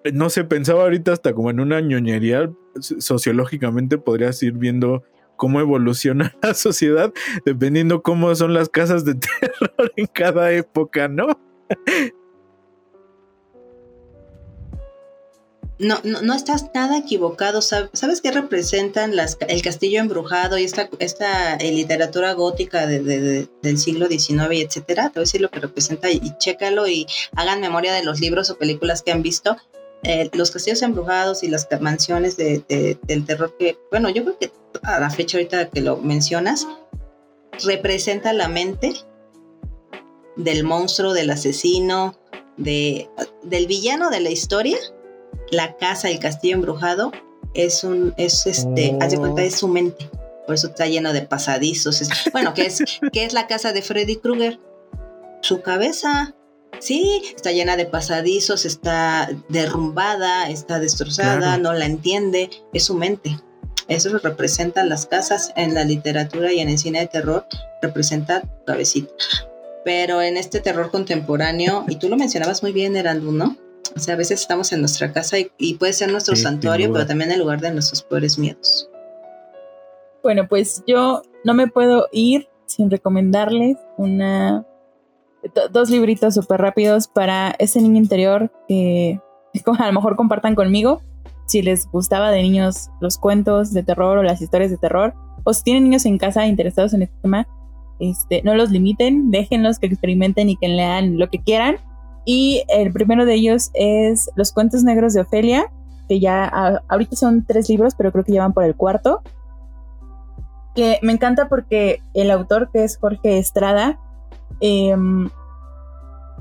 eh, 0.03 0.11
no 0.13 0.30
se 0.30 0.43
pensaba 0.43 0.84
ahorita 0.84 1.11
hasta 1.11 1.34
como 1.34 1.49
en 1.49 1.59
una 1.59 1.82
ñoñería, 1.82 2.51
sociológicamente 2.80 3.97
podrías 3.97 4.41
ir 4.43 4.53
viendo 4.53 5.03
cómo 5.36 5.59
evoluciona 5.59 6.36
la 6.41 6.53
sociedad 6.53 7.13
dependiendo 7.45 8.01
cómo 8.01 8.34
son 8.36 8.53
las 8.53 8.70
casas 8.70 9.05
de 9.05 9.16
terror 9.41 9.91
en 9.95 10.07
cada 10.07 10.51
época, 10.51 11.07
¿no? 11.07 11.28
No, 15.78 15.99
no, 16.03 16.21
no, 16.21 16.34
estás 16.34 16.67
nada 16.73 16.97
equivocado. 16.97 17.61
¿Sabes 17.61 18.21
qué 18.21 18.32
representan 18.32 19.15
las, 19.15 19.38
el 19.47 19.61
castillo 19.61 19.99
embrujado 19.99 20.57
y 20.57 20.63
esta, 20.63 20.89
esta 20.99 21.55
eh, 21.55 21.71
literatura 21.73 22.34
gótica 22.34 22.88
de, 22.88 23.47
del 23.61 23.78
siglo 23.78 24.07
XIX 24.07 24.53
y 24.53 24.61
etcétera? 24.61 25.09
Te 25.09 25.19
voy 25.19 25.23
a 25.23 25.26
decir 25.26 25.41
lo 25.41 25.49
que 25.49 25.59
representa 25.59 26.09
y, 26.09 26.21
chécalo 26.38 26.88
y 26.88 27.05
hagan 27.36 27.59
memoria 27.59 27.93
de 27.93 28.03
los 28.03 28.21
libros 28.21 28.49
o 28.49 28.57
películas 28.57 29.01
que 29.01 29.11
han 29.11 29.21
visto. 29.21 29.57
Eh, 30.03 30.30
los 30.34 30.51
castillos 30.51 30.82
embrujados 30.82 31.43
y 31.43 31.49
las 31.49 31.67
mansiones 31.82 32.38
de, 32.38 32.97
del 33.01 33.26
terror 33.26 33.55
que, 33.57 33.78
bueno, 33.91 34.09
yo 34.09 34.23
creo 34.23 34.38
que 34.38 34.51
a 34.84 34.99
la 34.99 35.09
fecha 35.09 35.38
ahorita 35.38 35.69
que 35.71 35.82
lo 35.82 35.97
mencionas, 35.97 36.67
representa 37.63 38.32
la 38.32 38.47
mente 38.47 38.93
del 40.38 40.63
monstruo, 40.63 41.13
del 41.13 41.32
asesino, 41.32 42.17
de, 42.55 43.09
del 43.43 43.67
villano 43.67 44.09
de 44.09 44.19
la 44.21 44.30
historia 44.30 44.78
la 45.51 45.75
casa, 45.77 46.09
el 46.09 46.19
castillo 46.19 46.55
embrujado, 46.55 47.11
es 47.53 47.83
un, 47.83 48.13
es 48.17 48.45
este, 48.45 48.97
haz 49.01 49.11
de 49.11 49.17
cuenta, 49.17 49.43
es 49.43 49.55
su 49.55 49.67
mente. 49.67 50.09
Por 50.45 50.55
eso 50.55 50.67
está 50.67 50.85
lleno 50.87 51.13
de 51.13 51.21
pasadizos. 51.21 52.01
bueno, 52.31 52.53
¿qué 52.53 52.67
es, 52.67 52.83
¿qué 53.11 53.25
es 53.25 53.33
la 53.33 53.47
casa 53.47 53.73
de 53.73 53.81
Freddy 53.81 54.17
Krueger? 54.17 54.59
Su 55.41 55.61
cabeza. 55.61 56.35
Sí, 56.79 57.21
está 57.35 57.51
llena 57.51 57.77
de 57.77 57.85
pasadizos, 57.85 58.65
está 58.65 59.29
derrumbada, 59.47 60.49
está 60.49 60.79
destrozada, 60.79 61.57
no 61.57 61.73
la 61.73 61.85
entiende, 61.85 62.49
es 62.73 62.83
su 62.83 62.95
mente. 62.95 63.37
Eso 63.87 64.17
representa 64.17 64.83
las 64.83 65.05
casas 65.05 65.53
en 65.55 65.73
la 65.73 65.85
literatura 65.85 66.51
y 66.51 66.59
en 66.59 66.69
el 66.69 66.77
cine 66.77 66.99
de 66.99 67.07
terror, 67.07 67.47
representa 67.81 68.43
cabecita. 68.65 69.13
Pero 69.85 70.21
en 70.21 70.35
este 70.35 70.59
terror 70.59 70.91
contemporáneo, 70.91 71.85
y 71.87 71.95
tú 71.95 72.09
lo 72.09 72.17
mencionabas 72.17 72.61
muy 72.61 72.73
bien, 72.73 72.97
Erandu, 72.97 73.31
¿no? 73.31 73.55
O 73.95 73.99
sea, 73.99 74.15
a 74.15 74.17
veces 74.17 74.41
estamos 74.41 74.73
en 74.73 74.81
nuestra 74.81 75.13
casa 75.13 75.37
y, 75.57 75.73
puede 75.75 75.93
ser 75.93 76.11
nuestro 76.11 76.35
santuario, 76.35 76.91
pero 76.91 77.05
también 77.05 77.31
el 77.31 77.39
lugar 77.39 77.61
de 77.61 77.71
nuestros 77.71 78.03
peores 78.03 78.37
miedos. 78.37 78.89
Bueno, 80.21 80.47
pues 80.49 80.83
yo 80.85 81.21
no 81.45 81.53
me 81.53 81.67
puedo 81.67 82.07
ir 82.11 82.49
sin 82.65 82.91
recomendarles 82.91 83.77
una 83.97 84.65
dos 85.71 85.91
libritos 85.91 86.33
súper 86.33 86.59
rápidos 86.59 87.07
para 87.07 87.55
ese 87.59 87.79
niño 87.79 87.97
interior 87.97 88.51
que 88.67 89.21
a 89.79 89.87
lo 89.87 89.93
mejor 89.93 90.15
compartan 90.15 90.55
conmigo 90.55 91.01
si 91.45 91.61
les 91.61 91.87
gustaba 91.91 92.31
de 92.31 92.41
niños 92.41 92.89
los 92.99 93.19
cuentos 93.19 93.71
de 93.71 93.83
terror 93.83 94.17
o 94.17 94.23
las 94.23 94.41
historias 94.41 94.71
de 94.71 94.77
terror 94.77 95.13
o 95.43 95.53
si 95.53 95.63
tienen 95.63 95.83
niños 95.83 96.05
en 96.05 96.17
casa 96.17 96.47
interesados 96.47 96.95
en 96.95 97.03
este 97.03 97.15
tema, 97.21 97.47
este, 97.99 98.41
no 98.41 98.55
los 98.55 98.71
limiten, 98.71 99.29
déjenlos 99.29 99.77
que 99.77 99.85
experimenten 99.85 100.49
y 100.49 100.57
que 100.57 100.67
lean 100.67 101.19
lo 101.19 101.29
que 101.29 101.39
quieran 101.39 101.77
y 102.26 102.63
el 102.69 102.91
primero 102.91 103.26
de 103.26 103.36
ellos 103.36 103.69
es 103.73 104.30
Los 104.36 104.51
cuentos 104.51 104.84
negros 104.84 105.13
de 105.13 105.21
Ofelia, 105.21 105.71
que 106.09 106.19
ya 106.19 106.45
ahorita 106.88 107.15
son 107.15 107.45
tres 107.45 107.69
libros, 107.69 107.93
pero 107.95 108.11
creo 108.11 108.23
que 108.23 108.34
ya 108.34 108.41
van 108.41 108.53
por 108.53 108.63
el 108.63 108.76
cuarto. 108.76 109.21
Que 110.73 110.99
me 111.03 111.13
encanta 111.13 111.47
porque 111.47 112.01
el 112.13 112.32
autor, 112.32 112.69
que 112.71 112.84
es 112.84 112.97
Jorge 112.97 113.38
Estrada, 113.38 113.99
em, 114.59 115.30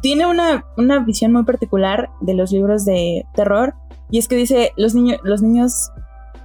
tiene 0.03 0.27
una, 0.27 0.65
una, 0.77 0.99
visión 0.99 1.33
muy 1.33 1.45
particular 1.45 2.11
de 2.21 2.35
los 2.35 2.51
libros 2.51 2.85
de 2.85 3.25
terror. 3.35 3.75
Y 4.11 4.19
es 4.19 4.29
que 4.29 4.37
dice, 4.37 4.73
los, 4.77 4.95
niños 4.95 5.19
los 5.23 5.41
niños 5.43 5.91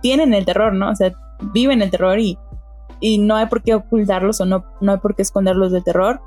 tienen 0.02 0.34
el 0.34 0.46
terror, 0.46 0.74
¿no? 0.74 0.92
O 0.92 0.96
sea, 0.96 1.14
viven 1.54 1.82
el 1.82 1.92
terror 1.92 2.20
y, 2.20 2.38
y 3.00 3.18
no 3.18 3.36
hay 3.36 3.48
por 3.48 3.64
qué 3.64 3.76
ocultarlos 3.76 4.40
o 4.42 4.46
no, 4.46 4.66
no 4.82 4.92
hay 4.94 4.98
por 5.00 5.16
qué 5.16 5.24
esconderlos 5.24 5.72
del 5.72 5.84
terror 5.84 6.22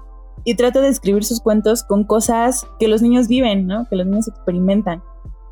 y 0.44 0.54
trata 0.54 0.80
de 0.80 0.88
escribir 0.88 1.24
sus 1.24 1.40
cuentos 1.40 1.84
con 1.84 2.04
cosas 2.04 2.66
que 2.78 2.88
los 2.88 3.02
niños 3.02 3.28
viven, 3.28 3.66
¿no? 3.66 3.86
Que 3.88 3.96
los 3.96 4.06
niños 4.06 4.28
experimentan. 4.28 5.02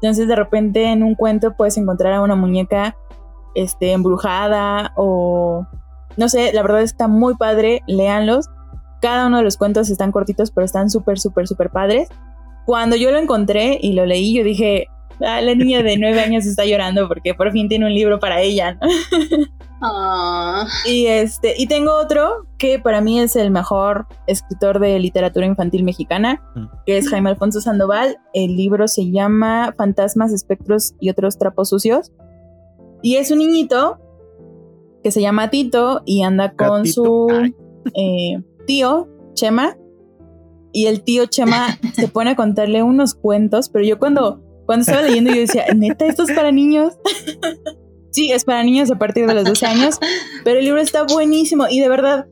Entonces 0.02 0.26
de 0.26 0.36
repente 0.36 0.84
en 0.84 1.02
un 1.02 1.14
cuento 1.14 1.54
puedes 1.56 1.76
encontrar 1.76 2.12
a 2.14 2.22
una 2.22 2.34
muñeca 2.34 2.96
este, 3.54 3.92
embrujada 3.92 4.92
o 4.96 5.66
no 6.16 6.28
sé, 6.28 6.52
la 6.52 6.62
verdad 6.62 6.82
está 6.82 7.08
muy 7.08 7.36
padre, 7.36 7.82
léanlos. 7.86 8.48
Cada 9.00 9.26
uno 9.26 9.38
de 9.38 9.44
los 9.44 9.56
cuentos 9.56 9.88
están 9.90 10.12
cortitos, 10.12 10.50
pero 10.50 10.64
están 10.64 10.90
súper, 10.90 11.18
súper, 11.18 11.46
súper 11.46 11.70
padres. 11.70 12.08
Cuando 12.66 12.96
yo 12.96 13.10
lo 13.10 13.18
encontré 13.18 13.78
y 13.80 13.92
lo 13.94 14.04
leí, 14.06 14.34
yo 14.34 14.44
dije, 14.44 14.88
ah, 15.24 15.40
la 15.40 15.54
niña 15.54 15.82
de 15.82 15.96
nueve 15.96 16.20
años 16.20 16.46
está 16.46 16.64
llorando 16.64 17.08
porque 17.08 17.34
por 17.34 17.52
fin 17.52 17.68
tiene 17.68 17.86
un 17.86 17.94
libro 17.94 18.18
para 18.18 18.40
ella. 18.40 18.78
Ah. 19.80 20.66
Y 20.86 21.06
este, 21.06 21.54
y 21.56 21.66
tengo 21.66 21.94
otro 21.94 22.46
que 22.58 22.78
para 22.78 23.00
mí 23.00 23.18
es 23.18 23.36
el 23.36 23.50
mejor 23.50 24.06
escritor 24.26 24.78
de 24.78 24.98
literatura 24.98 25.46
infantil 25.46 25.84
mexicana, 25.84 26.42
mm. 26.54 26.66
que 26.84 26.98
es 26.98 27.08
Jaime 27.08 27.30
Alfonso 27.30 27.60
Sandoval. 27.60 28.18
El 28.34 28.56
libro 28.56 28.88
se 28.88 29.10
llama 29.10 29.74
Fantasmas, 29.76 30.32
espectros 30.32 30.94
y 31.00 31.10
otros 31.10 31.38
trapos 31.38 31.70
sucios. 31.70 32.12
Y 33.02 33.16
es 33.16 33.30
un 33.30 33.38
niñito 33.38 33.98
que 35.02 35.10
se 35.10 35.22
llama 35.22 35.48
Tito 35.48 36.02
y 36.04 36.22
anda 36.22 36.52
con 36.52 36.86
su 36.86 37.28
eh, 37.94 38.42
tío, 38.66 39.08
Chema. 39.34 39.76
Y 40.72 40.86
el 40.86 41.02
tío 41.02 41.26
Chema 41.26 41.78
se 41.94 42.08
pone 42.08 42.30
a 42.30 42.36
contarle 42.36 42.82
unos 42.82 43.14
cuentos, 43.14 43.70
pero 43.70 43.84
yo 43.84 43.98
cuando, 43.98 44.42
cuando 44.66 44.82
estaba 44.82 45.02
leyendo 45.02 45.30
yo 45.30 45.40
decía, 45.40 45.64
neta, 45.74 46.04
esto 46.04 46.24
es 46.24 46.32
para 46.32 46.52
niños. 46.52 46.98
Sí, 48.10 48.32
es 48.32 48.44
para 48.44 48.62
niños 48.62 48.90
a 48.90 48.96
partir 48.96 49.26
de 49.26 49.34
los 49.34 49.44
12 49.44 49.66
años, 49.66 49.98
pero 50.44 50.58
el 50.58 50.64
libro 50.64 50.80
está 50.80 51.04
buenísimo 51.04 51.66
y 51.70 51.80
de 51.80 51.88
verdad, 51.88 52.26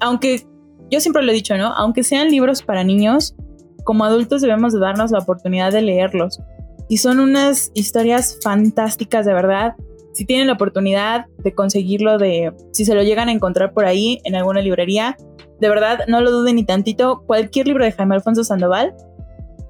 aunque 0.00 0.46
yo 0.90 1.00
siempre 1.00 1.22
lo 1.22 1.30
he 1.30 1.34
dicho, 1.34 1.56
¿no? 1.56 1.72
Aunque 1.74 2.02
sean 2.02 2.30
libros 2.30 2.62
para 2.62 2.82
niños, 2.82 3.36
como 3.84 4.04
adultos 4.04 4.42
debemos 4.42 4.72
de 4.72 4.80
darnos 4.80 5.10
la 5.10 5.20
oportunidad 5.20 5.72
de 5.72 5.82
leerlos. 5.82 6.40
Y 6.88 6.96
son 6.96 7.20
unas 7.20 7.70
historias 7.74 8.38
fantásticas, 8.42 9.24
de 9.24 9.32
verdad. 9.32 9.74
Si 10.12 10.24
tienen 10.24 10.48
la 10.48 10.54
oportunidad 10.54 11.26
de 11.38 11.54
conseguirlo, 11.54 12.18
de 12.18 12.52
si 12.72 12.84
se 12.84 12.94
lo 12.96 13.02
llegan 13.04 13.28
a 13.28 13.32
encontrar 13.32 13.72
por 13.72 13.84
ahí 13.84 14.20
en 14.24 14.34
alguna 14.34 14.60
librería, 14.60 15.16
de 15.60 15.68
verdad 15.68 16.00
no 16.08 16.20
lo 16.20 16.32
duden 16.32 16.56
ni 16.56 16.64
tantito. 16.64 17.22
Cualquier 17.26 17.68
libro 17.68 17.84
de 17.84 17.92
Jaime 17.92 18.16
Alfonso 18.16 18.42
Sandoval, 18.42 18.92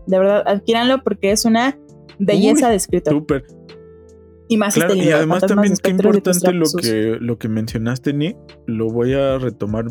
de 0.07 0.19
verdad 0.19 0.43
adquiéranlo 0.47 1.03
porque 1.03 1.31
es 1.31 1.45
una 1.45 1.79
belleza 2.19 2.71
de 2.71 2.77
escritor. 2.77 3.13
Súper. 3.13 3.45
Y 4.51 4.57
más 4.57 4.77
este 4.77 4.97
Y 4.97 5.11
además 5.13 5.47
también 5.47 5.75
qué 5.81 5.91
importante 5.91 6.53
lo 6.53 6.67
que, 6.67 7.19
lo 7.21 7.39
que 7.39 7.49
mencionaste, 7.49 8.13
Ni. 8.13 8.35
Lo 8.67 8.89
voy 8.89 9.15
a 9.15 9.39
retomar 9.39 9.85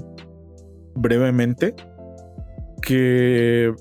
brevemente. 0.95 1.75
Que 2.81 3.73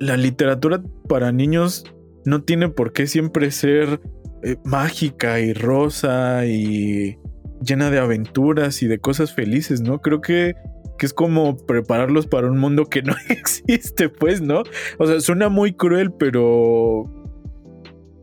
la 0.00 0.16
literatura 0.16 0.82
para 1.08 1.30
niños 1.30 1.84
no 2.24 2.42
tiene 2.42 2.68
por 2.68 2.92
qué 2.92 3.06
siempre 3.06 3.52
ser 3.52 4.00
eh, 4.42 4.56
mágica 4.64 5.38
y 5.38 5.52
rosa 5.52 6.46
y 6.46 7.16
llena 7.62 7.88
de 7.90 8.00
aventuras 8.00 8.82
y 8.82 8.88
de 8.88 8.98
cosas 8.98 9.32
felices, 9.32 9.82
¿no? 9.82 10.00
Creo 10.00 10.20
que, 10.20 10.56
que 10.98 11.06
es 11.06 11.14
como 11.14 11.56
prepararlos 11.64 12.26
para 12.26 12.50
un 12.50 12.58
mundo 12.58 12.86
que 12.86 13.02
no 13.02 13.14
existe, 13.28 14.08
pues, 14.08 14.40
¿no? 14.40 14.64
O 14.98 15.06
sea, 15.06 15.20
suena 15.20 15.48
muy 15.48 15.74
cruel, 15.74 16.12
pero... 16.12 17.04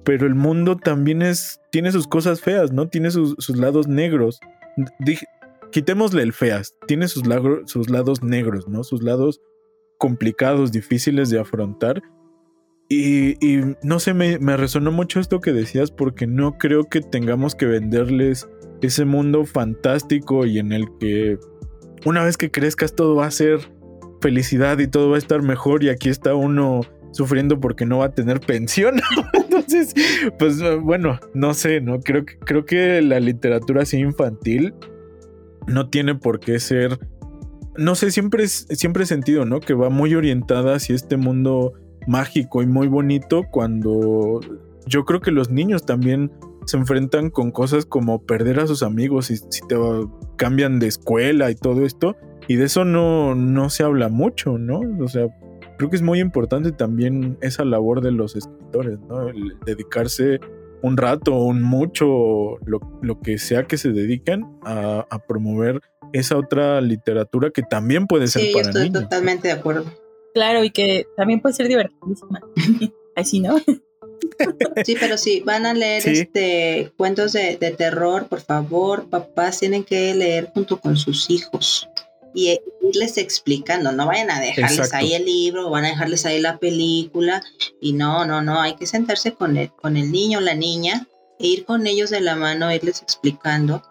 Pero 0.04 0.28
el 0.28 0.36
mundo 0.36 0.78
también 0.78 1.22
es. 1.22 1.62
tiene 1.72 1.92
sus 1.92 2.08
cosas 2.08 2.42
feas, 2.42 2.72
¿no? 2.72 2.88
Tiene 2.90 3.12
sus, 3.12 3.36
sus 3.40 3.58
lados 3.58 3.88
negros. 3.88 4.40
Dije, 5.00 5.26
quitémosle 5.72 6.24
el 6.24 6.34
feas. 6.34 6.76
Tiene 6.88 7.08
sus, 7.08 7.24
sus 7.66 7.90
lados 7.90 8.24
negros, 8.24 8.68
¿no? 8.68 8.84
Sus 8.84 9.04
lados 9.04 9.42
complicados, 9.98 10.72
difíciles 10.72 11.30
de 11.30 11.40
afrontar. 11.40 12.02
Y, 12.90 13.38
y 13.46 13.76
no 13.82 14.00
sé, 14.00 14.14
me, 14.14 14.38
me, 14.40 14.58
resonó 14.58 14.92
mucho 14.92 15.20
esto 15.20 15.40
que 15.40 15.54
decías 15.54 15.90
porque 15.90 16.28
no 16.28 16.58
creo 16.58 16.84
que 16.84 17.02
tengamos 17.02 17.56
que 17.56 17.66
venderles 17.66 18.48
ese 18.82 19.06
mundo 19.06 19.46
fantástico 19.46 20.46
y 20.46 20.60
en 20.60 20.74
el 20.74 20.86
que 21.00 21.40
una 22.06 22.24
vez 22.24 22.36
que 22.38 22.52
crezcas 22.52 22.94
todo 22.96 23.16
va 23.16 23.28
a 23.28 23.32
ser 23.32 23.72
felicidad 24.22 24.80
y 24.80 24.88
todo 24.88 25.10
va 25.10 25.16
a 25.16 25.20
estar 25.20 25.42
mejor 25.42 25.84
y 25.84 25.90
aquí 25.90 26.10
está 26.10 26.36
uno 26.36 26.82
sufriendo 27.12 27.60
porque 27.60 27.86
no 27.86 28.00
va 28.00 28.06
a 28.06 28.14
tener 28.14 28.40
pensión. 28.40 28.96
Entonces, 29.68 29.94
pues 30.40 30.61
bueno, 30.81 31.19
no 31.34 31.53
sé, 31.53 31.81
no 31.81 31.99
creo 31.99 32.26
que 32.26 32.38
creo 32.38 32.65
que 32.65 33.02
la 33.02 33.19
literatura 33.19 33.84
así 33.84 33.98
infantil 33.98 34.73
no 35.68 35.90
tiene 35.90 36.15
por 36.15 36.40
qué 36.40 36.60
ser 36.60 36.99
no 37.77 37.95
sé, 37.95 38.11
siempre 38.11 38.48
siempre 38.48 39.06
sentido, 39.06 39.45
¿no? 39.45 39.60
Que 39.60 39.73
va 39.73 39.90
muy 39.90 40.14
orientada 40.15 40.76
hacia 40.76 40.95
este 40.95 41.18
mundo 41.18 41.73
mágico 42.07 42.61
y 42.61 42.68
muy 42.68 42.88
bonito 42.88 43.44
cuando 43.49 44.41
yo 44.85 45.06
creo 45.06 45.22
que 45.22 45.31
los 45.31 45.49
niños 45.49 45.85
también 45.85 46.31
se 46.65 46.77
enfrentan 46.77 47.30
con 47.30 47.52
cosas 47.52 47.85
como 47.85 48.23
perder 48.23 48.60
a 48.60 48.68
sus 48.68 48.84
amigos 48.84 49.31
y 49.31 49.38
si 49.38 49.61
te 49.68 49.76
cambian 50.38 50.80
de 50.80 50.88
escuela 50.88 51.52
y 51.52 51.56
todo 51.56 51.85
esto. 51.85 52.15
Y 52.48 52.56
de 52.56 52.65
eso 52.65 52.84
no, 52.84 53.35
no 53.35 53.69
se 53.69 53.84
habla 53.84 54.10
mucho, 54.10 54.57
¿no? 54.57 54.81
O 54.99 55.07
sea, 55.07 55.27
creo 55.78 55.90
que 55.90 55.95
es 55.95 56.02
muy 56.02 56.20
importante 56.20 56.72
también 56.72 57.38
esa 57.41 57.66
labor 57.66 58.02
de 58.02 58.12
los 58.12 58.36
escritores, 58.36 59.00
¿no? 59.08 59.28
El 59.30 59.58
dedicarse 59.66 60.40
un 60.82 60.98
rato 60.98 61.34
o 61.34 61.44
un 61.45 61.62
mucho, 61.64 62.58
lo, 62.66 62.80
lo, 63.02 63.22
que 63.22 63.38
sea 63.38 63.64
que 63.64 63.78
se 63.78 63.90
dediquen 63.94 64.45
a, 64.66 65.06
a, 65.10 65.20
promover 65.20 65.80
esa 66.12 66.38
otra 66.38 66.82
literatura 66.82 67.52
que 67.52 67.64
también 67.64 68.06
puede 68.06 68.28
ser 68.28 68.41
sí, 68.41 68.52
para 68.54 68.68
estoy 68.68 68.84
niños. 68.90 69.04
totalmente 69.04 69.48
de 69.48 69.54
acuerdo. 69.54 69.86
Claro, 70.34 70.64
y 70.64 70.72
que 70.72 71.06
también 71.16 71.40
puede 71.40 71.56
ser 71.56 71.68
divertidísima. 71.70 72.41
Así, 73.16 73.40
¿no? 73.40 73.56
Sí, 74.84 74.95
pero 75.00 75.18
si 75.18 75.41
van 75.41 75.66
a 75.66 75.74
leer 75.74 76.02
Sí. 76.02 76.12
este 76.12 76.91
cuentos 76.98 77.34
de, 77.34 77.58
de 77.58 77.72
terror, 77.72 78.28
por 78.28 78.41
favor, 78.41 79.06
papás 79.10 79.60
tienen 79.60 79.84
que 79.84 80.14
leer 80.16 80.50
junto 80.54 80.80
con 80.80 80.98
sus 80.98 81.30
hijos 81.30 81.88
y 82.34 82.50
e- 82.50 82.62
irles 82.82 83.18
explicando, 83.18 83.92
no 83.92 84.08
vayan 84.08 84.32
a 84.32 84.40
dejarles 84.40 84.80
Exacto. 84.80 84.98
ahí 84.98 85.14
el 85.14 85.26
libro, 85.26 85.70
van 85.70 85.86
a 85.86 85.90
dejarles 85.90 86.26
ahí 86.26 86.40
la 86.40 86.58
película 86.58 87.44
y 87.82 87.94
no, 87.94 88.26
no, 88.26 88.42
no, 88.42 88.62
hay 88.62 88.76
que 88.76 88.88
sentarse 88.88 89.34
con 89.34 89.58
el, 89.58 89.72
con 89.72 89.98
el 89.98 90.12
niño 90.12 90.40
o 90.40 90.42
la 90.42 90.54
niña 90.56 91.08
e 91.40 91.48
ir 91.48 91.66
con 91.66 91.88
ellos 91.88 92.10
de 92.10 92.22
la 92.22 92.36
mano, 92.36 92.74
irles 92.74 93.02
explicando. 93.02 93.84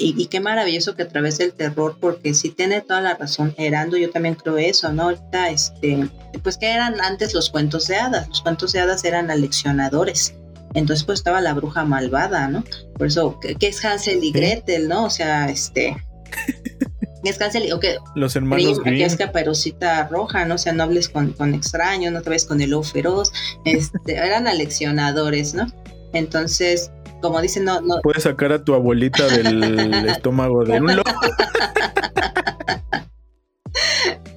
Y, 0.00 0.14
y 0.16 0.26
qué 0.26 0.38
maravilloso 0.38 0.94
que 0.94 1.02
a 1.02 1.08
través 1.08 1.38
del 1.38 1.52
terror, 1.52 1.96
porque 2.00 2.32
sí 2.32 2.50
tiene 2.50 2.80
toda 2.82 3.00
la 3.00 3.14
razón, 3.14 3.52
Herando, 3.58 3.96
yo 3.96 4.10
también 4.10 4.36
creo 4.36 4.56
eso, 4.56 4.92
¿no? 4.92 5.04
Ahorita, 5.04 5.50
este, 5.50 6.08
pues 6.44 6.56
que 6.56 6.70
eran 6.70 7.00
antes 7.00 7.34
los 7.34 7.50
cuentos 7.50 7.88
de 7.88 7.96
hadas, 7.96 8.28
los 8.28 8.40
cuentos 8.42 8.72
de 8.72 8.80
hadas 8.80 9.04
eran 9.04 9.28
aleccionadores. 9.28 10.34
Entonces, 10.74 11.04
pues 11.04 11.18
estaba 11.18 11.40
la 11.40 11.54
bruja 11.54 11.84
malvada, 11.84 12.46
¿no? 12.48 12.62
Por 12.96 13.08
eso, 13.08 13.40
¿qué, 13.40 13.56
qué 13.56 13.68
es 13.68 13.84
Hansel 13.84 14.22
y. 14.22 14.30
Gretel, 14.30 14.88
no? 14.88 15.04
O 15.04 15.10
sea, 15.10 15.48
este. 15.48 15.96
¿qué 17.22 17.30
Es 17.30 17.40
Hansel 17.40 17.66
y, 17.66 17.72
o 17.72 17.80
qué, 17.80 17.96
Los 18.14 18.36
hermanos 18.36 18.80
Grimm, 18.80 18.98
que 18.98 19.04
es 19.04 19.16
caperucita 19.16 20.06
roja, 20.08 20.44
¿no? 20.44 20.56
O 20.56 20.58
sea, 20.58 20.72
no 20.72 20.82
hables 20.82 21.08
con, 21.08 21.32
con 21.32 21.54
extraños, 21.54 22.12
no 22.12 22.22
te 22.22 22.30
ves 22.30 22.44
con 22.44 22.60
el 22.60 22.70
lobo 22.70 22.84
feroz. 22.84 23.32
Este, 23.64 24.14
eran 24.16 24.46
aleccionadores, 24.46 25.54
¿no? 25.54 25.66
Entonces, 26.12 26.90
como 27.20 27.40
dicen, 27.40 27.64
no, 27.64 27.80
no, 27.80 28.00
Puedes 28.02 28.24
sacar 28.24 28.52
a 28.52 28.62
tu 28.62 28.74
abuelita 28.74 29.26
del 29.26 30.04
estómago 30.08 30.64
de 30.64 30.80
un 30.80 30.96
lobo. 30.96 31.04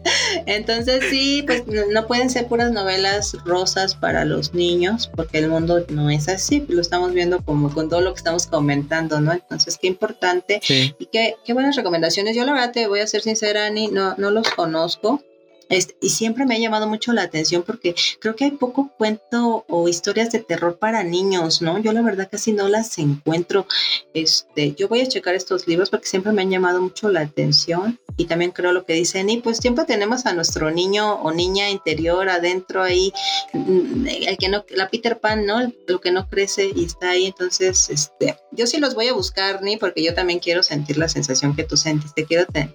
Entonces 0.46 1.04
sí, 1.10 1.44
pues 1.46 1.64
no 1.68 2.08
pueden 2.08 2.30
ser 2.30 2.48
puras 2.48 2.72
novelas 2.72 3.36
rosas 3.46 3.96
para 3.96 4.26
los 4.26 4.54
niños, 4.54 5.10
porque 5.16 5.40
el 5.40 5.50
mundo 5.50 5.86
no 5.90 6.10
es 6.10 6.28
así, 6.28 6.66
lo 6.68 6.82
estamos 6.82 7.14
viendo 7.14 7.44
como 7.44 7.74
con 7.74 7.90
todo 7.90 8.02
lo 8.02 8.14
que 8.14 8.18
estamos 8.18 8.48
comentando, 8.48 9.20
¿no? 9.22 9.32
Entonces 9.32 9.78
qué 9.80 9.88
importante 9.88 10.60
Sí. 10.64 10.96
y 11.00 11.06
qué, 11.08 11.36
qué 11.46 11.54
buenas 11.54 11.76
recomendaciones. 11.76 12.36
Yo 12.36 12.46
la 12.46 12.54
verdad 12.54 12.72
te 12.72 12.88
voy 12.88 13.00
a 13.00 13.08
ser 13.08 13.22
sincera, 13.22 13.66
Ani, 13.66 13.88
no, 13.88 14.16
no 14.18 14.32
los 14.32 14.50
conozco. 14.52 15.22
Este, 15.72 15.96
y 16.02 16.10
siempre 16.10 16.46
me 16.46 16.56
ha 16.56 16.60
llamado 16.60 16.88
mucho 16.88 17.14
la 17.14 17.24
atención 17.24 17.64
porque 17.64 17.96
creo 18.20 18.36
que 18.36 18.46
hay 18.46 18.52
poco 18.52 18.92
cuento 18.98 19.66
o 19.68 19.88
historias 19.88 20.32
de 20.32 20.40
terror 20.40 20.78
para 20.78 21.04
niños, 21.04 21.62
¿no? 21.62 21.80
Yo 21.80 21.92
la 21.94 22.02
verdad 22.02 22.30
casi 22.32 22.52
no 22.52 22.68
las 22.68 22.98
encuentro. 23.00 23.66
Este, 24.14 24.74
yo 24.74 24.88
voy 24.88 25.02
a 25.02 25.08
checar 25.08 25.34
estos 25.34 25.68
libros 25.68 25.90
porque 25.90 26.08
siempre 26.08 26.32
me 26.34 26.42
han 26.44 26.50
llamado 26.52 26.82
mucho 26.82 27.10
la 27.10 27.22
atención 27.22 28.00
y 28.18 28.26
también 28.26 28.52
creo 28.52 28.74
lo 28.74 28.86
que 28.86 28.94
dicen 28.94 29.30
y 29.30 29.38
pues 29.38 29.58
siempre 29.58 29.86
tenemos 29.86 30.26
a 30.26 30.34
nuestro 30.34 30.70
niño 30.72 31.14
o 31.22 31.32
niña 31.32 31.70
interior 31.70 32.28
adentro 32.30 32.84
ahí, 32.84 33.12
mm, 33.54 34.08
el 34.08 34.38
que 34.38 34.50
no, 34.50 34.66
la 34.70 34.90
Peter 34.90 35.20
Pan, 35.20 35.46
¿no? 35.46 35.72
Lo 35.88 36.02
que 36.02 36.12
no 36.12 36.28
crece 36.28 36.70
y 36.76 36.84
está 36.86 37.12
ahí, 37.12 37.28
entonces, 37.28 37.90
este, 37.90 38.36
yo 38.52 38.68
sí 38.68 38.78
los 38.78 38.94
voy 38.94 39.08
a 39.08 39.14
buscar, 39.14 39.62
ni 39.64 39.78
porque 39.78 40.04
yo 40.04 40.14
también 40.14 40.40
quiero 40.40 40.64
sentir 40.64 40.98
la 40.98 41.08
sensación 41.08 41.56
que 41.56 41.64
tú 41.64 41.78
sentiste, 41.78 42.26
quiero 42.26 42.46
te- 42.46 42.70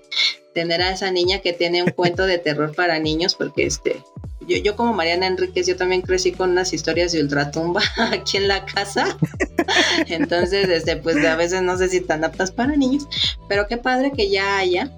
tener 0.57 0.81
a 0.81 0.91
esa 0.91 1.11
niña 1.11 1.41
que 1.41 1.53
tiene 1.53 1.83
un 1.83 1.91
cuento 1.91 2.25
de 2.25 2.39
terror 2.39 2.75
para 2.75 2.99
niños, 2.99 3.35
porque 3.35 3.67
este, 3.67 4.03
yo, 4.49 4.57
yo 4.57 4.75
como 4.75 4.95
Mariana 4.95 5.27
Enríquez, 5.27 5.67
yo 5.67 5.77
también 5.77 6.01
crecí 6.01 6.33
con 6.33 6.53
unas 6.53 6.73
historias 6.73 7.13
de 7.13 7.21
ultratumba 7.21 7.83
aquí 8.11 8.39
en 8.39 8.49
la 8.49 8.65
casa. 8.65 9.19
Entonces, 10.09 10.71
este, 10.71 10.97
pues 10.97 11.23
a 11.27 11.37
veces 11.37 11.61
no 11.61 11.77
sé 11.77 11.91
si 11.91 12.01
tan 12.01 12.25
aptas 12.25 12.53
para 12.53 12.75
niños, 12.75 13.07
pero 13.51 13.67
qué 13.67 13.77
padre 13.77 14.13
que 14.17 14.31
ya 14.31 14.57
haya 14.57 14.91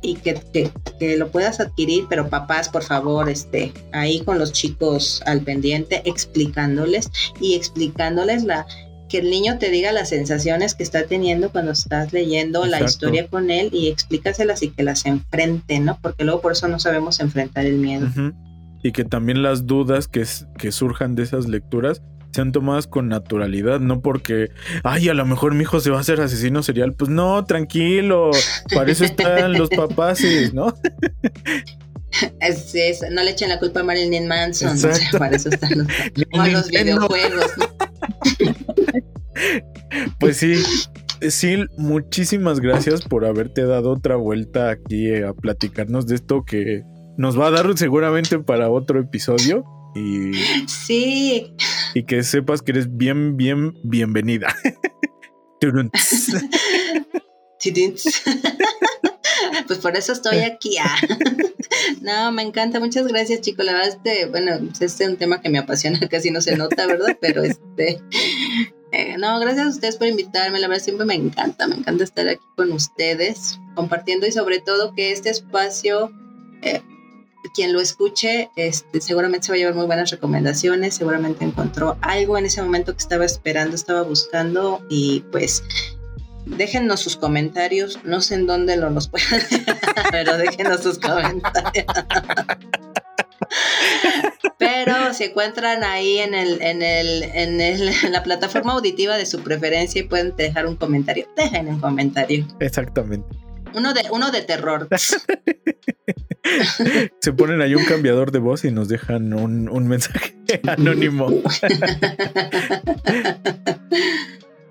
y 0.00 0.14
que, 0.14 0.34
que, 0.52 0.70
que 1.00 1.16
lo 1.16 1.28
puedas 1.32 1.58
adquirir, 1.58 2.06
pero 2.08 2.30
papás, 2.30 2.68
por 2.68 2.84
favor, 2.84 3.28
este, 3.28 3.72
ahí 3.90 4.20
con 4.20 4.38
los 4.38 4.52
chicos 4.52 5.20
al 5.26 5.40
pendiente, 5.40 6.02
explicándoles 6.04 7.10
y 7.40 7.56
explicándoles 7.56 8.44
la 8.44 8.64
que 9.08 9.18
el 9.18 9.30
niño 9.30 9.58
te 9.58 9.70
diga 9.70 9.92
las 9.92 10.10
sensaciones 10.10 10.74
que 10.74 10.82
está 10.82 11.06
teniendo 11.06 11.50
cuando 11.50 11.72
estás 11.72 12.12
leyendo 12.12 12.66
la 12.66 12.82
historia 12.82 13.26
con 13.26 13.50
él 13.50 13.70
y 13.72 13.88
explícaselas 13.88 14.62
y 14.62 14.70
que 14.70 14.82
las 14.82 15.06
enfrente, 15.06 15.80
¿no? 15.80 15.98
Porque 16.00 16.24
luego 16.24 16.40
por 16.40 16.52
eso 16.52 16.68
no 16.68 16.78
sabemos 16.78 17.20
enfrentar 17.20 17.66
el 17.66 17.76
miedo. 17.76 18.08
Y 18.82 18.92
que 18.92 19.04
también 19.04 19.42
las 19.42 19.66
dudas 19.66 20.08
que, 20.08 20.24
surjan 20.70 21.14
de 21.14 21.24
esas 21.24 21.48
lecturas 21.48 22.02
sean 22.32 22.52
tomadas 22.52 22.86
con 22.86 23.08
naturalidad, 23.08 23.80
no 23.80 24.00
porque, 24.00 24.50
ay, 24.84 25.08
a 25.08 25.14
lo 25.14 25.24
mejor 25.24 25.54
mi 25.54 25.62
hijo 25.62 25.80
se 25.80 25.90
va 25.90 25.96
a 25.96 26.00
hacer 26.00 26.20
asesino 26.20 26.62
serial. 26.62 26.92
Pues 26.92 27.10
no, 27.10 27.44
tranquilo, 27.46 28.30
para 28.74 28.92
eso 28.92 29.04
están 29.04 29.54
los 29.54 29.70
papaces, 29.70 30.52
¿no? 30.52 30.74
Es, 32.40 32.74
es- 32.74 33.04
no 33.10 33.22
le 33.22 33.30
echen 33.30 33.48
la 33.48 33.58
culpa 33.58 33.80
a 33.80 33.84
Marilyn 33.84 34.26
Manson, 34.26 34.70
o 34.70 34.76
sea, 34.76 34.92
para 35.18 35.36
eso 35.36 35.48
están 35.50 35.70
los, 35.78 36.68
videojuegos. 36.70 37.50
¿no? 37.58 37.66
Pues 40.18 40.36
sí, 40.36 40.54
sí, 41.28 41.64
muchísimas 41.76 42.60
gracias 42.60 43.02
por 43.02 43.24
haberte 43.24 43.64
dado 43.64 43.92
otra 43.92 44.16
vuelta 44.16 44.70
aquí 44.70 45.08
eh, 45.08 45.24
a 45.24 45.32
platicarnos 45.32 46.06
de 46.06 46.16
esto 46.16 46.44
que 46.44 46.82
nos 47.16 47.38
va 47.38 47.48
a 47.48 47.50
dar 47.50 47.76
seguramente 47.76 48.38
para 48.38 48.70
otro 48.70 49.00
episodio 49.00 49.64
y, 49.94 50.32
Sí, 50.66 51.54
y 51.94 52.04
que 52.04 52.22
sepas 52.22 52.62
que 52.62 52.72
eres 52.72 52.96
bien, 52.96 53.36
bien 53.36 53.74
bienvenida. 53.84 54.54
Pues 59.66 59.80
por 59.80 59.96
eso 59.96 60.12
estoy 60.12 60.38
aquí. 60.38 60.76
ah. 60.78 60.96
No, 62.00 62.32
me 62.32 62.42
encanta. 62.42 62.80
Muchas 62.80 63.06
gracias, 63.06 63.40
chicos. 63.40 63.64
La 63.64 63.72
verdad, 63.72 63.88
este, 63.88 64.26
bueno, 64.26 64.52
este 64.72 64.86
es 64.86 65.00
un 65.00 65.16
tema 65.16 65.40
que 65.40 65.48
me 65.48 65.58
apasiona, 65.58 65.98
casi 66.10 66.30
no 66.30 66.40
se 66.40 66.56
nota, 66.56 66.86
¿verdad? 66.86 67.16
Pero 67.20 67.42
este. 67.42 68.00
Eh, 68.92 69.16
no, 69.18 69.38
gracias 69.40 69.66
a 69.66 69.70
ustedes 69.70 69.96
por 69.96 70.06
invitarme. 70.06 70.60
La 70.60 70.68
verdad, 70.68 70.82
siempre 70.82 71.06
me 71.06 71.14
encanta. 71.14 71.66
Me 71.66 71.76
encanta 71.76 72.04
estar 72.04 72.28
aquí 72.28 72.44
con 72.56 72.72
ustedes, 72.72 73.58
compartiendo 73.74 74.26
y 74.26 74.32
sobre 74.32 74.60
todo 74.60 74.94
que 74.94 75.12
este 75.12 75.30
espacio. 75.30 76.12
eh, 76.62 76.82
quien 77.54 77.72
lo 77.72 77.80
escuche, 77.80 78.50
este, 78.56 79.00
seguramente 79.00 79.46
se 79.46 79.52
va 79.52 79.56
a 79.56 79.58
llevar 79.58 79.74
muy 79.74 79.86
buenas 79.86 80.10
recomendaciones, 80.10 80.94
seguramente 80.94 81.44
encontró 81.44 81.96
algo 82.00 82.38
en 82.38 82.46
ese 82.46 82.62
momento 82.62 82.92
que 82.92 83.00
estaba 83.00 83.24
esperando, 83.24 83.74
estaba 83.74 84.02
buscando 84.02 84.84
y 84.88 85.20
pues 85.32 85.62
déjennos 86.46 87.00
sus 87.00 87.16
comentarios, 87.16 87.98
no 88.04 88.20
sé 88.20 88.34
en 88.36 88.46
dónde 88.46 88.76
lo 88.76 88.90
nos 88.90 89.08
puedan, 89.08 89.40
pero 90.10 90.36
déjenos 90.36 90.82
sus 90.82 90.98
comentarios. 90.98 91.86
Pero 94.58 95.14
si 95.14 95.24
encuentran 95.24 95.84
ahí 95.84 96.18
en 96.18 96.34
el, 96.34 96.60
en 96.60 96.82
el, 96.82 97.22
en 97.22 97.60
el, 97.60 97.88
en 97.88 98.12
la 98.12 98.22
plataforma 98.22 98.72
auditiva 98.72 99.16
de 99.16 99.26
su 99.26 99.40
preferencia 99.42 100.00
y 100.00 100.04
pueden 100.04 100.34
dejar 100.36 100.66
un 100.66 100.76
comentario. 100.76 101.26
Dejen 101.36 101.68
un 101.68 101.80
comentario. 101.80 102.46
Exactamente. 102.60 103.26
Uno 103.74 103.92
de, 103.94 104.02
uno 104.10 104.30
de 104.30 104.42
terror. 104.42 104.88
Se 107.20 107.32
ponen 107.32 107.60
ahí 107.60 107.74
un 107.74 107.84
cambiador 107.84 108.32
de 108.32 108.38
voz 108.38 108.64
y 108.64 108.70
nos 108.70 108.88
dejan 108.88 109.34
un, 109.34 109.68
un 109.68 109.86
mensaje 109.86 110.34
anónimo. 110.66 111.28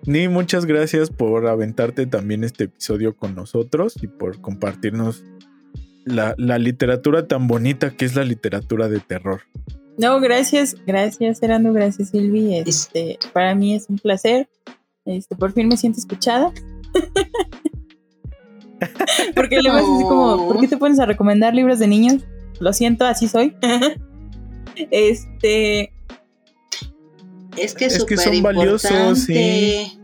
Ni 0.05 0.27
muchas 0.27 0.65
gracias 0.65 1.09
por 1.09 1.47
aventarte 1.47 2.07
también 2.07 2.43
este 2.43 2.63
episodio 2.65 3.15
con 3.15 3.35
nosotros 3.35 3.95
y 4.01 4.07
por 4.07 4.41
compartirnos 4.41 5.23
la, 6.07 6.35
la 6.37 6.57
literatura 6.57 7.27
tan 7.27 7.47
bonita 7.47 7.91
que 7.91 8.05
es 8.05 8.15
la 8.15 8.23
literatura 8.23 8.87
de 8.87 8.99
terror. 8.99 9.41
No, 9.97 10.19
gracias, 10.19 10.75
gracias, 10.85 11.41
Erando, 11.41 11.73
gracias, 11.73 12.09
Silvi. 12.09 12.55
Este, 12.55 13.17
para 13.33 13.55
mí 13.55 13.73
es 13.73 13.89
un 13.89 13.97
placer. 13.97 14.47
Este, 15.05 15.35
por 15.35 15.53
fin 15.53 15.67
me 15.67 15.75
siento 15.75 15.99
escuchada. 15.99 16.51
Porque 19.35 19.59
luego 19.61 19.77
es 19.77 19.83
así 19.83 20.03
como, 20.03 20.47
¿por 20.47 20.59
qué 20.59 20.67
te 20.67 20.77
pones 20.77 20.99
a 20.99 21.07
recomendar 21.07 21.55
libros 21.55 21.79
de 21.79 21.87
niños? 21.87 22.23
Lo 22.59 22.73
siento, 22.73 23.05
así 23.05 23.27
soy. 23.27 23.55
este. 24.91 25.91
Es 27.57 27.73
que, 27.73 27.85
es 27.85 27.95
Es 27.95 28.05
que 28.05 28.17
son 28.17 28.43
valiosos, 28.43 29.19
sí. 29.19 29.99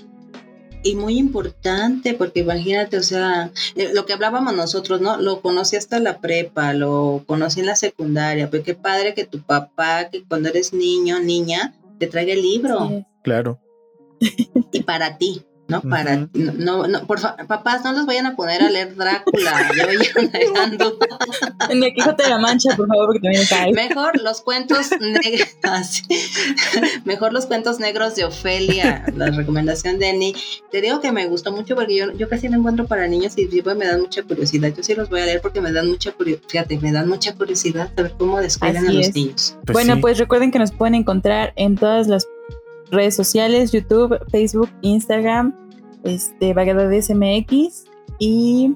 Y 0.84 0.96
muy 0.96 1.18
importante, 1.18 2.14
porque 2.14 2.42
imagínate, 2.42 2.98
o 2.98 3.04
sea, 3.04 3.52
eh, 3.76 3.92
lo 3.94 4.06
que 4.06 4.14
hablábamos 4.14 4.54
nosotros, 4.54 5.00
¿no? 5.00 5.18
Lo 5.18 5.42
conocí 5.42 5.78
hasta 5.78 6.00
la 6.00 6.20
prepa, 6.20 6.74
lo 6.74 7.24
conocí 7.26 7.62
en 7.62 7.68
la 7.68 7.76
secundaria, 7.76 8.50
pero 8.50 8.64
qué 8.64 8.76
padre 8.76 9.14
que 9.14 9.26
tu 9.26 9.42
papá, 9.42 10.10
que 10.10 10.24
cuando 10.24 10.50
eres 10.50 10.74
niño, 10.74 11.20
niña, 11.20 11.74
te 12.00 12.08
traiga 12.08 12.34
el 12.34 12.42
libro. 12.42 12.90
Sí. 12.90 13.06
Claro. 13.24 13.60
Y 14.72 14.84
para 14.84 15.18
ti, 15.18 15.44
¿no? 15.68 15.82
Para 15.82 16.16
no, 16.18 16.28
no, 16.34 16.88
no, 16.88 17.08
por 17.08 17.20
fa- 17.20 17.38
papás, 17.48 17.84
no 17.84 17.94
los 17.94 18.06
vayan 18.06 18.26
a 18.26 18.36
poner 18.36 18.62
a 18.62 18.70
leer 18.70 18.96
Drácula, 18.96 19.70
ya 19.78 19.86
vayan 19.86 20.32
dejando. 20.32 20.98
En 21.70 21.84
el 21.84 21.94
Quijote 21.94 22.24
de 22.24 22.30
la 22.30 22.38
Mancha, 22.38 22.76
por 22.76 22.88
favor, 22.88 23.08
porque 23.08 23.20
también 23.22 23.42
está 23.44 23.64
ahí. 23.64 23.74
Mejor 23.74 24.22
los 24.22 24.42
cuentos 24.42 24.88
negros, 25.00 26.04
mejor 27.06 27.34
los 27.34 27.46
cuentos 27.46 27.80
negros 27.80 28.16
de 28.16 28.26
Ofelia, 28.26 29.06
la 29.16 29.28
recomendación 29.32 30.00
de 30.00 30.10
Annie. 30.10 30.36
Te 30.72 30.82
digo 30.82 31.00
que 31.02 31.12
me 31.12 31.26
gustó 31.28 31.52
mucho 31.52 31.76
porque 31.76 31.96
yo, 31.96 32.12
yo 32.14 32.30
casi 32.30 32.50
no 32.50 32.58
encuentro 32.58 32.86
para 32.88 33.08
niños 33.08 33.34
y 33.38 33.48
siempre 33.48 33.76
me 33.76 33.86
dan 33.88 34.02
mucha 34.02 34.24
curiosidad. 34.24 34.74
Yo 34.76 34.84
sí 34.84 34.96
los 34.96 35.10
voy 35.10 35.22
a 35.22 35.26
leer 35.26 35.42
porque 35.42 35.62
me 35.62 35.72
dan 35.72 35.88
mucha 35.90 36.12
curiosidad, 36.12 36.48
fíjate, 36.50 36.80
me 36.80 36.92
dan 36.92 37.08
mucha 37.08 37.34
curiosidad 37.36 37.92
saber 37.96 38.14
cómo 38.18 38.40
descuidan 38.40 38.88
a 38.88 38.92
los 38.92 39.08
es. 39.08 39.16
niños. 39.16 39.56
Pues 39.66 39.74
bueno, 39.74 39.96
sí. 39.96 40.02
pues 40.02 40.18
recuerden 40.18 40.52
que 40.52 40.60
nos 40.60 40.72
pueden 40.72 40.96
encontrar 40.96 41.54
en 41.56 41.76
todas 41.76 42.08
las 42.08 42.28
redes 42.94 43.16
sociales, 43.16 43.72
YouTube, 43.72 44.18
Facebook, 44.30 44.70
Instagram, 44.82 45.54
este, 46.04 46.54
Vaguedades 46.54 47.10
MX 47.10 47.86
y 48.20 48.76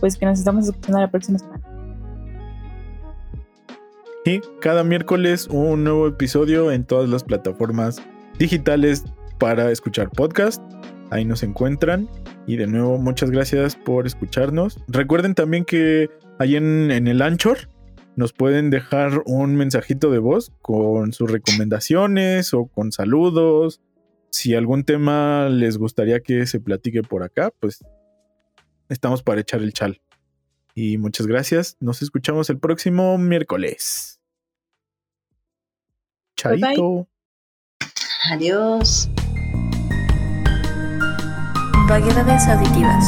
pues 0.00 0.16
que 0.16 0.26
nos 0.26 0.38
estamos 0.38 0.66
escuchando 0.66 1.00
la 1.00 1.10
próxima 1.10 1.38
semana. 1.38 1.60
Y 4.24 4.40
cada 4.60 4.84
miércoles 4.84 5.48
un 5.48 5.84
nuevo 5.84 6.06
episodio 6.06 6.70
en 6.70 6.84
todas 6.84 7.08
las 7.08 7.24
plataformas 7.24 8.00
digitales 8.38 9.04
para 9.38 9.70
escuchar 9.70 10.10
podcast. 10.10 10.62
Ahí 11.10 11.24
nos 11.24 11.42
encuentran. 11.42 12.08
Y 12.46 12.56
de 12.56 12.66
nuevo, 12.66 12.98
muchas 12.98 13.30
gracias 13.30 13.76
por 13.76 14.06
escucharnos. 14.06 14.78
Recuerden 14.88 15.34
también 15.34 15.64
que 15.64 16.08
ahí 16.38 16.56
en, 16.56 16.90
en 16.90 17.08
el 17.08 17.20
Anchor 17.20 17.58
nos 18.16 18.32
pueden 18.32 18.70
dejar 18.70 19.22
un 19.26 19.56
mensajito 19.56 20.10
de 20.10 20.18
voz 20.18 20.52
con 20.60 21.12
sus 21.12 21.30
recomendaciones 21.30 22.52
o 22.54 22.66
con 22.66 22.92
saludos. 22.92 23.80
Si 24.30 24.54
algún 24.54 24.84
tema 24.84 25.48
les 25.48 25.78
gustaría 25.78 26.20
que 26.20 26.46
se 26.46 26.60
platique 26.60 27.02
por 27.02 27.22
acá, 27.22 27.52
pues 27.58 27.84
estamos 28.88 29.22
para 29.22 29.40
echar 29.40 29.62
el 29.62 29.72
chal. 29.72 30.00
Y 30.74 30.98
muchas 30.98 31.26
gracias. 31.26 31.76
Nos 31.80 32.02
escuchamos 32.02 32.48
el 32.50 32.58
próximo 32.58 33.18
miércoles. 33.18 34.20
Bye, 36.42 36.56
bye. 36.56 36.60
Chaito. 36.62 37.08
Adiós. 38.30 39.10
Vaguedades 41.88 42.46
auditivas. 42.48 43.04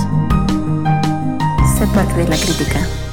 Sé 1.79 1.87
parte 1.95 2.15
de 2.19 2.29
la 2.29 2.37
crítica. 2.37 3.04